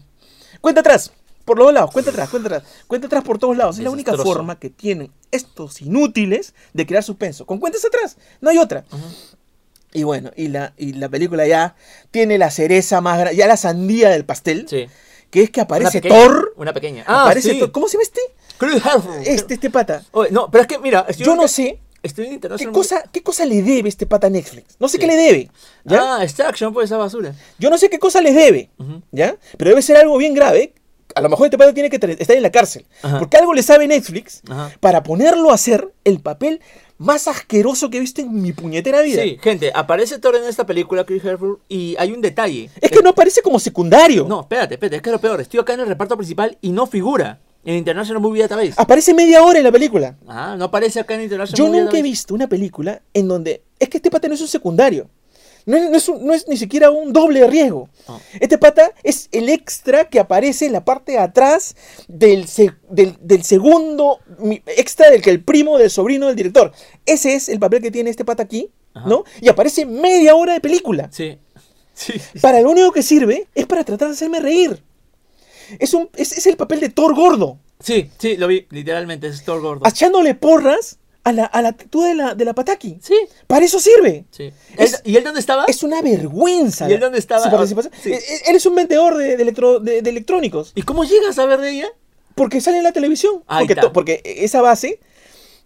Cuenta 0.60 0.80
atrás. 0.80 1.10
Por 1.48 1.58
los 1.58 1.66
dos 1.66 1.74
lados. 1.74 1.90
Cuenta 1.90 2.10
atrás, 2.12 2.28
cuenta 2.28 2.48
atrás. 2.56 2.62
Cuenta 2.86 3.06
atrás 3.08 3.24
por 3.24 3.38
todos 3.38 3.56
lados. 3.56 3.78
Es 3.78 3.84
la 3.84 3.90
única 3.90 4.12
Desastroso. 4.12 4.36
forma 4.38 4.58
que 4.58 4.70
tienen 4.70 5.10
estos 5.32 5.80
inútiles 5.82 6.54
de 6.72 6.86
crear 6.86 7.02
suspenso. 7.02 7.44
Con 7.46 7.58
cuentas 7.58 7.84
atrás. 7.84 8.16
No 8.40 8.50
hay 8.50 8.58
otra. 8.58 8.84
Y 9.92 10.02
bueno, 10.02 10.30
y 10.36 10.48
la, 10.48 10.74
y 10.76 10.92
la 10.92 11.08
película 11.08 11.46
ya 11.46 11.74
tiene 12.10 12.36
la 12.38 12.50
cereza 12.50 13.00
más 13.00 13.18
grande, 13.18 13.36
ya 13.36 13.46
la 13.46 13.56
sandía 13.56 14.10
del 14.10 14.24
pastel, 14.26 14.66
Sí. 14.68 14.86
que 15.30 15.42
es 15.42 15.50
que 15.50 15.60
Una 15.60 15.64
aparece 15.64 16.02
pequeña, 16.02 16.22
Thor. 16.24 16.52
Una 16.56 16.72
pequeña. 16.74 17.04
Ah, 17.06 17.22
aparece 17.24 17.52
sí. 17.52 17.58
Thor. 17.58 17.72
¿Cómo 17.72 17.88
se 17.88 17.94
llama 17.96 18.02
este? 18.04 18.20
Este, 19.32 19.54
este 19.54 19.70
pata. 19.70 20.04
Oye, 20.12 20.30
no, 20.30 20.50
pero 20.50 20.62
es 20.62 20.68
que 20.68 20.78
mira. 20.78 21.06
Yo 21.16 21.34
no 21.34 21.48
sé 21.48 21.80
qué 22.02 22.70
cosa, 22.72 23.02
qué 23.10 23.22
cosa 23.22 23.44
le 23.46 23.62
debe 23.62 23.88
este 23.88 24.04
pata 24.06 24.26
a 24.26 24.30
Netflix. 24.30 24.76
No 24.78 24.88
sé 24.88 24.96
Sí. 24.96 25.00
qué 25.00 25.06
le 25.06 25.16
debe. 25.16 25.50
¿ya? 25.84 26.16
Ah, 26.18 26.22
Extraction, 26.24 26.72
pues 26.74 26.86
esa 26.86 26.96
basura. 26.98 27.34
Yo 27.58 27.70
no 27.70 27.78
sé 27.78 27.88
qué 27.88 27.98
cosa 27.98 28.20
les 28.20 28.34
debe. 28.34 28.70
Ujú. 28.78 29.02
¿Ya? 29.10 29.36
Pero 29.56 29.70
debe 29.70 29.80
ser 29.82 29.96
algo 29.96 30.16
bien 30.18 30.34
grave. 30.34 30.74
A 31.14 31.20
lo 31.20 31.28
mejor 31.28 31.46
este 31.46 31.58
pata 31.58 31.72
tiene 31.72 31.90
que 31.90 31.96
estar 31.96 32.36
en 32.36 32.42
la 32.42 32.50
cárcel. 32.50 32.86
Ajá. 33.02 33.18
Porque 33.18 33.36
algo 33.36 33.54
le 33.54 33.62
sabe 33.62 33.88
Netflix 33.88 34.42
Ajá. 34.48 34.72
para 34.80 35.02
ponerlo 35.02 35.50
a 35.50 35.54
hacer 35.54 35.92
el 36.04 36.20
papel 36.20 36.60
más 36.98 37.28
asqueroso 37.28 37.90
que 37.90 37.98
he 37.98 38.00
visto 38.00 38.20
en 38.20 38.42
mi 38.42 38.52
puñetera 38.52 39.00
vida. 39.02 39.22
Sí, 39.22 39.38
gente, 39.40 39.70
aparece 39.74 40.18
Thor 40.18 40.36
en 40.36 40.44
esta 40.44 40.66
película, 40.66 41.04
Chris 41.04 41.24
Hemsworth, 41.24 41.60
y 41.68 41.94
hay 41.98 42.12
un 42.12 42.20
detalle. 42.20 42.70
Es 42.80 42.90
que 42.90 43.02
no 43.02 43.10
aparece 43.10 43.40
como 43.40 43.58
secundario. 43.58 44.26
No, 44.28 44.40
espérate, 44.40 44.74
espérate, 44.74 44.96
es 44.96 45.02
que 45.02 45.08
es 45.08 45.12
lo 45.12 45.20
peor. 45.20 45.40
Estoy 45.40 45.60
acá 45.60 45.74
en 45.74 45.80
el 45.80 45.86
reparto 45.86 46.16
principal 46.16 46.58
y 46.60 46.72
no 46.72 46.86
figura 46.86 47.40
en 47.64 47.76
International 47.76 48.20
Movie 48.20 48.42
Database. 48.42 48.74
Aparece 48.76 49.14
media 49.14 49.42
hora 49.42 49.58
en 49.58 49.64
la 49.64 49.72
película. 49.72 50.16
Ah, 50.26 50.56
no 50.58 50.64
aparece 50.66 51.00
acá 51.00 51.14
en 51.14 51.22
International 51.22 51.56
Yo 51.56 51.66
Movie 51.66 51.82
nunca 51.82 51.98
he 51.98 52.02
visto 52.02 52.34
una 52.34 52.48
película 52.48 53.02
en 53.14 53.28
donde. 53.28 53.62
Es 53.78 53.88
que 53.88 53.98
este 53.98 54.10
pata 54.10 54.26
no 54.26 54.34
es 54.34 54.40
un 54.40 54.48
secundario. 54.48 55.08
No 55.68 55.76
es, 55.76 55.90
no 55.90 55.96
es 55.96 56.08
un- 56.08 56.24
no 56.26 56.32
es 56.34 56.48
ni 56.48 56.56
siquiera 56.56 56.90
un 56.90 57.12
doble 57.12 57.46
riesgo. 57.46 57.88
No. 58.08 58.20
Este 58.40 58.56
pata 58.56 58.92
es 59.02 59.28
el 59.32 59.48
extra 59.50 60.08
que 60.08 60.18
aparece 60.18 60.64
en 60.66 60.72
la 60.72 60.84
parte 60.84 61.12
de 61.12 61.18
atrás 61.18 61.76
del, 62.08 62.48
se- 62.48 62.72
del, 62.88 63.16
del 63.20 63.42
segundo 63.44 64.18
extra 64.66 65.10
del 65.10 65.20
que 65.20 65.30
el 65.30 65.44
primo 65.44 65.76
del 65.78 65.90
sobrino 65.90 66.26
del 66.26 66.36
director. 66.36 66.72
Ese 67.04 67.34
es 67.34 67.48
el 67.50 67.58
papel 67.58 67.82
que 67.82 67.90
tiene 67.90 68.08
este 68.10 68.24
pata 68.24 68.42
aquí, 68.44 68.70
Ajá. 68.94 69.06
¿no? 69.08 69.24
Y 69.42 69.48
aparece 69.48 69.84
media 69.84 70.34
hora 70.34 70.54
de 70.54 70.60
película. 70.60 71.10
Sí. 71.12 71.38
Sí. 71.92 72.14
Para 72.40 72.60
lo 72.62 72.70
único 72.70 72.90
que 72.92 73.02
sirve 73.02 73.46
es 73.54 73.66
para 73.66 73.84
tratar 73.84 74.08
de 74.08 74.14
hacerme 74.14 74.40
reír. 74.40 74.82
Es, 75.78 75.92
un, 75.92 76.08
es, 76.16 76.32
es 76.32 76.46
el 76.46 76.56
papel 76.56 76.80
de 76.80 76.88
Thor 76.88 77.14
gordo. 77.14 77.58
Sí, 77.80 78.10
sí, 78.18 78.36
lo 78.38 78.46
vi, 78.46 78.66
literalmente, 78.70 79.26
es 79.26 79.44
Thor 79.44 79.60
gordo. 79.60 79.86
Echándole 79.86 80.34
porras 80.34 80.98
a 81.28 81.32
la, 81.32 81.44
a 81.44 81.62
la 81.62 81.68
actitud 81.70 82.04
de 82.06 82.14
la, 82.14 82.34
de 82.34 82.44
la 82.44 82.54
pataki. 82.54 82.98
Sí, 83.02 83.14
Para 83.46 83.64
eso 83.64 83.78
sirve. 83.80 84.24
sí. 84.30 84.52
Es- 84.76 84.94
¿Él- 84.94 85.12
¿Y 85.12 85.16
él 85.16 85.24
dónde 85.24 85.40
estaba? 85.40 85.64
Es 85.66 85.82
una 85.82 86.02
vergüenza. 86.02 86.88
¿Y 86.88 86.92
él 86.94 87.00
dónde 87.00 87.18
estaba? 87.18 87.42
su 87.44 87.50
participación. 87.50 87.92
Sí. 88.02 88.12
Eh, 88.12 88.16
eh, 88.16 88.40
Él 88.48 88.56
es 88.56 88.66
un 88.66 88.74
vendedor 88.74 89.16
de, 89.16 89.36
de 89.36 89.42
electro- 89.44 89.80
de- 89.80 90.02
de 90.02 90.10
electrónicos. 90.10 90.72
¿Y 90.74 90.82
cómo 90.82 91.04
llegas 91.04 91.38
a 91.38 91.46
ver 91.46 91.60
de 91.60 91.70
ella? 91.70 91.88
Porque 92.34 92.60
sale 92.60 92.78
en 92.78 92.84
la 92.84 92.92
televisión. 92.92 93.42
Ahí 93.46 93.66
Porque, 93.66 93.72
está. 93.80 93.92
porque 93.92 94.22
esa 94.24 94.60
base 94.62 95.00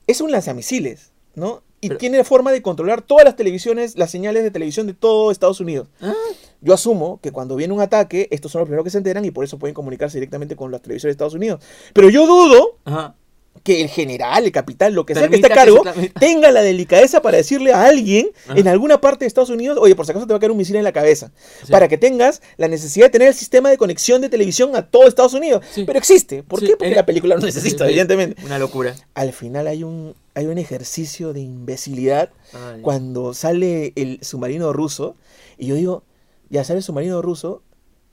es 0.07 0.21
un 0.21 0.31
lanzamisiles, 0.31 1.13
¿no? 1.35 1.63
Y 1.81 1.89
Pero- 1.89 1.99
tiene 1.99 2.23
forma 2.25 2.53
de 2.53 2.63
controlar 2.63 3.03
todas 3.03 3.25
las 3.25 3.35
televisiones, 3.35 3.99
las 3.99 4.11
señales 4.11 4.43
de 4.45 4.51
televisión 4.53 4.87
de 4.87 4.95
todo 4.95 5.31
Estados 5.33 5.59
Unidos. 5.61 5.89
Ah, 6.01 6.15
Yo 6.61 6.73
asumo 6.75 7.19
que 7.21 7.33
cuando 7.33 7.57
viene 7.57 7.75
un 7.75 7.81
ataque, 7.81 8.29
estos 8.31 8.53
son 8.53 8.61
los 8.61 8.67
primeros 8.67 8.85
que 8.85 8.91
se 8.91 8.99
enteran 8.99 9.25
y 9.25 9.33
por 9.33 9.43
eso 9.45 9.59
pueden 9.59 9.75
comunicarse 9.75 10.17
directamente 10.19 10.55
con 10.55 10.71
las 10.71 10.81
televisiones 10.81 11.11
de 11.11 11.17
Estados 11.17 11.35
Unidos. 11.35 11.61
Pero 11.93 12.09
yo 12.09 12.25
dudo 12.25 12.79
ajá. 12.85 13.17
Que 13.63 13.81
el 13.81 13.89
general, 13.89 14.45
el 14.45 14.51
capitán, 14.51 14.93
lo 14.93 15.07
que 15.07 15.15
sea 15.15 15.29
que 15.29 15.37
esté 15.37 15.47
a 15.53 15.55
cargo, 15.55 15.83
tenga 16.19 16.51
la 16.51 16.63
delicadeza 16.63 17.23
para 17.23 17.37
decirle 17.37 17.73
a 17.73 17.85
alguien 17.85 18.31
Ajá. 18.49 18.59
en 18.59 18.67
alguna 18.67 19.01
parte 19.01 19.25
de 19.25 19.29
Estados 19.29 19.51
Unidos, 19.51 19.79
oye, 19.81 19.95
por 19.95 20.05
si 20.05 20.11
acaso 20.11 20.27
te 20.27 20.33
va 20.33 20.39
a 20.39 20.41
caer 20.41 20.51
un 20.51 20.57
misil 20.59 20.75
en 20.77 20.83
la 20.83 20.91
cabeza, 20.93 21.31
Sí. 21.65 21.71
para 21.71 21.87
que 21.87 21.97
tengas 21.97 22.43
la 22.57 22.67
necesidad 22.67 23.07
de 23.07 23.11
tener 23.11 23.29
el 23.29 23.35
sistema 23.35 23.71
de 23.71 23.79
conexión 23.79 24.21
de 24.21 24.29
televisión 24.29 24.75
a 24.75 24.83
todo 24.91 25.07
Estados 25.07 25.35
Unidos. 25.35 25.65
Sí. 25.71 25.85
Pero 25.85 25.97
existe. 25.99 26.43
¿Por 26.43 26.59
Sí, 26.59 26.67
qué? 26.67 26.77
Porque 26.77 26.93
eh, 26.93 26.97
la 26.97 27.07
película 27.07 27.37
no 27.37 27.47
necesita, 27.47 27.87
evidentemente. 27.87 28.45
Una 28.45 28.59
locura. 28.59 28.97
Al 29.15 29.33
final 29.33 29.69
hay 29.69 29.85
un, 29.85 30.17
hay 30.35 30.47
un 30.47 30.59
ejercicio 30.59 31.33
de 31.33 31.41
imbecilidad 31.41 32.31
Ay. 32.53 32.81
cuando 32.83 33.33
sale 33.33 33.93
el 33.95 34.19
submarino 34.23 34.73
ruso 34.73 35.15
y 35.57 35.67
yo 35.69 35.77
digo, 35.77 36.03
ya 36.51 36.65
sale 36.65 36.79
el 36.79 36.83
submarino 36.85 37.23
ruso 37.23 37.63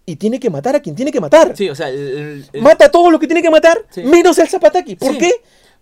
y 0.10 0.16
tiene 0.16 0.40
que 0.40 0.50
matar 0.50 0.76
a 0.76 0.82
quien 0.82 0.96
tiene 0.96 1.12
que 1.12 1.20
matar. 1.22 1.56
Sí, 1.56 1.70
o 1.70 1.76
sea, 1.76 1.90
el, 1.90 1.98
el- 1.98 2.46
el- 2.54 2.62
Mata 2.62 2.90
todo 2.92 3.12
lo 3.12 3.20
que 3.20 3.28
tiene 3.28 3.42
que 3.42 3.50
matar, 3.50 3.86
Sí. 3.90 4.02
menos 4.04 4.38
al 4.40 4.50
Zapataki. 4.50 4.96
¿Por 4.96 5.12
Sí. 5.14 5.18
qué? 5.20 5.32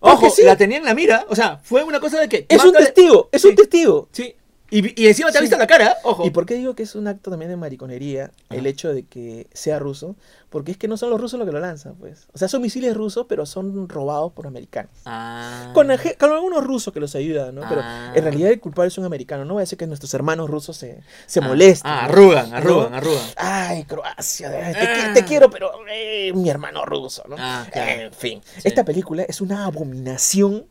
Porque 0.00 0.26
Ojo, 0.26 0.30
sí. 0.30 0.42
la 0.42 0.56
tenía 0.56 0.78
en 0.78 0.84
la 0.84 0.94
mira. 0.94 1.26
O 1.28 1.34
sea, 1.34 1.58
fue 1.62 1.82
una 1.82 1.98
cosa 1.98 2.20
de 2.20 2.28
que. 2.28 2.46
Es 2.48 2.64
un 2.64 2.72
testigo, 2.72 3.28
es 3.32 3.44
un 3.44 3.54
testigo. 3.56 4.08
Sí. 4.12 4.34
Y, 4.70 5.02
y 5.02 5.08
encima 5.08 5.30
te 5.30 5.38
ha 5.38 5.40
Sí. 5.40 5.44
visto 5.46 5.56
la 5.56 5.66
cara, 5.66 5.96
ojo. 6.04 6.26
¿Y 6.26 6.30
por 6.30 6.44
qué 6.44 6.54
digo 6.54 6.74
que 6.74 6.82
es 6.82 6.94
un 6.94 7.06
acto 7.08 7.30
también 7.30 7.50
de 7.50 7.56
mariconería 7.56 8.30
el 8.50 8.66
hecho 8.66 8.92
de 8.92 9.04
que 9.04 9.46
sea 9.52 9.78
ruso? 9.78 10.14
Porque 10.50 10.72
es 10.72 10.78
que 10.78 10.88
no 10.88 10.96
son 10.96 11.10
los 11.10 11.20
rusos 11.20 11.38
los 11.38 11.46
que 11.46 11.52
lo 11.52 11.60
lanzan, 11.60 11.94
pues. 11.96 12.26
O 12.32 12.38
sea, 12.38 12.48
son 12.48 12.62
misiles 12.62 12.94
rusos, 12.96 13.26
pero 13.28 13.44
son 13.46 13.88
robados 13.88 14.32
por 14.32 14.46
americanos. 14.46 14.90
Ah. 15.04 15.70
Con, 15.74 15.90
algunos 15.90 16.64
rusos 16.64 16.92
que 16.92 17.00
los 17.00 17.14
ayudan, 17.14 17.54
¿no? 17.54 17.62
Pero 17.68 17.80
Ah. 17.84 18.12
en 18.14 18.22
realidad 18.22 18.50
el 18.50 18.60
culpable 18.60 18.88
es 18.88 18.96
un 18.98 19.04
americano. 19.04 19.44
No 19.44 19.54
voy 19.54 19.60
a 19.60 19.64
decir 19.64 19.76
que 19.78 19.86
nuestros 19.86 20.12
hermanos 20.14 20.48
rusos 20.50 20.76
se, 20.76 21.00
se 21.26 21.40
Ah, 21.40 21.48
molesten. 21.48 21.90
Ah, 21.90 22.02
¿no? 22.02 22.08
arrugan, 22.12 22.54
arrugan, 22.54 22.94
arrugan. 22.94 23.22
Ay, 23.36 23.84
Croacia, 23.84 24.50
te, 24.50 24.78
Ah. 24.78 25.12
te 25.14 25.24
quiero, 25.24 25.50
pero 25.50 25.70
eh, 25.90 26.32
mi 26.34 26.48
hermano 26.50 26.84
ruso, 26.84 27.24
¿no? 27.28 27.36
Ah, 27.38 27.66
claro. 27.70 28.02
En 28.02 28.12
fin, 28.12 28.40
Sí. 28.56 28.62
esta 28.68 28.84
película 28.84 29.22
es 29.24 29.40
una 29.40 29.66
abominación, 29.66 30.66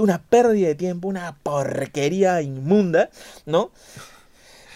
una 0.00 0.18
pérdida 0.22 0.68
de 0.68 0.74
tiempo, 0.74 1.08
una 1.08 1.36
porquería 1.42 2.40
inmunda, 2.42 3.10
¿no? 3.46 3.70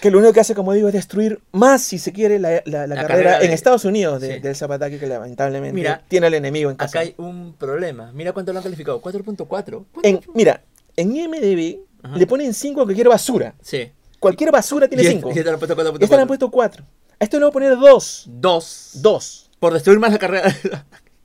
Que 0.01 0.11
lo 0.13 0.19
único 0.19 0.33
que 0.33 0.39
hace, 0.41 0.55
como 0.55 0.73
digo, 0.75 0.87
es 0.89 0.95
destruir 0.95 1.41
más, 1.51 1.83
si 1.83 1.99
se 1.99 2.13
quiere, 2.13 2.39
la, 2.39 2.63
la- 2.67 2.87
la 2.87 2.87
La 2.87 2.95
carrera, 2.95 3.09
carrera 3.09 3.39
de- 3.41 3.47
en 3.47 3.51
Estados 3.53 3.85
Unidos 3.85 4.21
de- 4.21 4.35
Sí. 4.35 4.41
del 4.41 4.55
Zapataki, 4.55 4.97
que 4.99 5.07
lamentablemente 5.09 5.75
Mira, 5.75 6.03
tiene 6.07 6.29
al 6.29 6.35
enemigo 6.35 6.71
en 6.71 6.77
casa. 6.77 7.01
Acá 7.01 7.01
hay 7.01 7.15
un 7.19 7.55
problema. 7.55 8.13
Mira 8.13 8.33
cuánto 8.33 8.53
lo 8.53 8.59
han 8.61 8.63
calificado. 8.63 9.01
4.4. 9.01 9.85
En, 10.05 10.21
mira, 10.35 10.63
en 10.97 11.17
IMDB 11.17 11.81
Ajá. 12.03 12.17
le 12.17 12.27
ponen 12.29 12.55
5 12.55 12.83
a 12.83 12.85
cualquier 12.85 13.09
basura. 13.09 13.55
Sí. 13.61 13.91
Cualquier 14.21 14.53
basura 14.53 14.87
tiene 14.87 15.03
Y 15.03 15.07
5. 15.09 15.31
este- 15.31 15.39
y 15.39 15.41
este 15.41 15.51
le 15.51 15.55
han 15.55 15.59
puesto 15.59 15.75
4.4. 15.75 16.05
Esta 16.05 16.17
le 16.17 16.23
han 16.23 16.29
puesto 16.29 16.51
4. 16.51 16.85
A 17.21 17.25
esto 17.25 17.37
le 17.39 17.45
voy 17.47 17.51
a 17.51 17.53
poner 17.53 17.77
2. 17.77 18.25
Dos. 18.29 18.91
2. 18.95 19.51
Por 19.59 19.73
destruir 19.73 19.99
más 19.99 20.13
la 20.13 20.19
carrera. 20.21 20.55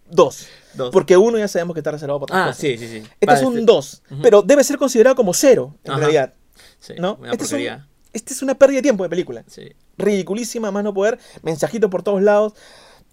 2. 0.10 0.48
Dos. 0.76 0.92
Porque 0.92 1.16
uno 1.18 1.38
ya 1.38 1.48
sabemos 1.48 1.74
que 1.74 1.80
está 1.82 1.92
reservado 1.92 2.20
para 2.22 2.34
otras 2.34 2.42
Ah, 2.44 2.48
cosas. 2.52 2.62
sí, 2.62 2.78
sí, 2.78 2.88
sí. 2.88 2.98
Este 2.98 3.26
Vale, 3.26 3.40
es 3.40 3.46
un 3.46 3.54
este- 3.54 3.66
2, 3.66 4.02
Ujú. 4.12 4.22
pero 4.22 4.42
debe 4.42 4.64
ser 4.64 4.78
considerado 4.78 5.16
como 5.16 5.34
0, 5.34 5.76
en 5.84 5.92
Ajá. 5.92 6.00
realidad. 6.00 6.34
Sí, 6.80 6.94
¿no? 6.98 7.16
Una 7.16 7.32
Este 7.32 7.44
es, 7.46 7.52
un- 7.54 7.86
este 8.14 8.34
es 8.34 8.42
una 8.42 8.56
pérdida 8.56 8.78
de 8.78 8.82
tiempo 8.84 9.04
de 9.04 9.10
película. 9.10 9.44
Sí. 9.48 9.72
Ridiculísima, 9.98 10.72
más 10.72 10.84
no 10.84 10.94
poder. 10.94 11.20
Mensajito 11.44 11.90
por 11.90 12.04
todos 12.04 12.22
lados. 12.22 12.54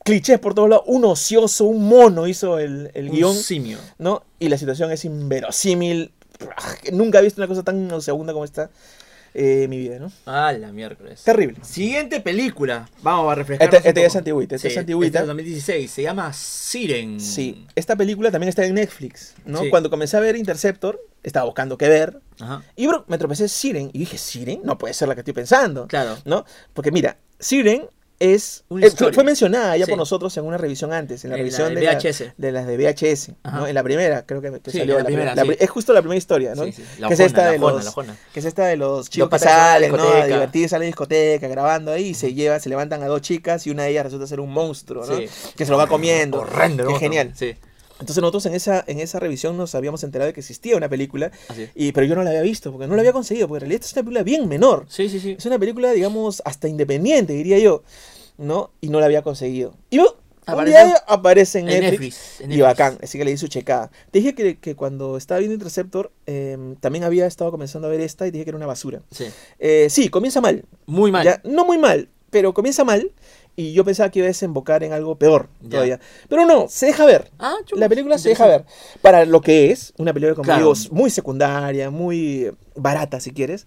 Clichés 0.04 0.38
por 0.38 0.54
todos 0.54 0.68
lados. 0.70 0.84
Un 0.86 1.04
ocioso, 1.04 1.64
un 1.66 1.86
mono 1.86 2.26
hizo 2.26 2.58
el, 2.58 2.90
el 2.94 3.10
Un 3.10 3.16
guion. 3.16 3.34
simio. 3.36 3.78
¿no? 3.98 4.22
Y 4.38 4.48
la 4.48 4.56
situación 4.58 4.90
es 4.90 5.04
inverosímil. 5.04 6.12
Nunca 6.92 7.18
he 7.18 7.22
visto 7.22 7.40
una 7.40 7.48
cosa 7.48 7.62
tan 7.62 8.00
segunda 8.00 8.32
como 8.32 8.44
esta 8.46 8.70
eh, 9.34 9.66
mi 9.68 9.78
vida, 9.78 9.98
¿no? 9.98 10.10
Ah, 10.26 10.52
la 10.52 10.72
miércoles. 10.72 11.22
Terrible. 11.22 11.58
Siguiente 11.62 12.20
película. 12.20 12.88
Vamos 13.02 13.30
a 13.30 13.34
refrescar. 13.34 13.72
Esta, 13.72 13.88
esta 13.88 14.00
ya 14.00 14.06
es 14.06 14.16
antigüita, 14.16 14.56
esta 14.56 14.68
es 14.68 14.76
antigüita. 14.76 15.18
Este 15.18 15.20
es 15.20 15.26
2016. 15.26 15.90
Se 15.90 16.02
llama 16.02 16.32
Siren. 16.32 17.20
Sí, 17.20 17.66
esta 17.74 17.96
película 17.96 18.30
también 18.30 18.48
está 18.48 18.64
en 18.64 18.74
Netflix, 18.74 19.34
¿no? 19.44 19.62
Sí. 19.62 19.70
Cuando 19.70 19.90
comencé 19.90 20.16
a 20.16 20.20
ver 20.20 20.36
Interceptor, 20.36 21.00
estaba 21.22 21.46
buscando 21.46 21.78
qué 21.78 21.88
ver. 21.88 22.20
Ajá. 22.40 22.62
Y 22.76 22.86
bro, 22.86 23.04
me 23.08 23.18
tropecé 23.18 23.48
Siren 23.48 23.90
y 23.92 23.98
dije, 24.00 24.18
¿Siren? 24.18 24.60
No 24.64 24.78
puede 24.78 24.94
ser 24.94 25.08
la 25.08 25.14
que 25.14 25.20
estoy 25.20 25.34
pensando. 25.34 25.86
Claro. 25.86 26.16
¿No? 26.24 26.44
Porque 26.72 26.90
mira, 26.90 27.16
Siren 27.38 27.88
es, 28.20 28.28
es- 28.28 28.64
fue, 28.68 28.86
historia. 28.86 29.14
fue 29.14 29.24
mencionada 29.24 29.76
ya 29.76 29.86
Sí. 29.86 29.90
por 29.90 29.98
nosotros 29.98 30.36
en 30.36 30.44
una 30.44 30.56
revisión 30.58 30.92
antes, 30.92 31.24
en 31.24 31.30
la 31.30 31.36
En 31.36 31.38
la 31.38 31.42
revisión 31.44 31.74
de 31.74 31.80
la- 31.82 31.92
VHS. 31.94 32.32
de 32.36 32.52
las 32.52 32.66
de 32.66 32.76
VHS. 32.76 33.32
¿no? 33.44 33.66
En 33.66 33.74
la 33.74 33.82
primera, 33.82 34.26
creo 34.26 34.40
que, 34.42 34.52
que 34.60 34.70
Sí, 34.70 34.78
salió 34.78 34.98
la 34.98 35.04
primera, 35.04 35.34
sí. 35.34 35.48
es 35.58 35.70
justo 35.70 35.92
la 35.92 36.02
primera 36.02 36.18
historia, 36.18 36.54
¿no? 36.54 36.64
Que 36.64 36.70
es 37.14 37.20
esta 37.20 37.50
de 37.50 37.58
los 37.58 37.94
que 38.32 38.40
es 38.40 38.44
esta 38.46 38.66
de 38.66 38.76
los 38.76 39.08
chicos 39.10 39.30
que 39.30 39.38
salen, 39.38 39.90
¿no? 39.92 40.08
A 40.08 40.26
divertirse 40.26 40.76
a 40.76 40.78
la 40.78 40.84
discoteca, 40.84 41.48
grabando 41.48 41.90
ahí, 41.92 42.08
y 42.08 42.14
se 42.14 42.32
llevan, 42.34 42.60
se 42.60 42.68
levantan 42.68 43.02
a 43.02 43.06
dos 43.06 43.22
chicas 43.22 43.66
y 43.66 43.70
una 43.70 43.84
de 43.84 43.90
ellas 43.90 44.04
resulta 44.04 44.26
ser 44.26 44.40
un 44.40 44.52
monstruo, 44.52 45.04
¿no? 45.06 45.16
Que 45.56 45.64
se 45.64 45.70
lo 45.70 45.78
va 45.78 45.86
comiendo. 45.86 46.40
Horrendo, 46.40 46.84
¿no? 46.84 46.98
genial. 46.98 47.32
Sí, 47.34 47.56
Entonces 48.00 48.20
nosotros 48.22 48.46
en 48.46 48.54
esa, 48.54 48.82
en 48.86 48.98
esa 48.98 49.20
revisión 49.20 49.56
nos 49.56 49.74
habíamos 49.74 50.02
enterado 50.02 50.28
de 50.28 50.32
que 50.32 50.40
existía 50.40 50.76
una 50.76 50.88
película, 50.88 51.30
y, 51.74 51.92
pero 51.92 52.06
yo 52.06 52.14
no 52.14 52.22
la 52.22 52.30
había 52.30 52.42
visto, 52.42 52.72
porque 52.72 52.86
no 52.86 52.94
la 52.96 53.02
había 53.02 53.12
conseguido, 53.12 53.46
porque 53.46 53.64
en 53.64 53.68
realidad 53.70 53.84
es 53.84 53.92
una 53.92 54.02
película 54.02 54.22
bien 54.22 54.48
menor. 54.48 54.86
Sí, 54.88 55.08
sí, 55.08 55.20
sí. 55.20 55.36
Es 55.38 55.44
una 55.46 55.58
película, 55.58 55.92
digamos, 55.92 56.42
hasta 56.44 56.66
independiente, 56.66 57.34
diría 57.34 57.58
yo, 57.58 57.82
¿no? 58.38 58.70
Y 58.80 58.88
no 58.88 59.00
la 59.00 59.06
había 59.06 59.22
conseguido. 59.22 59.74
Y 59.90 59.98
oh, 59.98 60.16
un 60.46 60.54
Apareció 60.54 60.84
día 60.84 60.96
aparece 61.06 61.58
en, 61.60 61.68
En 61.68 61.80
Netflix, 61.82 62.00
Netflix. 62.00 62.40
en 62.40 62.46
y 62.46 62.48
Netflix. 62.56 62.62
bacán, 62.66 62.98
así 63.02 63.18
que 63.18 63.24
le 63.24 63.30
di 63.32 63.36
su 63.36 63.48
checada. 63.48 63.90
Te 64.10 64.18
dije 64.18 64.34
que, 64.34 64.58
que 64.58 64.74
cuando 64.74 65.16
estaba 65.16 65.38
viendo 65.38 65.54
Interceptor, 65.54 66.10
eh, 66.26 66.56
también 66.80 67.04
había 67.04 67.26
estado 67.26 67.50
comenzando 67.50 67.86
a 67.86 67.90
ver 67.90 68.00
esta 68.00 68.26
y 68.26 68.30
dije 68.30 68.44
que 68.44 68.50
era 68.50 68.56
una 68.56 68.66
basura. 68.66 69.02
Sí. 69.10 69.26
Eh, 69.58 69.88
sí, 69.90 70.08
comienza 70.08 70.40
mal. 70.40 70.64
Muy 70.86 71.12
mal. 71.12 71.24
Ya, 71.24 71.40
no 71.44 71.64
muy 71.66 71.78
mal, 71.78 72.08
pero 72.30 72.54
comienza 72.54 72.82
mal 72.82 73.12
y 73.60 73.72
yo 73.74 73.84
pensaba 73.84 74.10
que 74.10 74.20
iba 74.20 74.26
a 74.26 74.28
desembocar 74.28 74.82
en 74.82 74.92
algo 74.92 75.16
peor 75.16 75.48
todavía. 75.68 76.00
Pero 76.28 76.46
no, 76.46 76.66
se 76.68 76.86
deja 76.86 77.04
ver. 77.04 77.30
Ah. 77.38 77.56
La 77.72 77.88
película 77.88 78.16
se 78.16 78.30
deja 78.30 78.46
ver. 78.46 78.64
Para 79.02 79.26
lo 79.26 79.40
que 79.42 79.70
es, 79.70 79.92
una 79.98 80.14
película, 80.14 80.34
como 80.34 80.44
Claro. 80.44 80.72
digo, 80.72 80.74
muy 80.92 81.10
secundaria, 81.10 81.90
muy 81.90 82.50
barata, 82.74 83.20
si 83.20 83.32
quieres, 83.32 83.66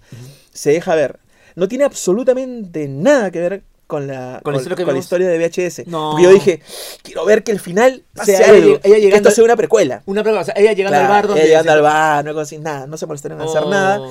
se 0.51 0.71
deja 0.71 0.95
ver. 0.95 1.19
No 1.55 1.67
tiene 1.67 1.83
absolutamente 1.83 2.87
nada 2.87 3.29
que 3.29 3.39
ver 3.39 3.63
con 3.87 4.07
la, 4.07 4.39
Con 4.43 4.53
la 4.53 4.57
historia 4.59 4.75
que 4.77 4.83
con 4.83 4.87
la 4.87 4.93
vimos. 4.93 5.05
historia 5.05 5.27
de 5.27 5.37
VHS. 5.37 5.87
No. 5.87 6.11
Porque 6.11 6.23
yo 6.23 6.31
dije, 6.31 6.61
quiero 7.03 7.25
ver 7.25 7.43
que 7.43 7.51
el 7.51 7.59
final 7.59 8.03
sea 8.23 8.49
algo, 8.49 8.79
ella 8.83 8.95
que 8.95 9.01
llegando 9.01 9.29
esto 9.29 9.31
sea 9.35 9.43
una 9.43 9.55
precuela. 9.55 10.01
Una 10.05 10.23
pregunta, 10.23 10.41
o 10.41 10.45
sea, 10.45 10.53
ella 10.57 10.73
llegando 10.73 10.97
Claro, 10.97 11.05
al 11.05 11.09
bar 11.21 11.27
donde... 11.27 11.41
ella 11.41 11.49
llegando 11.49 11.71
al 11.73 11.81
bar, 11.81 12.25
no 12.25 12.39
así, 12.39 12.57
nada, 12.57 12.87
no 12.87 12.97
se 12.97 13.05
molestaron 13.05 13.39
en 13.41 13.47
hacer 13.47 13.63
Oh. 13.65 13.69
nada. 13.69 14.01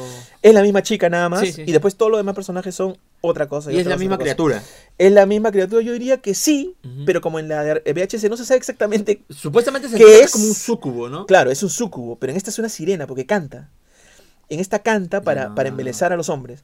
Es 0.43 0.55
la 0.55 0.63
misma 0.63 0.83
chica 0.83 1.09
nada 1.09 1.29
más, 1.29 1.41
Sí, 1.41 1.53
sí, 1.53 1.63
y 1.67 1.73
después 1.73 1.97
todos 1.97 2.11
los 2.13 2.19
demás 2.21 2.35
personajes 2.35 2.75
son 2.75 2.97
otra 3.23 3.49
cosa. 3.49 3.73
Y 3.73 3.79
es 3.79 3.87
la 3.87 3.97
misma 3.97 4.19
criatura. 4.19 4.63
Es 4.99 5.11
la 5.13 5.27
misma 5.27 5.51
criatura, 5.51 5.83
yo 5.83 5.93
diría 5.93 6.19
que 6.19 6.35
sí, 6.35 6.77
pero 7.07 7.21
como 7.21 7.39
en 7.39 7.49
la 7.49 7.63
de 7.65 7.93
VHS 7.93 8.29
no 8.29 8.37
se 8.37 8.45
sabe 8.45 8.59
exactamente 8.59 9.23
Supuestamente 9.31 9.89
se 9.89 9.97
¿Qué 9.97 10.05
trata 10.05 10.25
es? 10.25 10.31
como 10.33 10.45
un 10.47 10.55
súcubo, 10.55 11.09
¿no? 11.09 11.27
Claro, 11.27 11.51
es 11.51 11.63
un 11.63 11.71
súcubo, 11.71 12.17
pero 12.17 12.31
en 12.33 12.37
esta 12.37 12.51
es 12.51 12.59
una 12.59 12.69
sirena 12.69 13.07
porque 13.07 13.27
canta. 13.27 13.69
En 14.49 14.61
esta 14.61 14.81
canta 14.81 15.23
para, 15.23 15.45
Ah. 15.45 15.55
para 15.55 15.71
embelezar 15.71 16.13
a 16.13 16.17
los 16.17 16.29
hombres. 16.29 16.63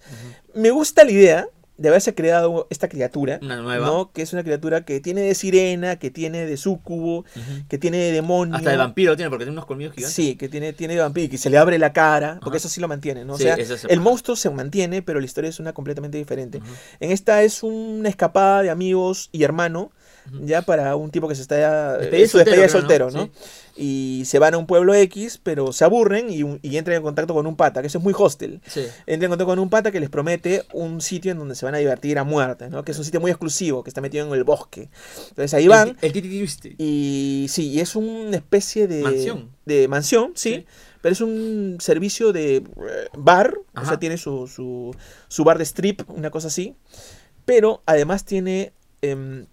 Me 0.55 0.71
gusta 0.71 1.05
la 1.05 1.11
idea 1.11 1.49
de 1.79 1.89
haberse 1.89 2.15
creado 2.15 2.67
esta 2.71 2.89
criatura, 2.89 3.39
Una 3.41 3.57
nueva. 3.57 3.87
¿no? 3.87 4.11
Que 4.13 4.23
es 4.23 4.33
una 4.33 4.43
criatura 4.43 4.85
que 4.85 5.01
tiene 5.01 5.21
de 5.23 5.35
sirena, 5.35 5.97
que 5.97 6.11
tiene 6.11 6.45
de 6.45 6.57
súcubo, 6.57 7.21
Ujú. 7.21 7.67
que 7.69 7.79
tiene 7.79 7.99
de 7.99 8.13
demonio. 8.13 8.57
Hasta 8.57 8.71
de 8.71 8.77
vampiro 8.77 9.17
tiene, 9.17 9.31
porque 9.31 9.45
tiene 9.45 9.53
unos 9.53 9.65
colmillos 9.67 9.95
gigantes. 9.95 10.15
Sí, 10.15 10.35
que 10.37 10.49
tiene, 10.49 10.73
tiene 10.73 10.95
de 10.95 11.01
vampiro 11.01 11.27
y 11.27 11.29
que 11.29 11.39
se 11.39 11.49
le 11.51 11.57
abre 11.57 11.79
la 11.79 11.93
cara, 11.93 12.39
porque 12.43 12.59
eso 12.59 12.69
sí 12.69 12.81
lo 12.81 12.89
mantiene, 12.89 13.25
¿no? 13.25 13.35
O 13.35 13.39
sea, 13.39 13.57
se 13.57 13.87
el 13.89 14.01
monstruo 14.01 14.37
se 14.37 14.51
mantiene, 14.51 15.03
pero 15.03 15.21
la 15.21 15.27
historia 15.27 15.49
es 15.49 15.61
una 15.61 15.73
completamente 15.73 16.19
diferente. 16.19 16.61
En 17.01 17.13
esta 17.13 17.43
es 17.43 17.63
una 17.63 18.09
escapada 18.09 18.63
de 18.63 18.71
amigos 18.71 19.29
y 19.33 19.45
hermano. 19.45 19.93
Ya 20.43 20.63
para 20.63 20.95
un 20.97 21.11
tipo 21.11 21.29
que 21.29 21.35
se 21.35 21.43
está 21.43 21.99
Despedida 21.99 22.29
su 22.29 22.39
despedida 22.39 22.63
de 22.63 22.69
soltero, 22.69 23.11
soltero, 23.11 23.27
creo, 23.27 23.27
¿no? 23.27 23.59
Y 23.77 24.25
se 24.27 24.39
van 24.39 24.55
a 24.55 24.59
un 24.59 24.67
pueblo 24.67 24.95
X, 24.95 25.39
pero 25.43 25.73
se 25.73 25.85
aburren 25.85 26.31
y, 26.31 26.43
y 26.63 26.77
entran 26.77 26.97
en 26.97 27.03
contacto 27.03 27.33
con 27.33 27.47
un 27.47 27.57
pata, 27.57 27.81
que 27.81 27.87
eso 27.87 27.99
es 27.99 28.05
muy 28.05 28.15
hostel. 28.17 28.61
Sí. 28.67 28.87
Entran 29.07 29.25
en 29.25 29.31
contacto 29.31 29.47
con 29.47 29.59
un 29.61 29.71
pata 29.71 29.93
que 29.93 30.01
les 30.01 30.11
promete 30.11 30.65
un 30.73 31.01
sitio 31.01 31.31
en 31.31 31.39
donde 31.39 31.55
se 31.55 31.65
van 31.65 31.75
a 31.77 31.79
divertir 31.79 32.19
a 32.19 32.25
muerte, 32.25 32.69
¿no? 32.71 32.85
Que 32.85 32.93
es 32.93 32.99
un 32.99 33.05
sitio 33.05 33.21
muy 33.21 33.31
exclusivo, 33.31 33.85
que 33.85 33.91
está 33.91 34.01
metido 34.01 34.27
en 34.27 34.33
el 34.33 34.45
bosque. 34.45 34.89
Entonces 35.29 35.55
ahí 35.55 35.69
van. 35.69 35.97
El, 36.01 36.17
el. 36.17 36.75
Y 36.79 37.47
sí, 37.49 37.69
y 37.71 37.81
es 37.81 37.95
una 37.95 38.37
especie 38.37 38.89
de 38.89 39.03
Mansión. 39.03 39.51
De 39.65 39.87
mansión, 39.87 40.33
sí, 40.35 40.55
Sí. 40.55 40.67
Pero 41.01 41.13
es 41.13 41.21
un 41.21 41.77
servicio 41.81 42.33
de 42.33 42.57
eh, 42.57 42.63
bar, 43.17 43.55
o 43.77 43.85
sea, 43.85 43.99
tiene 43.99 44.19
su, 44.19 44.49
su, 44.49 44.95
su 45.29 45.45
bar 45.45 45.59
de 45.59 45.65
strip, 45.65 46.03
una 46.11 46.31
cosa 46.31 46.49
así. 46.49 46.75
Pero 47.45 47.83
además 47.87 48.25
tiene 48.25 48.73
em, 49.01 49.47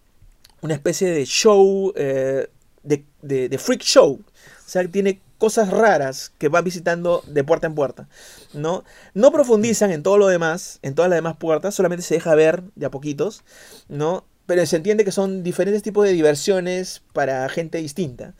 una 0.66 0.74
especie 0.74 1.10
de 1.10 1.26
show, 1.26 1.94
eh, 1.96 2.48
de, 2.84 3.06
de- 3.22 3.50
de 3.50 3.58
freak 3.58 3.82
show. 3.82 4.20
O 4.22 4.70
sea, 4.70 4.86
tiene 4.90 5.22
cosas 5.38 5.70
raras 5.70 6.32
que 6.38 6.48
van 6.50 6.64
visitando 6.64 7.24
de 7.28 7.44
puerta 7.44 7.68
en 7.68 7.76
puerta. 7.76 8.08
¿no? 8.54 8.84
no 9.14 9.32
profundizan 9.32 9.92
en 9.92 10.02
todo 10.04 10.18
lo 10.18 10.28
demás, 10.28 10.80
en 10.82 10.96
todas 10.96 11.10
las 11.10 11.18
demás 11.18 11.36
puertas, 11.38 11.76
solamente 11.76 12.04
se 12.04 12.16
deja 12.16 12.34
ver 12.36 12.64
de 12.76 12.86
a 12.86 12.92
poquitos, 12.92 13.44
¿no? 13.90 14.26
Pero 14.46 14.66
se 14.66 14.76
entiende 14.78 15.04
que 15.04 15.12
son 15.12 15.44
diferentes 15.44 15.82
tipos 15.84 16.06
de 16.06 16.14
diversiones 16.14 17.02
para 17.14 17.48
gente 17.50 17.80
distinta, 17.80 18.34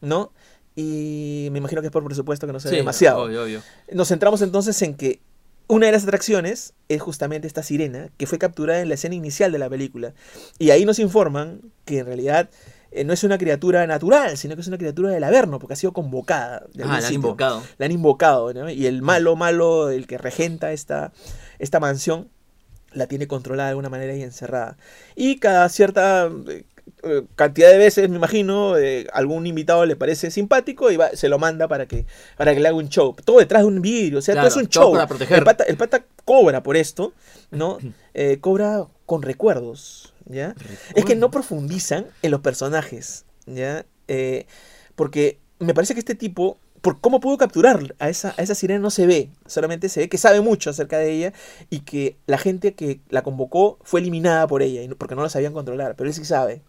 ¿no? 0.00 0.32
Y 0.74 1.48
me 1.52 1.58
imagino 1.58 1.80
que 1.80 1.86
es 1.88 1.92
por 1.92 2.04
presupuesto 2.04 2.46
que 2.46 2.52
no 2.52 2.60
se 2.60 2.68
ve 2.68 2.72
Sí, 2.74 2.76
demasiado. 2.78 3.22
Obvio, 3.24 3.42
obvio. 3.44 3.62
Nos 3.92 4.08
centramos 4.08 4.42
entonces 4.42 4.80
en 4.82 4.94
que 4.94 5.20
una 5.72 5.86
de 5.86 5.92
las 5.92 6.02
atracciones 6.02 6.74
es 6.90 7.00
justamente 7.00 7.46
esta 7.46 7.62
sirena 7.62 8.10
que 8.18 8.26
fue 8.26 8.38
capturada 8.38 8.80
en 8.82 8.90
la 8.90 8.94
escena 8.94 9.14
inicial 9.14 9.52
de 9.52 9.58
la 9.58 9.70
película. 9.70 10.12
Y 10.58 10.68
ahí 10.68 10.84
nos 10.84 10.98
informan 10.98 11.62
que 11.86 12.00
en 12.00 12.04
realidad 12.04 12.50
eh, 12.90 13.04
no 13.04 13.14
es 13.14 13.24
una 13.24 13.38
criatura 13.38 13.86
natural, 13.86 14.36
sino 14.36 14.54
que 14.54 14.60
es 14.60 14.68
una 14.68 14.76
criatura 14.76 15.08
del 15.12 15.24
Averno, 15.24 15.58
porque 15.58 15.72
ha 15.72 15.76
sido 15.76 15.94
convocada. 15.94 16.66
de 16.74 16.84
Ah, 16.84 17.00
la 17.00 17.08
han 17.08 17.14
invocado. 17.14 17.62
La 17.78 17.86
han 17.86 17.92
invocado, 17.92 18.52
¿no? 18.52 18.68
Y 18.68 18.84
el 18.84 19.00
malo, 19.00 19.34
malo, 19.34 19.88
el 19.88 20.06
que 20.06 20.18
regenta 20.18 20.72
esta, 20.72 21.10
esta 21.58 21.80
mansión, 21.80 22.28
la 22.92 23.06
tiene 23.06 23.26
controlada 23.26 23.68
de 23.68 23.70
alguna 23.70 23.88
manera 23.88 24.14
y 24.14 24.22
encerrada. 24.22 24.76
Y 25.16 25.38
cada 25.38 25.66
cierta 25.70 26.30
eh, 27.04 27.22
cantidad 27.34 27.70
de 27.70 27.78
veces, 27.78 28.08
me 28.08 28.16
imagino, 28.16 28.76
eh, 28.76 29.06
algún 29.12 29.46
invitado 29.46 29.84
le 29.86 29.96
parece 29.96 30.30
simpático 30.30 30.90
y 30.90 30.96
va- 30.96 31.10
se 31.14 31.28
lo 31.28 31.38
manda 31.38 31.68
para 31.68 31.86
que, 31.86 32.06
para 32.36 32.54
que 32.54 32.60
le 32.60 32.68
haga 32.68 32.76
un 32.76 32.88
show. 32.88 33.14
Todo 33.24 33.38
detrás 33.40 33.62
de 33.62 33.68
un 33.68 33.82
vidrio, 33.82 34.18
o 34.18 34.22
sea, 34.22 34.34
Claro, 34.34 34.48
todo 34.48 34.58
es 34.60 34.64
un 34.64 34.70
show. 34.70 34.92
para 34.92 35.06
proteger. 35.06 35.38
El 35.38 35.44
pata, 35.44 35.64
el 35.64 35.76
pata 35.76 36.04
cobra 36.24 36.62
por 36.62 36.76
esto, 36.76 37.12
¿no? 37.50 37.78
Eh, 38.14 38.38
cobra 38.40 38.86
con 39.06 39.22
recuerdos, 39.22 40.12
¿ya? 40.26 40.54
Es 40.94 41.06
que 41.06 41.16
no 41.16 41.30
profundizan 41.30 42.06
en 42.20 42.30
los 42.30 42.40
personajes, 42.42 43.24
¿ya? 43.46 43.86
Porque 44.94 45.38
me 45.58 45.72
parece 45.74 45.94
que 45.94 46.00
este 46.00 46.14
tipo, 46.14 46.58
por 46.82 47.00
cómo 47.00 47.20
pudo 47.20 47.38
capturar 47.38 47.94
a 48.00 48.08
esa, 48.08 48.34
a 48.36 48.42
esa 48.42 48.54
sirena 48.54 48.80
no 48.80 48.90
se 48.90 49.06
ve, 49.06 49.30
solamente 49.46 49.88
se 49.88 50.00
ve 50.00 50.08
que 50.08 50.18
sabe 50.18 50.40
mucho 50.40 50.68
acerca 50.68 50.98
de 50.98 51.12
ella 51.12 51.32
y 51.70 51.80
que 51.80 52.16
la 52.26 52.38
gente 52.38 52.74
que 52.74 53.00
la 53.08 53.22
convocó 53.22 53.78
fue 53.82 54.00
eliminada 54.00 54.46
por 54.48 54.62
ella, 54.62 54.82
y 54.82 54.88
porque 54.88 55.14
no 55.14 55.22
la 55.22 55.28
sabían 55.28 55.52
controlar, 55.52 55.94
pero 55.96 56.08
él 56.08 56.14
sí 56.14 56.24
sabe, 56.24 56.62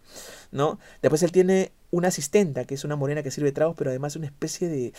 ¿no? 0.52 0.78
Después 1.02 1.22
él 1.24 1.32
tiene 1.32 1.72
una 1.94 2.08
asistenta, 2.08 2.64
que 2.64 2.74
es 2.74 2.84
una 2.84 2.96
morena 2.96 3.22
que 3.22 3.30
sirve 3.30 3.52
tragos, 3.52 3.74
pero 3.78 3.90
además 3.90 4.16
una 4.16 4.26
especie 4.26 4.68
de, 4.68 4.92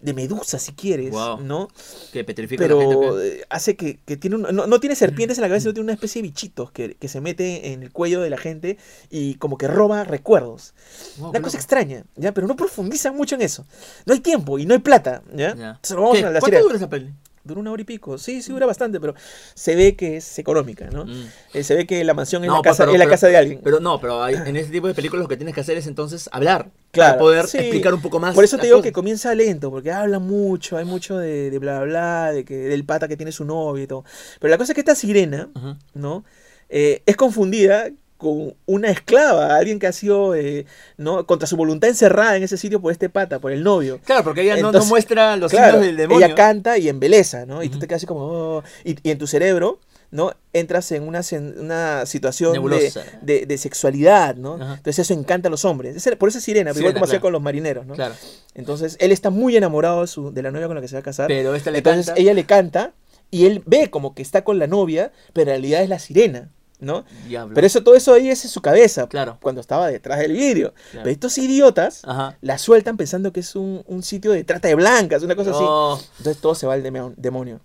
de 0.00 0.14
medusa, 0.14 0.58
si 0.58 0.72
quieres, 0.72 1.10
Guau. 1.10 1.40
¿no? 1.40 1.68
Que 2.12 2.24
petrifica 2.24 2.64
a 2.64 2.68
la 2.68 2.74
pero 2.74 2.90
gente. 3.16 3.40
eh, 3.40 3.44
hace 3.50 3.76
que, 3.76 3.98
que 4.04 4.16
tiene 4.16 4.36
un- 4.36 4.42
no, 4.42 4.66
no 4.66 4.80
tiene 4.80 4.96
serpientes 4.96 5.38
en 5.38 5.42
la 5.42 5.48
cabeza, 5.48 5.62
sino 5.62 5.74
tiene 5.74 5.84
una 5.84 5.92
especie 5.92 6.22
de 6.22 6.28
bichitos 6.28 6.72
que, 6.72 6.94
que 6.96 7.08
se 7.08 7.20
mete 7.20 7.72
en 7.72 7.82
el 7.82 7.92
cuello 7.92 8.20
de 8.20 8.30
la 8.30 8.38
gente 8.38 8.78
y 9.10 9.34
como 9.36 9.56
que 9.58 9.68
roba 9.68 10.04
recuerdos. 10.04 10.74
Wow, 11.18 11.30
Una 11.30 11.40
cosa 11.40 11.56
loco. 11.56 11.62
extraña, 11.62 12.04
¿ya? 12.16 12.32
Pero 12.32 12.46
no 12.46 12.56
profundizan 12.56 13.14
mucho 13.16 13.34
en 13.36 13.42
eso. 13.42 13.66
No 14.06 14.14
hay 14.14 14.20
tiempo 14.20 14.58
y 14.58 14.66
no 14.66 14.74
hay 14.74 14.80
plata, 14.80 15.22
¿ya? 15.34 15.54
Lo 15.54 15.96
vamos 16.02 16.18
¿Qué? 16.18 16.24
a 16.24 16.30
la 16.30 16.40
¿Cuánto 16.40 16.62
dura 16.62 16.76
esa 16.76 16.88
peli? 16.88 17.12
Dura 17.44 17.60
una 17.60 17.72
hora 17.72 17.82
y 17.82 17.84
pico. 17.84 18.18
Sí, 18.18 18.40
sí 18.40 18.52
dura 18.52 18.66
bastante, 18.66 19.00
pero 19.00 19.14
se 19.54 19.74
ve 19.74 19.96
que 19.96 20.16
es 20.18 20.38
económica, 20.38 20.88
¿no? 20.90 21.04
Mm. 21.06 21.26
Eh, 21.54 21.64
se 21.64 21.74
ve 21.74 21.86
que 21.86 22.04
la 22.04 22.14
mansión 22.14 22.44
es, 22.44 22.48
No, 22.48 22.56
la, 22.56 22.62
casa, 22.62 22.84
pero- 22.84 22.92
es 22.92 22.98
la 23.00 23.08
casa 23.08 23.26
de 23.26 23.36
alguien. 23.36 23.60
Pero 23.64 23.80
no, 23.80 24.00
pero 24.00 24.22
hay- 24.22 24.36
en 24.36 24.56
este 24.56 24.70
tipo 24.70 24.86
de 24.86 24.94
películas 24.94 25.22
lo 25.24 25.28
que 25.28 25.36
tienes 25.36 25.54
que 25.54 25.60
hacer 25.60 25.76
es 25.76 25.86
entonces 25.88 26.28
hablar. 26.32 26.70
Claro, 26.92 27.12
Para 27.14 27.18
poder 27.18 27.46
sí. 27.48 27.58
explicar 27.58 27.94
un 27.94 28.02
poco 28.02 28.20
más. 28.20 28.34
Por 28.34 28.44
eso 28.44 28.58
te 28.58 28.66
digo 28.66 28.76
cosas. 28.76 28.84
que 28.90 28.92
comienza 28.92 29.34
lento, 29.34 29.70
porque 29.70 29.90
habla 29.90 30.18
mucho, 30.20 30.76
hay 30.76 30.84
mucho 30.84 31.18
de, 31.18 31.50
de 31.50 31.58
bla 31.58 31.80
bla 31.80 31.84
bla, 32.28 32.32
de 32.32 32.44
que 32.44 32.54
del 32.56 32.84
pata 32.84 33.08
que 33.08 33.16
tiene 33.16 33.32
su 33.32 33.44
novio 33.44 33.82
y 33.82 33.86
todo. 33.86 34.04
Pero 34.38 34.50
la 34.50 34.58
cosa 34.58 34.72
es 34.72 34.74
que 34.74 34.80
esta 34.82 34.94
sirena. 34.94 35.48
¿no? 35.94 36.24
Eh, 36.68 37.02
es 37.06 37.16
confundida 37.16 37.90
con 38.22 38.54
una 38.64 38.88
esclava, 38.90 39.54
alguien 39.56 39.78
que 39.78 39.86
ha 39.86 39.92
sido, 39.92 40.34
eh, 40.34 40.64
¿no? 40.96 41.26
Contra 41.26 41.46
su 41.46 41.56
voluntad 41.56 41.90
encerrada 41.90 42.36
en 42.36 42.42
ese 42.44 42.56
sitio 42.56 42.80
por 42.80 42.90
este 42.92 43.10
pata, 43.10 43.38
por 43.40 43.52
el 43.52 43.62
novio. 43.62 44.00
Claro, 44.04 44.24
porque 44.24 44.40
ella 44.42 44.56
no- 44.56 44.72
muestra 44.84 45.36
los 45.36 45.50
Claro, 45.50 45.72
signos 45.72 45.86
del 45.86 45.96
demonio. 45.96 46.24
ella 46.26 46.34
canta 46.34 46.78
y 46.78 46.88
embeleza, 46.88 47.44
¿no? 47.44 47.62
Y 47.62 47.68
tú 47.68 47.78
te 47.78 47.86
quedas 47.86 47.98
así 47.98 48.06
como, 48.06 48.24
oh, 48.26 48.62
y, 48.84 48.96
y 49.02 49.10
en 49.10 49.18
tu 49.18 49.26
cerebro, 49.26 49.80
¿no? 50.10 50.32
Entras 50.52 50.92
en 50.92 51.02
una, 51.08 51.20
una 51.58 52.04
situación 52.06 52.52
de, 52.68 52.92
de- 53.22 53.46
de 53.46 53.58
sexualidad, 53.58 54.36
¿no? 54.36 54.54
Entonces 54.54 54.98
eso 55.00 55.14
encanta 55.14 55.48
a 55.48 55.50
los 55.50 55.64
hombres. 55.64 55.96
Por 56.18 56.28
eso 56.28 56.38
es 56.38 56.44
sirena, 56.44 56.70
igual 56.76 56.92
como 56.94 57.04
hacía 57.06 57.20
con 57.20 57.32
los 57.32 57.42
marineros, 57.42 57.86
¿no? 57.86 57.94
Claro. 57.94 58.14
Entonces 58.54 58.96
él 59.00 59.12
está 59.12 59.30
muy 59.30 59.56
enamorado 59.56 60.02
de, 60.02 60.06
su, 60.06 60.32
de 60.32 60.42
la 60.42 60.50
novia 60.50 60.66
con 60.66 60.76
la 60.76 60.82
que 60.82 60.88
se 60.88 60.94
va 60.96 61.00
a 61.00 61.02
casar. 61.02 61.28
Pero 61.28 61.54
esta 61.54 61.70
le 61.70 61.78
Entonces 61.78 62.06
canta. 62.06 62.20
ella 62.20 62.34
le 62.34 62.44
canta 62.44 62.92
y 63.30 63.46
él 63.46 63.62
ve 63.64 63.88
como 63.88 64.14
que 64.14 64.20
está 64.20 64.44
con 64.44 64.58
la 64.58 64.66
novia, 64.66 65.10
pero 65.32 65.44
en 65.44 65.48
realidad 65.56 65.82
es 65.82 65.88
la 65.88 65.98
sirena, 65.98 66.50
¿no? 66.82 67.04
Diablo. 67.26 67.54
Pero 67.54 67.66
eso, 67.66 67.82
todo 67.82 67.94
eso 67.94 68.12
ahí 68.12 68.28
es 68.28 68.44
en 68.44 68.50
su 68.50 68.60
cabeza, 68.60 69.08
Claro. 69.08 69.38
cuando 69.40 69.60
estaba 69.62 69.86
detrás 69.88 70.18
del 70.18 70.32
vidrio. 70.32 70.74
Claro. 70.90 71.04
Pero 71.04 71.10
estos 71.10 71.38
idiotas 71.38 72.02
Ajá. 72.04 72.36
la 72.42 72.58
sueltan 72.58 72.96
pensando 72.98 73.32
que 73.32 73.40
es 73.40 73.56
un, 73.56 73.82
un 73.86 74.02
sitio 74.02 74.32
de 74.32 74.44
trata 74.44 74.68
de 74.68 74.74
blancas, 74.74 75.22
una 75.22 75.36
cosa 75.36 75.50
así. 75.52 75.60
No. 75.62 75.98
Entonces 76.18 76.38
todo 76.42 76.54
se 76.54 76.66
va 76.66 76.74
al 76.74 76.82
demo- 76.82 77.14
demonio. 77.16 77.60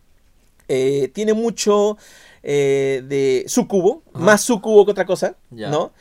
Eh, 0.70 1.10
tiene 1.14 1.34
mucho 1.34 1.98
eh, 2.44 3.04
de 3.08 3.46
sucubo, 3.48 4.04
Ajá. 4.14 4.24
más 4.24 4.42
sucubo 4.42 4.86
que 4.86 4.92
otra 4.92 5.06
cosa, 5.06 5.36
Ya. 5.50 5.70
¿no? 5.70 5.92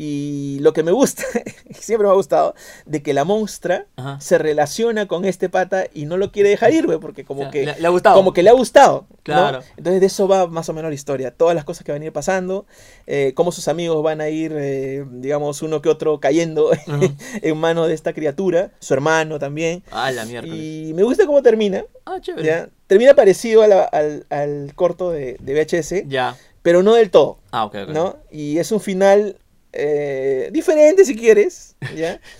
Y 0.00 0.58
lo 0.60 0.72
que 0.72 0.84
me 0.84 0.92
gusta, 0.92 1.24
siempre 1.80 2.06
me 2.06 2.12
ha 2.12 2.16
gustado, 2.16 2.54
de 2.86 3.02
que 3.02 3.12
la 3.12 3.24
monstrua 3.24 3.86
Ajá. 3.96 4.20
se 4.20 4.38
relaciona 4.38 5.08
con 5.08 5.24
este 5.24 5.48
pata 5.48 5.86
y 5.92 6.06
no 6.06 6.16
lo 6.16 6.30
quiere 6.30 6.50
dejar 6.50 6.72
ir, 6.72 6.86
güey, 6.86 7.00
porque 7.00 7.24
como 7.24 7.50
que 7.50 7.66
le, 7.66 7.80
le 7.80 7.86
ha 7.86 7.90
gustado. 7.90 8.14
como 8.14 8.32
que 8.32 8.44
le 8.44 8.50
ha 8.50 8.52
gustado. 8.52 9.06
¿no? 9.10 9.16
Claro. 9.24 9.60
Entonces 9.76 10.00
de 10.00 10.06
eso 10.06 10.28
va 10.28 10.46
más 10.46 10.68
o 10.68 10.72
menos 10.72 10.88
la 10.92 10.94
historia. 10.94 11.32
Todas 11.32 11.56
las 11.56 11.64
cosas 11.64 11.82
que 11.84 11.90
van 11.90 12.00
a 12.00 12.04
ir 12.04 12.12
pasando, 12.12 12.64
eh, 13.08 13.32
cómo 13.34 13.50
sus 13.50 13.66
amigos 13.66 14.00
van 14.04 14.20
a 14.20 14.28
ir, 14.28 14.52
eh, 14.56 15.04
digamos, 15.10 15.62
uno 15.62 15.82
que 15.82 15.88
otro 15.88 16.20
cayendo 16.20 16.70
en 17.42 17.56
manos 17.56 17.88
de 17.88 17.94
esta 17.94 18.12
criatura, 18.12 18.70
su 18.78 18.94
hermano 18.94 19.40
también. 19.40 19.82
Ah, 19.90 20.12
la 20.12 20.24
mierda. 20.26 20.46
Y 20.46 20.92
me 20.94 21.02
gusta 21.02 21.26
cómo 21.26 21.42
termina. 21.42 21.84
Ah, 22.06 22.18
chévere. 22.20 22.46
¿ya? 22.46 22.68
Termina 22.86 23.14
parecido 23.14 23.62
a 23.62 23.66
la- 23.66 23.82
al, 23.82 24.26
al 24.30 24.72
corto 24.76 25.10
de, 25.10 25.36
de 25.40 25.54
VHS, 25.54 26.04
Ya. 26.06 26.36
pero 26.62 26.84
no 26.84 26.94
del 26.94 27.10
todo. 27.10 27.38
Ah, 27.50 27.64
ok, 27.64 27.74
ok. 27.82 27.88
¿no? 27.90 28.16
Y 28.30 28.58
es 28.58 28.70
un 28.70 28.80
final 28.80 29.36
eh, 29.72 30.48
diferente 30.52 31.04
si 31.04 31.16
quieres, 31.16 31.76
¿ya? 31.96 32.20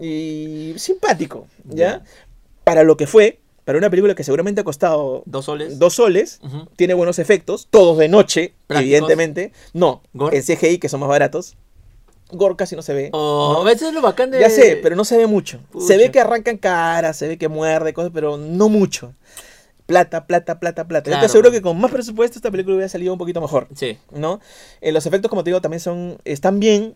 Y 0.00 0.72
simpático, 0.78 1.46
¿ya? 1.64 1.76
Ya. 1.76 2.04
Para 2.64 2.82
lo 2.82 2.96
que 2.96 3.06
fue, 3.06 3.40
para 3.64 3.76
una 3.78 3.90
película 3.90 4.14
que 4.14 4.24
seguramente 4.24 4.62
ha 4.62 4.64
costado 4.64 5.22
Dos 5.26 5.44
soles. 5.44 5.78
dos 5.78 5.94
soles, 5.94 6.40
Ujú. 6.42 6.66
tiene 6.76 6.94
buenos 6.94 7.18
efectos, 7.18 7.68
todos 7.70 7.98
de 7.98 8.08
noche, 8.08 8.54
¿Prácticos? 8.66 8.80
evidentemente. 8.80 9.52
No, 9.74 10.02
¿Gore? 10.14 10.36
en 10.38 10.42
CGI, 10.42 10.78
que 10.78 10.88
son 10.88 11.00
más 11.00 11.08
baratos. 11.10 11.56
Gore 12.30 12.56
casi 12.56 12.74
no 12.74 12.80
se 12.80 12.94
ve. 12.94 13.10
Oh, 13.12 13.56
¿no? 13.58 13.64
¿ves? 13.64 13.82
Es 13.82 13.92
lo 13.92 14.00
bacán 14.00 14.30
de. 14.30 14.40
Ya 14.40 14.48
sé, 14.48 14.80
pero 14.82 14.96
no 14.96 15.04
se 15.04 15.18
ve 15.18 15.26
mucho. 15.26 15.60
Se 15.78 15.98
ve 15.98 16.04
Pucha. 16.04 16.12
que 16.12 16.20
arrancan 16.20 16.56
caras, 16.56 17.18
se 17.18 17.28
ve 17.28 17.36
que 17.36 17.48
muerde, 17.48 17.92
cosas, 17.92 18.10
pero 18.14 18.38
no 18.38 18.70
mucho. 18.70 19.12
Plata, 19.86 20.26
plata, 20.26 20.60
plata, 20.60 20.86
plata. 20.86 21.10
Yo 21.10 21.12
Claro, 21.12 21.20
te 21.20 21.26
aseguro 21.26 21.50
que 21.50 21.60
con 21.60 21.80
más 21.80 21.90
presupuesto 21.90 22.38
esta 22.38 22.50
película 22.50 22.76
hubiera 22.76 22.88
salido 22.88 23.12
un 23.12 23.18
poquito 23.18 23.40
mejor. 23.40 23.68
Sí. 23.74 23.98
¿no? 24.12 24.40
Eh, 24.80 24.92
los 24.92 25.06
efectos, 25.06 25.28
como 25.28 25.44
te 25.44 25.50
digo, 25.50 25.60
también 25.60 25.80
son 25.80 26.18
están 26.24 26.60
bien, 26.60 26.94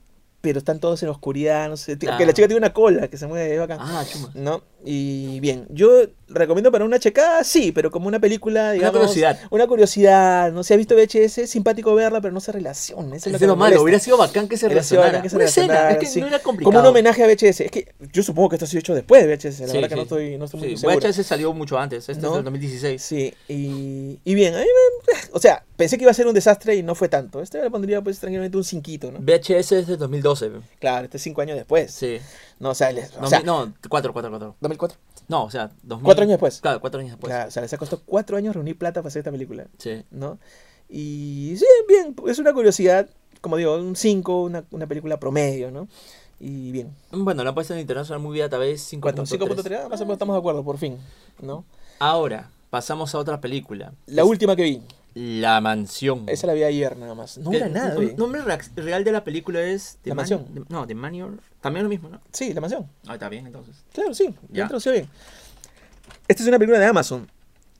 pero 0.51 0.59
están 0.59 0.79
todos 0.81 1.03
en 1.03 1.09
oscuridad, 1.09 1.69
no 1.69 1.77
sé. 1.77 1.99
Que 1.99 2.07
la 2.07 2.33
chica 2.33 2.47
tiene 2.49 2.57
una 2.57 2.73
cola 2.73 3.09
que 3.09 3.17
se 3.17 3.27
mueve 3.27 3.53
es 3.55 3.59
bacán. 3.61 3.79
Ah. 3.81 4.05
¿No? 4.35 4.63
Y 4.89 5.41
bien, 5.41 5.67
yo 5.71 5.91
recomiendo 6.29 6.71
para 6.71 6.85
una 6.85 7.01
checada, 7.01 7.43
sí, 7.43 7.73
pero 7.73 7.91
como 7.91 8.07
una 8.07 8.21
película, 8.21 8.71
digamos. 8.73 8.93
curiosidad. 8.99 9.41
Una 9.51 9.67
curiosidad, 9.67 10.53
no 10.53 10.63
sé, 10.63 10.75
has 10.75 10.79
visto 10.79 10.95
VHS, 10.95 11.39
es 11.39 11.51
simpático 11.51 11.93
verla, 11.95 12.21
pero 12.21 12.33
no 12.33 12.39
se 12.41 12.53
relaciona. 12.53 13.17
Eso 13.17 13.17
es 13.17 13.27
Es 13.27 13.33
lo 13.33 13.39
de 13.39 13.47
que 13.55 13.59
malo. 13.59 13.83
Hubiera 13.83 13.99
sido 13.99 14.17
bacán 14.17 14.47
que 14.49 14.57
se 14.57 14.69
relacionara. 14.69 15.09
bacán 15.09 15.23
que 15.23 15.29
se 15.31 15.37
Una 15.37 15.45
escena. 15.47 15.91
Es 15.91 15.99
que 15.99 16.07
sí. 16.07 16.21
no 16.21 16.29
era 16.29 16.39
complicado. 16.39 16.71
Como 16.73 16.81
un 16.81 16.87
homenaje 16.87 17.25
a 17.25 17.27
VHS. 17.27 17.61
Es 17.63 17.71
que 17.73 17.93
yo 18.13 18.23
supongo 18.23 18.51
que 18.51 18.57
esto 18.57 18.65
ha 18.65 18.69
sido 18.69 18.81
hecho 18.81 18.95
después 18.95 19.27
de 19.27 19.29
VHS, 19.35 19.61
la 19.61 19.67
Sí, 19.67 19.73
verdad 19.75 19.89
que 19.89 19.97
no 19.97 20.03
estoy, 20.03 20.37
no 20.39 20.45
estoy 20.45 20.61
muy 20.61 20.69
Sí, 20.71 20.77
seguro. 20.77 20.99
VHS 21.01 21.27
salió 21.27 21.53
mucho 21.53 21.79
antes. 21.79 22.09
Este 22.09 22.23
¿No? 22.23 22.29
es 22.29 22.35
del 22.37 22.45
2016. 22.45 23.03
Sí, 23.03 23.35
y, 23.49 24.21
y 24.25 24.35
bien, 24.35 24.55
a 24.55 24.59
mí 24.59 24.65
me- 24.65 25.17
o 25.33 25.41
sea, 25.41 25.65
pensé 25.77 25.97
que 25.99 26.05
iba 26.05 26.11
a 26.11 26.15
ser 26.15 26.27
un 26.29 26.35
desastre 26.35 26.77
y 26.77 26.83
no 26.85 26.95
fue 26.95 27.09
tanto. 27.09 27.43
Este 27.43 27.61
le 27.61 27.71
pondría 27.71 28.03
pues 28.03 28.21
tranquilamente 28.21 28.57
un 28.57 28.65
cinquito, 28.65 29.11
¿no? 29.11 29.19
VHS 29.21 29.73
es 29.73 29.87
del 29.89 29.99
2012. 29.99 30.36
Claro, 30.79 31.05
este 31.05 31.17
es 31.17 31.23
cinco 31.23 31.41
años 31.41 31.57
después. 31.57 31.93
Sí. 31.93 32.19
No, 32.61 32.71
o 32.71 32.75
sea, 32.75 32.93
les- 32.93 33.15
o 33.17 33.21
No, 33.21 33.29
sea, 33.29 33.41
mi- 33.41 33.45
no, 33.47 33.73
cuatro, 33.89 34.13
cuatro, 34.13 34.31
cuatro. 34.31 34.57
2004. 34.61 34.99
No, 35.29 35.45
o 35.45 35.51
sea, 35.51 35.71
2000. 35.83 36.05
Cuatro 36.05 36.23
años 36.23 36.33
después. 36.33 36.61
Claro, 36.61 36.81
cuatro 36.81 37.01
años 37.01 37.13
después. 37.13 37.31
Claro, 37.33 37.49
o 37.49 37.51
sea, 37.51 37.63
les 37.63 37.73
ha 37.73 37.79
costado 37.79 38.03
cuatro 38.07 38.37
años 38.37 38.55
reunir 38.55 38.79
plata 38.79 39.01
para 39.01 39.09
hacer 39.09 39.21
esta 39.21 39.33
película, 39.33 39.67
Sí. 39.79 40.03
¿no? 40.11 40.39
Y 40.89 41.55
sí, 41.59 41.67
bien, 41.89 42.15
es 42.29 42.39
una 42.39 42.53
curiosidad, 42.53 43.09
como 43.41 43.57
digo, 43.57 43.77
un 43.77 43.97
5, 43.97 44.43
una, 44.43 44.65
una 44.71 44.87
película 44.87 45.19
promedio, 45.19 45.71
¿no? 45.71 45.89
Y 46.39 46.71
bien. 46.71 46.95
Bueno, 47.11 47.43
la 47.43 47.55
puesta 47.55 47.75
en 47.75 47.81
International 47.81 48.23
Movie 48.23 48.43
Database 48.43 49.01
¿Cuánto? 49.01 49.23
5.3. 49.27 49.65
5.3, 49.65 49.81
ah, 49.85 49.89
más 49.89 50.01
o 50.01 50.05
menos 50.05 50.15
estamos 50.17 50.35
de 50.35 50.39
acuerdo, 50.39 50.63
por 50.63 50.79
fin, 50.79 50.99
¿no? 51.43 51.65
Ahora, 51.99 52.51
pasamos 52.71 53.15
a 53.15 53.19
otra 53.19 53.41
película. 53.41 53.93
La 54.07 54.23
Es 54.23 54.29
última 54.29 54.55
que 54.55 54.63
vi, 54.63 54.83
La 55.19 55.63
Mansión. 55.63 56.25
esa 56.29 56.47
la 56.47 56.53
vi 56.53 56.63
ayer 56.63 56.95
nada 56.99 57.15
más. 57.15 57.39
No 57.39 57.51
era 57.55 57.71
nada, 57.71 57.95
El 57.95 58.17
nombre 58.17 58.43
real 58.77 59.03
de 59.03 59.13
la 59.13 59.25
película 59.25 59.63
es... 59.63 59.99
The 60.03 60.11
La 60.11 60.15
Man- 60.15 60.23
Mansión. 60.29 60.45
The- 60.55 60.65
no, 60.69 60.87
The 60.87 60.95
Manor. 60.95 61.39
También 61.63 61.85
lo 61.85 61.89
mismo, 61.89 62.11
¿no? 62.11 62.21
Sí, 62.33 62.53
La 62.53 62.61
Mansión. 62.61 62.87
Ah, 63.07 63.15
está 63.15 63.31
bien, 63.31 63.47
entonces. 63.47 63.77
Claro, 63.95 64.13
sí, 64.13 64.35
ya 64.51 64.65
introdució 64.65 64.93
bien. 64.93 65.09
Esta 66.29 66.43
es 66.43 66.49
una 66.49 66.59
película 66.59 66.79
de 66.79 66.85
Amazon. 66.87 67.31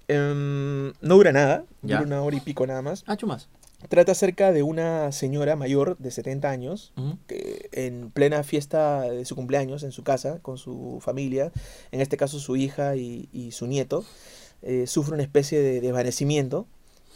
Em, 0.09 0.89
no 1.03 1.15
dura 1.17 1.31
nada, 1.33 1.65
Ya. 1.83 1.97
dura 1.99 2.07
una 2.07 2.23
hora 2.23 2.37
y 2.37 2.41
pico 2.41 2.67
nada 2.67 2.81
más. 2.81 3.05
Ah, 3.07 3.17
chumas. 3.19 3.49
Trata 3.91 4.13
acerca 4.13 4.53
de 4.53 4.63
una 4.63 5.13
señora 5.13 5.57
mayor 5.57 5.99
de 5.99 6.11
70 6.11 6.49
años 6.49 6.95
que 7.27 7.69
en 7.73 8.11
plena 8.11 8.43
fiesta 8.45 9.03
de 9.03 9.25
su 9.27 9.37
cumpleaños 9.37 9.83
en 9.83 9.93
su 9.93 10.03
casa 10.03 10.39
con 10.41 10.57
su 10.57 10.99
familia, 11.03 11.53
en 11.93 12.01
este 12.01 12.17
caso 12.17 12.41
su 12.41 12.57
hija 12.57 12.97
y, 12.97 13.29
y 13.33 13.53
su 13.53 13.67
nieto, 13.67 14.05
eh, 14.63 14.87
sufre 14.87 15.13
una 15.15 15.23
especie 15.23 15.61
de 15.61 15.83
desvanecimiento, 15.83 16.67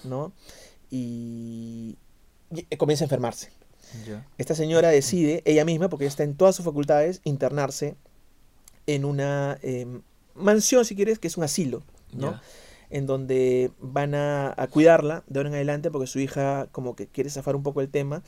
¿no? 0.05 0.33
Y, 0.91 1.97
y 2.51 2.77
comienza 2.77 3.05
a 3.05 3.07
enfermarse. 3.07 3.51
Esta 4.39 4.55
señora 4.55 4.89
decide, 4.89 5.43
ella 5.45 5.65
misma, 5.65 5.89
porque 5.89 6.07
está 6.07 6.23
en 6.23 6.37
todas 6.37 6.55
sus 6.55 6.65
facultades, 6.65 7.21
internarse 7.25 7.97
en 8.87 9.05
una 9.05 9.59
em, 9.63 10.03
mansión, 10.35 10.85
si 10.85 10.95
quieres, 10.95 11.19
que 11.19 11.27
es 11.27 11.37
un 11.37 11.45
asilo, 11.45 11.83
¿no? 12.13 12.41
En 12.89 13.07
donde 13.07 13.73
van 13.81 14.15
a, 14.15 14.55
a 14.57 14.67
cuidarla 14.69 15.25
de 15.27 15.41
ahora 15.41 15.49
en 15.49 15.55
adelante, 15.57 15.91
porque 15.91 16.07
su 16.07 16.21
hija 16.21 16.69
como 16.73 16.95
que 16.95 17.07
quiere 17.09 17.31
zafar 17.31 17.57
un 17.57 17.63
poco 17.63 17.81
el 17.81 17.89
tema 17.89 18.23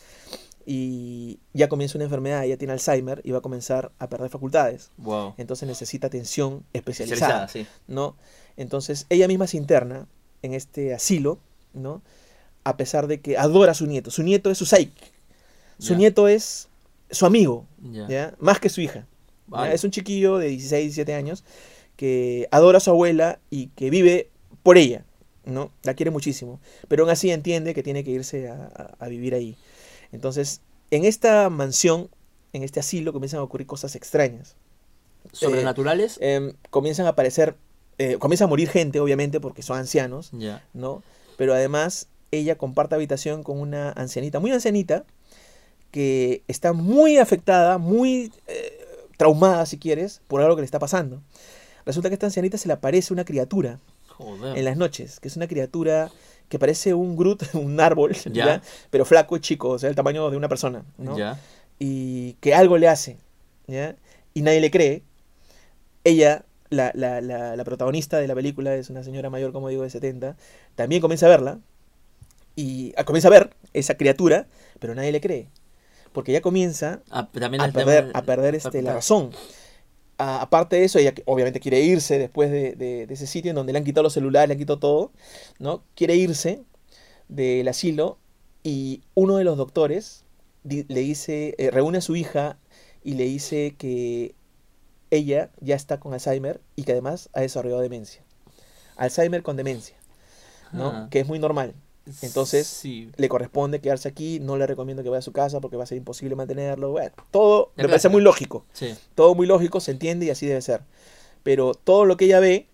y 0.65 1.41
ya 1.53 1.69
comienza 1.69 1.99
una 1.99 2.05
enfermedad, 2.05 2.45
ella 2.45 2.57
tiene 2.57 2.73
Alzheimer 2.73 3.21
y 3.25 3.33
va 3.33 3.39
a 3.39 3.41
comenzar 3.41 3.93
a 3.99 4.09
perder 4.09 4.31
facultades. 4.31 4.91
Wow. 4.99 5.35
Entonces 5.37 5.69
necesita 5.69 6.07
atención 6.07 6.65
especializada, 6.73 7.45
Especializada, 7.45 7.49
sí. 7.49 7.67
¿no? 7.89 8.17
Entonces 8.57 9.07
ella 9.09 9.27
misma 9.29 9.47
se 9.47 9.57
interna 9.57 10.07
en 10.43 10.55
este 10.55 10.95
asilo, 10.95 11.41
¿no? 11.75 12.03
A 12.65 12.77
pesar 12.77 13.07
de 13.07 13.21
que 13.21 13.37
adora 13.39 13.73
a 13.73 13.75
su 13.75 13.87
nieto. 13.87 14.11
Su 14.11 14.23
nieto 14.23 14.51
es 14.51 14.59
su 14.59 14.67
psyche. 14.67 14.93
Su 15.79 15.95
nieto 15.97 16.29
es 16.29 16.69
su 17.11 17.27
amigo, 17.27 17.67
Ya. 17.91 18.07
¿ya? 18.09 18.35
Más 18.39 18.61
que 18.61 18.69
su 18.69 18.81
hija. 18.81 19.07
Es 19.75 19.85
un 19.85 19.91
chiquillo 19.91 20.39
de 20.39 20.49
16, 20.49 20.85
17 20.85 21.15
años 21.15 21.45
que 21.97 22.49
adora 22.51 22.79
a 22.79 22.81
su 22.81 22.91
abuela 22.91 23.39
y 23.51 23.67
que 23.69 23.91
vive 23.91 24.31
por 24.63 24.79
ella, 24.79 25.05
¿no? 25.45 25.71
La 25.83 25.95
quiere 25.95 26.11
muchísimo, 26.11 26.61
pero 26.89 27.03
aún 27.03 27.11
así 27.11 27.31
entiende 27.31 27.75
que 27.75 27.83
tiene 27.83 28.03
que 28.05 28.13
irse 28.13 28.49
a, 28.49 28.71
a- 28.75 29.05
a 29.05 29.09
vivir 29.09 29.35
ahí. 29.35 29.57
Entonces, 30.13 30.61
en 30.91 31.05
esta 31.05 31.51
mansión, 31.51 32.09
en 32.53 32.63
este 32.63 32.81
asilo, 32.81 33.13
comienzan 33.13 33.41
a 33.41 33.43
ocurrir 33.43 33.67
cosas 33.67 33.95
extrañas. 33.97 34.55
¿Sobrenaturales? 35.33 36.19
Em, 36.21 36.53
comienzan 36.71 37.07
a 37.07 37.11
aparecer, 37.11 37.57
eh, 37.99 38.17
comienza 38.19 38.45
a 38.45 38.49
morir 38.49 38.69
gente, 38.69 39.01
obviamente, 39.01 39.41
porque 39.41 39.63
son 39.63 39.79
ancianos. 39.79 40.31
¿no? 40.73 41.03
Pero 41.37 41.55
además, 41.55 42.09
ella 42.31 42.57
comparte 42.57 42.95
habitación 42.95 43.43
con 43.43 43.59
una 43.61 43.91
ancianita, 43.93 44.41
muy 44.41 44.51
ancianita, 44.53 45.05
que 45.91 46.43
está 46.49 46.73
muy 46.73 47.19
afectada, 47.19 47.79
muy 47.79 48.33
eh, 48.47 48.79
traumada, 49.17 49.67
si 49.67 49.79
quieres, 49.79 50.21
por 50.29 50.41
algo 50.41 50.57
que 50.57 50.63
le 50.63 50.67
está 50.67 50.79
pasando. 50.79 51.23
Resulta 51.85 52.09
que 52.09 52.15
a 52.15 52.17
esta 52.17 52.27
ancianita 52.27 52.57
se 52.59 52.69
le 52.69 52.75
aparece 52.75 53.13
una 53.13 53.25
criatura 53.25 53.79
Joder. 54.09 54.57
en 54.57 54.65
las 54.65 54.77
noches, 54.77 55.21
que 55.21 55.29
es 55.29 55.37
una 55.37 55.47
criatura 55.49 56.11
que 56.49 56.59
parece 56.59 56.95
un 56.95 57.17
Groot, 57.17 57.43
un 57.55 57.79
árbol, 57.81 58.15
Ya. 58.33 58.45
¿ya? 58.47 58.63
pero 58.91 59.05
flaco 59.05 59.37
y 59.37 59.41
chico, 59.41 59.71
o 59.71 59.79
sea, 59.79 59.89
el 59.91 59.97
tamaño 59.97 60.31
de 60.31 60.37
una 60.37 60.49
persona, 60.49 60.85
¿no? 60.99 61.17
Ya. 61.19 61.39
y 61.79 62.35
que 62.35 62.55
algo 62.55 62.79
le 62.79 62.89
hace, 62.89 63.17
¿ya? 63.67 63.97
Y 64.35 64.43
nadie 64.43 64.61
le 64.61 64.71
cree. 64.71 65.03
Ella, 66.05 66.45
la, 66.73 66.93
la, 66.95 67.21
la, 67.21 67.57
la 67.57 67.65
protagonista 67.65 68.19
de 68.19 68.29
la 68.29 68.35
película, 68.35 68.75
es 68.75 68.91
una 68.91 69.05
señora 69.05 69.31
mayor, 69.31 69.53
como 69.53 69.69
digo, 69.69 69.83
de 69.85 69.91
70, 69.91 70.37
también 70.75 71.01
comienza 71.03 71.27
a 71.27 71.31
verla, 71.31 71.61
y 72.57 72.93
ah, 72.97 73.05
comienza 73.05 73.29
a 73.29 73.31
ver 73.31 73.55
esa 73.73 73.97
criatura, 73.97 74.47
pero 74.79 74.95
nadie 74.95 75.13
le 75.13 75.21
cree. 75.21 75.49
Porque 76.13 76.33
ella 76.33 76.43
comienza 76.43 77.03
Ah, 77.11 77.29
también 77.33 77.63
a 77.63 77.73
perder, 77.73 78.05
a 78.15 78.23
perder 78.23 78.55
este, 78.55 78.83
la 78.83 78.95
razón. 78.95 79.31
Aparte 80.19 80.77
de 80.77 80.85
eso, 80.85 80.99
ella 81.01 81.15
obviamente 81.25 81.59
quiere 81.59 81.81
irse 81.81 82.19
después 82.19 82.51
de, 82.51 82.75
de- 82.77 83.07
de 83.09 83.15
ese 83.15 83.27
sitio 83.27 83.51
en 83.51 83.57
donde 83.57 83.73
le 83.73 83.79
han 83.79 83.85
quitado 83.85 84.05
los 84.05 84.13
celulares, 84.13 84.49
le 84.49 84.53
han 84.55 84.59
quitado 84.59 84.79
todo, 84.79 85.13
¿no? 85.59 85.83
Quiere 85.97 86.15
irse 86.17 86.63
del 87.29 87.67
asilo 87.69 88.19
y 88.63 89.03
uno 89.15 89.37
de 89.39 89.45
los 89.45 89.57
doctores 89.57 90.25
di- 90.65 90.85
le 90.89 91.01
dice, 91.01 91.55
eh, 91.59 91.71
reúne 91.73 91.99
a 91.99 92.01
su 92.03 92.15
hija 92.17 92.59
y 93.05 93.15
le 93.15 93.25
dice 93.25 93.75
que 93.79 94.35
ella 95.13 95.51
ya 95.61 95.77
está 95.77 96.01
con 96.01 96.15
Alzheimer 96.15 96.61
y 96.75 96.85
que 96.85 96.93
además 96.93 97.29
ha 97.35 97.41
desarrollado 97.43 97.83
demencia. 97.83 98.23
Alzheimer 98.97 99.43
con 99.43 99.57
demencia, 99.57 99.95
¿no? 100.73 100.89
Ah. 100.89 101.09
Que 101.11 101.21
es 101.21 101.27
muy 101.29 101.39
normal. 101.39 101.75
Entonces, 102.23 102.67
Sí. 102.67 103.11
le 103.17 103.29
corresponde 103.29 103.81
quedarse 103.81 104.09
aquí, 104.09 104.41
no 104.41 104.57
le 104.57 104.67
recomiendo 104.67 105.03
que 105.03 105.09
vaya 105.11 105.21
a 105.21 105.23
su 105.23 105.33
casa 105.33 105.61
porque 105.61 105.77
va 105.77 105.85
a 105.85 105.87
ser 105.87 105.99
imposible 105.99 106.35
mantenerlo. 106.35 106.91
Bueno, 106.91 107.13
todo 107.31 107.73
me 107.77 107.85
parece 107.85 108.09
muy 108.09 108.23
lógico. 108.23 108.65
Sí. 108.73 108.95
Todo 109.15 109.35
muy 109.35 109.47
lógico, 109.47 109.81
se 109.81 109.93
entiende 109.93 110.27
y 110.27 110.31
así 110.31 110.47
debe 110.47 110.63
ser. 110.63 110.83
Pero 111.43 111.75
todo 111.75 112.05
lo 112.05 112.17
que 112.17 112.25
ella 112.25 112.41
ve, 112.41 112.67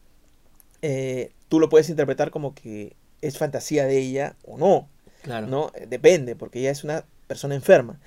eh, 0.82 1.32
tú 1.48 1.60
lo 1.60 1.68
puedes 1.68 1.88
interpretar 1.90 2.30
como 2.30 2.54
que 2.54 2.94
es 3.20 3.36
fantasía 3.36 3.84
de 3.84 3.98
ella 3.98 4.36
o 4.46 4.56
no. 4.58 4.88
Claro. 5.22 5.46
¿no? 5.48 5.72
Eh, 5.74 5.86
Depende, 5.88 6.36
porque 6.36 6.60
ella 6.60 6.70
es 6.70 6.84
una 6.84 7.04
persona 7.26 7.54
enferma. 7.54 7.98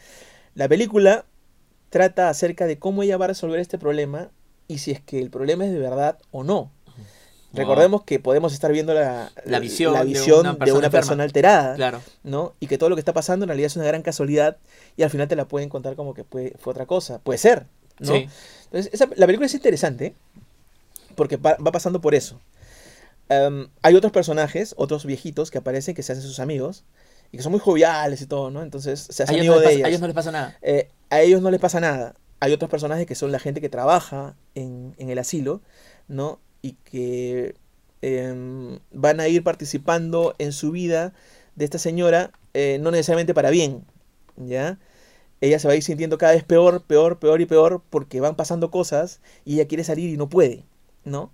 La 0.55 0.67
película 0.67 1.25
trata 1.91 2.29
acerca 2.29 2.65
de 2.65 2.79
cómo 2.79 3.03
ella 3.03 3.17
va 3.17 3.25
a 3.25 3.27
resolver 3.27 3.59
este 3.59 3.77
problema 3.77 4.31
y 4.67 4.79
si 4.79 4.89
es 4.91 4.99
que 5.01 5.19
el 5.19 5.29
problema 5.29 5.65
es 5.65 5.71
de 5.71 5.77
verdad 5.79 6.17
o 6.31 6.43
no. 6.43 6.71
Recordemos 7.53 8.03
que 8.05 8.17
podemos 8.19 8.53
estar 8.53 8.71
viendo 8.71 8.93
la, 8.93 9.29
La 9.45 9.59
visión 9.59 9.91
la 9.93 9.99
de 9.99 10.05
visión 10.05 10.39
una 10.39 10.53
de 10.53 10.57
persona 10.57 10.79
una 10.79 10.89
persona 10.89 11.23
alterada, 11.23 11.75
Claro. 11.75 12.01
¿no? 12.23 12.53
Y 12.61 12.67
que 12.67 12.77
todo 12.77 12.89
lo 12.89 12.95
que 12.95 13.01
está 13.01 13.11
pasando 13.13 13.43
en 13.43 13.49
realidad 13.49 13.67
es 13.67 13.75
una 13.75 13.83
gran 13.85 14.01
casualidad 14.03 14.55
y 14.95 15.03
al 15.03 15.09
final 15.09 15.27
te 15.27 15.35
la 15.35 15.45
pueden 15.45 15.67
contar 15.67 15.95
como 15.97 16.13
que 16.13 16.23
fue, 16.23 16.53
fue 16.59 16.71
otra 16.71 16.85
cosa. 16.85 17.19
Puede 17.19 17.37
ser, 17.37 17.65
¿no? 17.99 18.13
Sí. 18.13 18.29
Entonces, 18.65 18.93
esa- 18.93 19.09
la 19.17 19.25
película 19.25 19.45
es 19.47 19.53
interesante 19.53 20.15
porque 21.15 21.35
va, 21.35 21.55
va 21.55 21.73
pasando 21.73 21.99
por 21.99 22.15
eso. 22.15 22.39
Em, 23.27 23.67
hay 23.81 23.95
otros 23.95 24.13
personajes, 24.13 24.73
otros 24.77 25.05
viejitos 25.05 25.51
que 25.51 25.57
aparecen 25.57 25.93
que 25.93 26.03
se 26.03 26.13
hacen 26.13 26.23
sus 26.23 26.39
amigos 26.39 26.85
y 27.33 27.37
que 27.37 27.43
son 27.43 27.51
muy 27.51 27.59
joviales 27.59 28.21
y 28.21 28.27
todo, 28.27 28.49
¿no? 28.49 28.61
Entonces 28.61 29.07
se 29.09 29.23
hace 29.23 29.33
amigo 29.35 29.55
no 29.55 29.59
de 29.59 29.65
pasa, 29.65 29.75
ellos. 29.75 29.85
a 29.85 29.89
ellos 29.89 30.01
no 30.01 30.07
les 30.07 30.15
pasa 30.15 30.31
nada. 30.31 30.57
Eh, 30.61 30.89
a 31.11 31.21
ellos 31.21 31.41
no 31.41 31.51
les 31.51 31.59
pasa 31.59 31.79
nada. 31.79 32.15
Hay 32.39 32.53
otros 32.53 32.71
personajes 32.71 33.05
que 33.05 33.15
son 33.15 33.31
la 33.31 33.39
gente 33.39 33.61
que 33.61 33.69
trabaja 33.69 34.35
en, 34.55 34.95
el 34.97 35.19
asilo, 35.19 35.61
¿no? 36.07 36.39
Y 36.63 36.73
que 36.85 37.55
em, 38.01 38.79
van 38.91 39.19
a 39.19 39.27
ir 39.27 39.43
participando 39.43 40.33
en 40.39 40.53
su 40.53 40.71
vida 40.71 41.13
de 41.55 41.65
esta 41.65 41.77
señora, 41.77 42.31
eh, 42.53 42.79
no 42.81 42.91
necesariamente 42.91 43.33
para 43.33 43.51
bien, 43.51 43.85
¿ya? 44.37 44.79
Ella 45.41 45.59
se 45.59 45.67
va 45.67 45.73
a 45.73 45.77
ir 45.77 45.83
sintiendo 45.83 46.17
cada 46.17 46.33
vez 46.33 46.43
peor, 46.43 46.83
peor, 46.85 47.19
peor 47.19 47.41
y 47.41 47.45
peor 47.45 47.83
porque 47.89 48.21
van 48.21 48.35
pasando 48.35 48.71
cosas 48.71 49.19
y 49.45 49.55
ella 49.55 49.67
quiere 49.67 49.83
salir 49.83 50.09
y 50.09 50.17
no 50.17 50.29
puede, 50.29 50.63
¿no? 51.03 51.31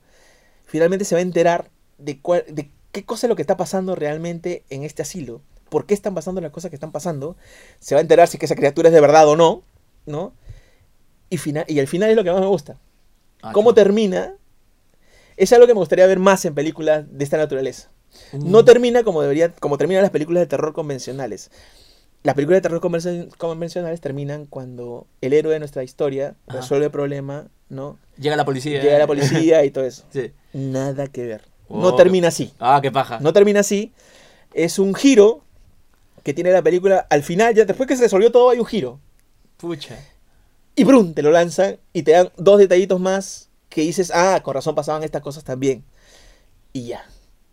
Finalmente 0.66 1.06
se 1.06 1.16
va 1.16 1.20
a 1.20 1.22
enterar 1.22 1.70
de, 2.00 2.20
de 2.48 2.72
qué 2.92 3.06
cosa 3.06 3.28
es 3.28 3.30
lo 3.30 3.36
que 3.36 3.44
está 3.44 3.58
pasando 3.58 3.96
realmente 3.96 4.64
en 4.70 4.84
este 4.84 5.04
asilo, 5.04 5.42
por 5.70 5.86
qué 5.86 5.94
están 5.94 6.14
pasando 6.16 6.42
las 6.42 6.52
cosas 6.52 6.70
que 6.70 6.76
están 6.76 6.92
pasando, 6.92 7.36
se 7.80 7.96
va 7.96 8.00
a 8.00 8.02
enterar 8.02 8.28
si 8.28 8.38
es 8.38 8.40
que 8.40 8.46
esa 8.46 8.56
criatura 8.56 8.90
es 8.90 8.94
de 8.96 9.02
verdad 9.02 9.28
o 9.28 9.36
no, 9.36 9.64
¿no? 10.06 10.34
Y, 11.30 11.38
final, 11.38 11.66
y 11.68 11.80
al 11.80 11.88
final 11.88 12.10
es 12.10 12.16
lo 12.16 12.24
que 12.24 12.32
más 12.32 12.40
me 12.42 12.48
gusta. 12.48 12.78
Ah, 13.42 13.52
¿Cómo 13.54 13.74
termina? 13.74 14.34
Es 15.36 15.54
algo 15.54 15.68
que 15.68 15.74
me 15.74 15.80
gustaría 15.80 16.08
ver 16.08 16.20
más 16.20 16.46
en 16.46 16.56
películas 16.56 17.06
de 17.10 17.24
esta 17.24 17.38
naturaleza. 17.38 17.90
Mm. 18.32 18.50
No 18.50 18.66
termina 18.66 19.04
como 19.04 19.22
debería, 19.22 19.54
como 19.54 19.78
terminan 19.78 20.02
las 20.02 20.12
películas 20.12 20.42
de 20.42 20.48
terror 20.48 20.74
convencionales. 20.74 21.52
Las 22.24 22.34
películas 22.36 22.58
de 22.58 22.62
terror 22.62 22.82
convenci- 22.82 23.30
convencionales 23.38 24.02
terminan 24.02 24.46
cuando 24.48 25.06
el 25.22 25.34
héroe 25.34 25.54
de 25.54 25.60
nuestra 25.60 25.84
historia 25.84 26.36
Ajá. 26.48 26.60
resuelve 26.62 26.86
el 26.86 26.92
problema, 26.92 27.48
¿no? 27.70 28.00
Llega 28.18 28.36
la 28.36 28.46
policía. 28.46 28.82
Llega 28.82 28.98
la 28.98 29.08
policía 29.08 29.64
y 29.66 29.72
todo 29.72 29.84
eso. 29.86 30.04
Sí. 30.12 30.32
Nada 30.54 31.08
que 31.08 31.26
ver. 31.28 31.42
No 31.70 31.96
termina 31.96 32.30
así. 32.30 32.54
Ah, 32.60 32.80
qué 32.82 32.92
paja. 32.92 33.20
No 33.20 33.34
termina 33.34 33.60
así. 33.60 33.92
Es 34.54 34.80
un 34.80 34.96
giro 34.96 35.42
que 36.28 36.34
tiene 36.34 36.52
la 36.52 36.62
película 36.62 37.08
al 37.10 37.24
final, 37.24 37.56
ya 37.56 37.64
después 37.64 37.88
que 37.88 37.96
se 37.96 38.04
resolvió 38.04 38.34
todo, 38.34 38.50
hay 38.50 38.60
un 38.60 38.66
giro. 38.66 39.00
Pucha. 39.56 39.96
Y 40.76 40.84
¡brum! 40.84 41.14
te 41.14 41.22
lo 41.22 41.32
lanzan 41.32 41.78
y 41.94 42.04
te 42.04 42.12
dan 42.12 42.32
dos 42.36 42.60
detallitos 42.60 43.00
más 43.00 43.48
que 43.70 43.80
dices, 43.80 44.12
ah, 44.14 44.42
con 44.44 44.54
razón 44.54 44.76
pasaban 44.76 45.04
estas 45.06 45.22
cosas 45.22 45.46
también. 45.46 45.86
Y 46.74 46.88
ya. 46.88 47.06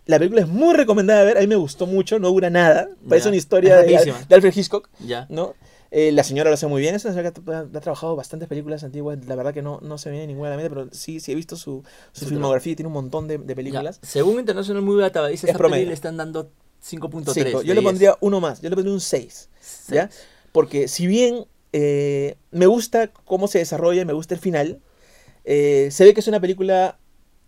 La 0.06 0.18
película 0.18 0.40
es 0.42 0.48
muy 0.48 0.74
recomendada 0.74 1.20
de 1.20 1.26
ver, 1.26 1.38
a 1.38 1.40
mí 1.40 1.46
me 1.46 1.54
gustó 1.54 1.86
mucho, 1.86 2.18
no 2.18 2.30
dura 2.30 2.50
nada. 2.50 2.88
Parece 3.08 3.26
Ya. 3.26 3.28
una 3.30 3.36
historia 3.36 3.76
de, 3.76 3.96
Alfred 4.28 4.52
Hitchcock, 4.56 4.88
Ya. 4.98 5.26
¿no? 5.30 5.54
Eh, 5.92 6.10
la 6.10 6.24
señora 6.24 6.50
lo 6.50 6.54
hace 6.54 6.66
muy 6.66 6.82
bien, 6.82 6.96
es 6.96 7.04
una 7.04 7.14
señora 7.14 7.30
que 7.32 7.40
ha, 7.52 7.58
ha 7.60 7.80
trabajado 7.80 8.16
bastantes 8.16 8.48
películas 8.48 8.82
antiguas, 8.82 9.24
la 9.26 9.36
verdad 9.36 9.54
que 9.54 9.62
no, 9.62 9.78
no 9.82 9.98
se 9.98 10.08
me 10.10 10.16
viene 10.16 10.26
ninguna 10.26 10.48
a 10.48 10.50
la 10.50 10.56
mente, 10.56 10.68
pero 10.68 10.88
sí, 10.90 11.20
sí 11.20 11.30
he 11.30 11.36
visto 11.36 11.54
su, 11.54 11.84
su 12.12 12.24
Su 12.24 12.30
filmografía 12.30 12.72
y 12.72 12.76
tiene 12.76 12.88
un 12.88 12.94
montón 12.94 13.28
de, 13.28 13.38
de 13.38 13.46
Ya. 13.46 13.54
películas. 13.54 14.00
Según 14.02 14.40
International 14.40 14.82
Movie 14.82 15.02
Database, 15.02 15.34
Es 15.34 15.44
esa 15.44 15.56
promedio. 15.58 15.86
le 15.86 15.94
están 15.94 16.16
dando 16.16 16.50
5.3. 16.84 17.32
Cinco. 17.32 17.60
de 17.60 17.66
Yo 17.66 17.74
le 17.74 17.80
10. 17.80 17.84
pondría 17.84 18.16
uno 18.20 18.40
más, 18.40 18.60
yo 18.60 18.68
le 18.70 18.76
pondría 18.76 18.94
un 18.94 19.00
6. 19.00 19.48
¿ya? 19.88 20.10
Porque 20.52 20.88
si 20.88 21.06
bien 21.06 21.46
eh, 21.72 22.36
me 22.50 22.66
gusta 22.66 23.08
cómo 23.24 23.48
se 23.48 23.58
desarrolla, 23.58 24.04
me 24.04 24.12
gusta 24.12 24.34
el 24.34 24.40
final, 24.40 24.80
eh, 25.44 25.88
se 25.90 26.04
ve 26.04 26.14
que 26.14 26.20
es 26.20 26.28
una 26.28 26.40
película 26.40 26.98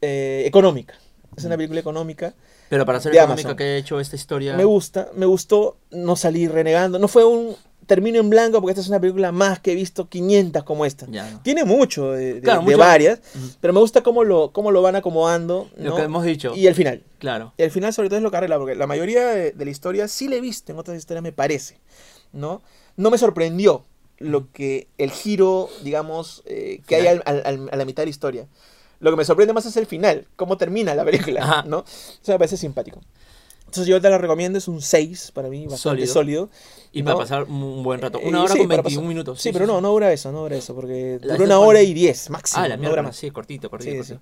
eh, 0.02 0.42
económica. 0.46 0.94
Es 1.36 1.44
una 1.44 1.54
Mm. 1.56 1.58
película 1.58 1.80
económica. 1.80 2.34
Pero 2.68 2.84
para 2.86 2.98
ser 3.00 3.12
económica 3.14 3.42
Amazon. 3.50 3.56
que 3.56 3.64
ha 3.64 3.76
hecho 3.76 4.00
esta 4.00 4.16
historia. 4.16 4.56
Me 4.56 4.64
gusta, 4.64 5.10
me 5.14 5.26
gustó, 5.26 5.76
no 5.90 6.16
salí 6.16 6.48
renegando. 6.48 6.98
No 6.98 7.08
fue 7.08 7.24
un 7.24 7.54
termino 7.86 8.18
en 8.18 8.28
blanco 8.30 8.60
porque 8.60 8.72
esta 8.72 8.80
es 8.82 8.88
una 8.88 9.00
película 9.00 9.32
más 9.32 9.60
que 9.60 9.72
he 9.72 9.74
visto 9.74 10.08
500 10.08 10.64
como 10.64 10.84
esta. 10.84 11.06
Ya, 11.08 11.30
¿no? 11.30 11.40
Tiene 11.42 11.64
mucho 11.64 12.12
de, 12.12 12.34
de- 12.34 12.40
Claro, 12.40 12.60
de 12.60 12.64
mucho- 12.66 12.78
varias, 12.78 13.20
pero 13.60 13.72
me 13.72 13.80
gusta 13.80 14.02
cómo 14.02 14.24
lo, 14.24 14.52
cómo 14.52 14.70
lo 14.72 14.82
van 14.82 14.96
acomodando. 14.96 15.70
Lo 15.76 15.90
¿no? 15.90 15.96
que 15.96 16.02
hemos 16.02 16.24
dicho. 16.24 16.52
Y 16.54 16.66
el 16.66 16.74
final. 16.74 17.02
Claro. 17.18 17.52
Y 17.56 17.62
al 17.62 17.70
final, 17.70 17.92
sobre 17.92 18.08
todo, 18.08 18.18
es 18.18 18.22
lo 18.22 18.30
que 18.30 18.36
arregla, 18.36 18.58
porque 18.58 18.74
la 18.74 18.86
mayoría 18.86 19.26
de, 19.26 19.52
de 19.52 19.64
la 19.64 19.70
historia 19.70 20.08
sí 20.08 20.28
la 20.28 20.36
he 20.36 20.40
visto 20.40 20.72
en 20.72 20.78
otras 20.78 20.96
historias, 20.98 21.22
me 21.22 21.32
parece, 21.32 21.78
¿no? 22.32 22.62
No 22.96 23.10
me 23.10 23.18
sorprendió 23.18 23.84
lo 24.18 24.50
que 24.50 24.88
el 24.98 25.10
giro, 25.10 25.68
digamos, 25.84 26.42
eh, 26.46 26.80
que 26.86 26.96
hay 26.96 27.06
al- 27.06 27.22
al- 27.26 27.42
al- 27.44 27.68
a 27.70 27.76
la 27.76 27.84
mitad 27.84 28.02
de 28.02 28.06
la 28.06 28.10
historia. 28.10 28.46
Lo 28.98 29.10
que 29.10 29.16
me 29.18 29.24
sorprende 29.26 29.52
más 29.52 29.66
es 29.66 29.76
el 29.76 29.84
final, 29.84 30.26
cómo 30.36 30.56
termina 30.56 30.94
la 30.94 31.04
película, 31.04 31.42
Ajá. 31.42 31.62
¿no? 31.66 31.84
Eso 31.86 32.32
me 32.32 32.38
parece 32.38 32.56
simpático. 32.56 33.00
Entonces 33.66 33.86
yo 33.86 34.00
te 34.00 34.08
la 34.08 34.16
recomiendo, 34.18 34.58
es 34.58 34.68
un 34.68 34.80
6 34.80 35.32
para 35.34 35.48
mí, 35.48 35.66
bastante 35.66 36.06
Sólido. 36.06 36.12
sólido. 36.12 36.50
Y 36.92 37.02
¿no? 37.02 37.06
para 37.06 37.18
pasar 37.18 37.42
un 37.44 37.82
buen 37.82 38.00
rato. 38.00 38.18
Eh, 38.18 38.28
Una 38.28 38.42
hora 38.42 38.52
sí, 38.54 38.58
con 38.60 38.68
para 38.68 38.82
21 38.82 39.00
pasar- 39.02 39.08
minutos. 39.08 39.42
Sí, 39.42 39.52
pero 39.52 39.66
no, 39.66 39.80
no 39.80 39.90
dura 39.90 40.12
eso, 40.12 40.32
no 40.32 40.40
dura 40.42 40.56
eso, 40.56 40.74
porque 40.74 41.18
dura 41.20 41.44
una 41.44 41.58
hora 41.58 41.82
y 41.82 41.92
10, 41.92 42.30
máximo, 42.30 42.62
Ah, 42.62 42.68
la 42.68 42.76
no 42.76 42.80
mierda. 42.80 42.90
dura 42.92 43.02
más. 43.02 43.16
Sí, 43.16 43.30
cortito, 43.30 43.68
cortito. 43.68 44.02
Sí, 44.04 44.14
cortito. 44.14 44.20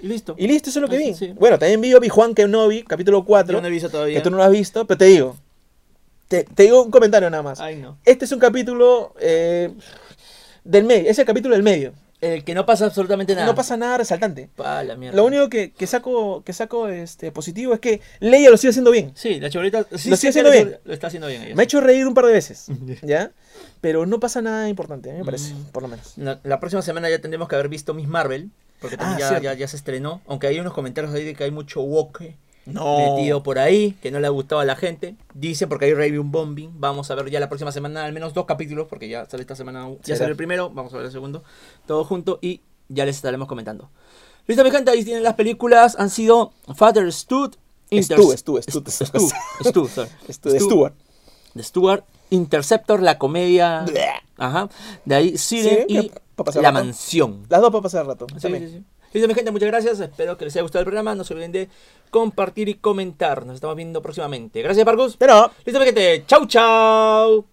Y 0.00 0.06
listo. 0.06 0.34
Y 0.38 0.46
listo, 0.46 0.70
eso 0.70 0.78
es 0.78 0.82
lo 0.82 0.88
que 0.88 0.96
Ah, 0.96 1.00
vi. 1.00 1.06
sí, 1.14 1.26
sí. 1.26 1.32
Bueno, 1.32 1.58
también 1.58 1.80
vi 1.80 1.92
Obi-Juan 1.92 2.34
Kenobi, 2.34 2.84
capítulo 2.84 3.24
4. 3.24 3.52
Yo 3.58 3.60
no 3.60 3.66
he 3.66 3.70
visto 3.70 3.90
todavía. 3.90 4.14
Que 4.18 4.22
tú 4.22 4.30
no 4.30 4.36
lo 4.36 4.44
has 4.44 4.50
visto, 4.52 4.86
pero 4.86 4.96
te 4.96 5.04
digo. 5.06 5.36
Te, 6.28 6.44
te 6.44 6.62
digo 6.64 6.82
un 6.82 6.90
comentario 6.90 7.28
nada 7.30 7.42
más. 7.42 7.58
Ay, 7.60 7.76
no. 7.76 7.98
Este 8.04 8.24
es 8.26 8.32
un 8.32 8.38
capítulo 8.38 9.14
eh, 9.20 9.70
del 10.62 10.84
medio. 10.84 11.10
Es 11.10 11.18
el 11.18 11.24
capítulo 11.26 11.54
del 11.54 11.62
medio. 11.64 11.92
El 12.20 12.42
que 12.42 12.52
no 12.54 12.66
pasa 12.66 12.86
absolutamente 12.86 13.34
nada. 13.34 13.46
No 13.46 13.54
pasa 13.54 13.76
nada 13.76 13.98
resaltante. 13.98 14.48
Pa, 14.56 14.82
la 14.82 14.96
mierda. 14.96 15.16
Lo 15.16 15.24
único 15.24 15.48
que, 15.48 15.70
que 15.72 15.86
saco, 15.86 16.42
que 16.44 16.52
saco 16.52 16.88
este, 16.88 17.30
positivo 17.30 17.74
es 17.74 17.80
que 17.80 18.00
Leia 18.18 18.50
lo 18.50 18.56
sigue 18.56 18.70
haciendo 18.70 18.90
bien. 18.90 19.12
Sí, 19.14 19.38
la 19.38 19.50
chabolita. 19.50 19.86
Sí, 19.96 20.10
Lo 20.10 20.16
sigue 20.16 20.30
haciendo 20.30 20.50
bien. 20.50 20.78
Lo 20.84 20.92
está 20.94 21.06
haciendo 21.06 21.28
bien 21.28 21.42
ella. 21.44 21.54
Me 21.54 21.62
ha 21.62 21.64
hecho 21.64 21.80
reír 21.80 22.06
un 22.08 22.14
par 22.14 22.26
de 22.26 22.32
veces. 22.32 22.66
¿Ya? 23.02 23.30
Pero 23.80 24.04
no 24.06 24.18
pasa 24.18 24.42
nada 24.42 24.68
importante, 24.68 25.10
a 25.10 25.12
mí 25.12 25.18
me 25.20 25.24
parece, 25.24 25.54
Mm. 25.54 25.64
por 25.66 25.82
lo 25.82 25.88
menos. 25.88 26.14
La, 26.16 26.40
la 26.42 26.58
próxima 26.58 26.82
semana 26.82 27.08
ya 27.08 27.20
tendremos 27.20 27.48
que 27.48 27.54
haber 27.54 27.68
visto 27.68 27.94
Miss 27.94 28.08
Marvel. 28.08 28.50
Porque 28.80 28.96
también 28.96 29.26
Ah, 29.28 29.32
ya, 29.34 29.40
ya, 29.40 29.54
ya 29.54 29.68
se 29.68 29.76
estrenó. 29.76 30.20
Aunque 30.26 30.46
hay 30.46 30.58
unos 30.60 30.72
comentarios 30.72 31.12
ahí 31.14 31.24
de 31.24 31.34
que 31.34 31.44
hay 31.44 31.50
mucho 31.50 31.80
woke 31.82 32.36
No. 32.72 33.16
metido 33.16 33.42
por 33.42 33.58
ahí. 33.58 33.92
Que 34.02 34.10
no 34.10 34.20
le 34.20 34.26
ha 34.26 34.30
gustado 34.30 34.60
a 34.60 34.64
la 34.64 34.76
gente. 34.76 35.16
Dice 35.34 35.66
porque 35.66 35.86
hay 35.86 35.94
review 35.94 36.22
bombing. 36.24 36.72
Vamos 36.78 37.10
a 37.10 37.14
ver 37.14 37.30
ya 37.30 37.40
la 37.40 37.48
próxima 37.48 37.72
semana 37.72 38.04
al 38.04 38.12
menos 38.12 38.34
dos 38.34 38.46
capítulos. 38.46 38.86
Porque 38.88 39.08
ya 39.08 39.26
sale 39.26 39.42
esta 39.42 39.56
semana. 39.56 39.88
Ya 40.04 40.16
sale 40.16 40.30
el 40.30 40.36
primero. 40.36 40.70
Vamos 40.70 40.92
a 40.94 40.96
ver 40.98 41.06
el 41.06 41.12
segundo. 41.12 41.42
Todo 41.86 42.04
junto. 42.04 42.38
Y 42.42 42.60
ya 42.88 43.04
les 43.04 43.16
estaremos 43.16 43.48
comentando. 43.48 43.90
Listo, 44.46 44.64
mi 44.64 44.70
gente. 44.70 44.90
Ahí 44.90 45.04
tienen 45.04 45.22
las 45.22 45.34
películas. 45.34 45.96
Han 45.98 46.10
sido 46.10 46.52
Father 46.74 47.12
Stud. 47.12 47.54
Stu, 47.90 48.36
Stu, 48.36 48.60
Stu, 48.68 49.88
Stuart. 50.58 50.94
de 51.54 51.62
Stuart, 51.62 52.04
Interceptor, 52.30 53.00
la 53.00 53.16
comedia. 53.18 53.86
Ajá. 54.36 54.68
De 55.06 55.14
ahí 55.14 55.38
Siren 55.38 55.86
y 55.88 56.12
La. 56.60 56.70
Mansión. 56.70 57.46
Las 57.48 57.62
dos 57.62 57.70
para 57.70 57.82
pasar 57.82 58.06
rato. 58.06 58.26
Listo, 59.12 59.28
mi 59.28 59.34
gente, 59.34 59.50
muchas 59.50 59.68
gracias. 59.68 60.00
Espero 60.00 60.36
que 60.36 60.44
les 60.44 60.54
haya 60.54 60.62
gustado 60.62 60.80
el 60.80 60.86
programa. 60.86 61.14
No 61.14 61.24
se 61.24 61.34
olviden 61.34 61.52
de 61.52 61.68
compartir 62.10 62.68
y 62.68 62.74
comentar. 62.74 63.46
Nos 63.46 63.56
estamos 63.56 63.76
viendo 63.76 64.02
próximamente. 64.02 64.62
Gracias, 64.62 64.84
Parcus. 64.84 65.16
Pero. 65.16 65.50
Listo, 65.64 65.80
mi 65.80 65.86
gente. 65.86 66.24
Chau, 66.26 66.46
chau. 66.46 67.44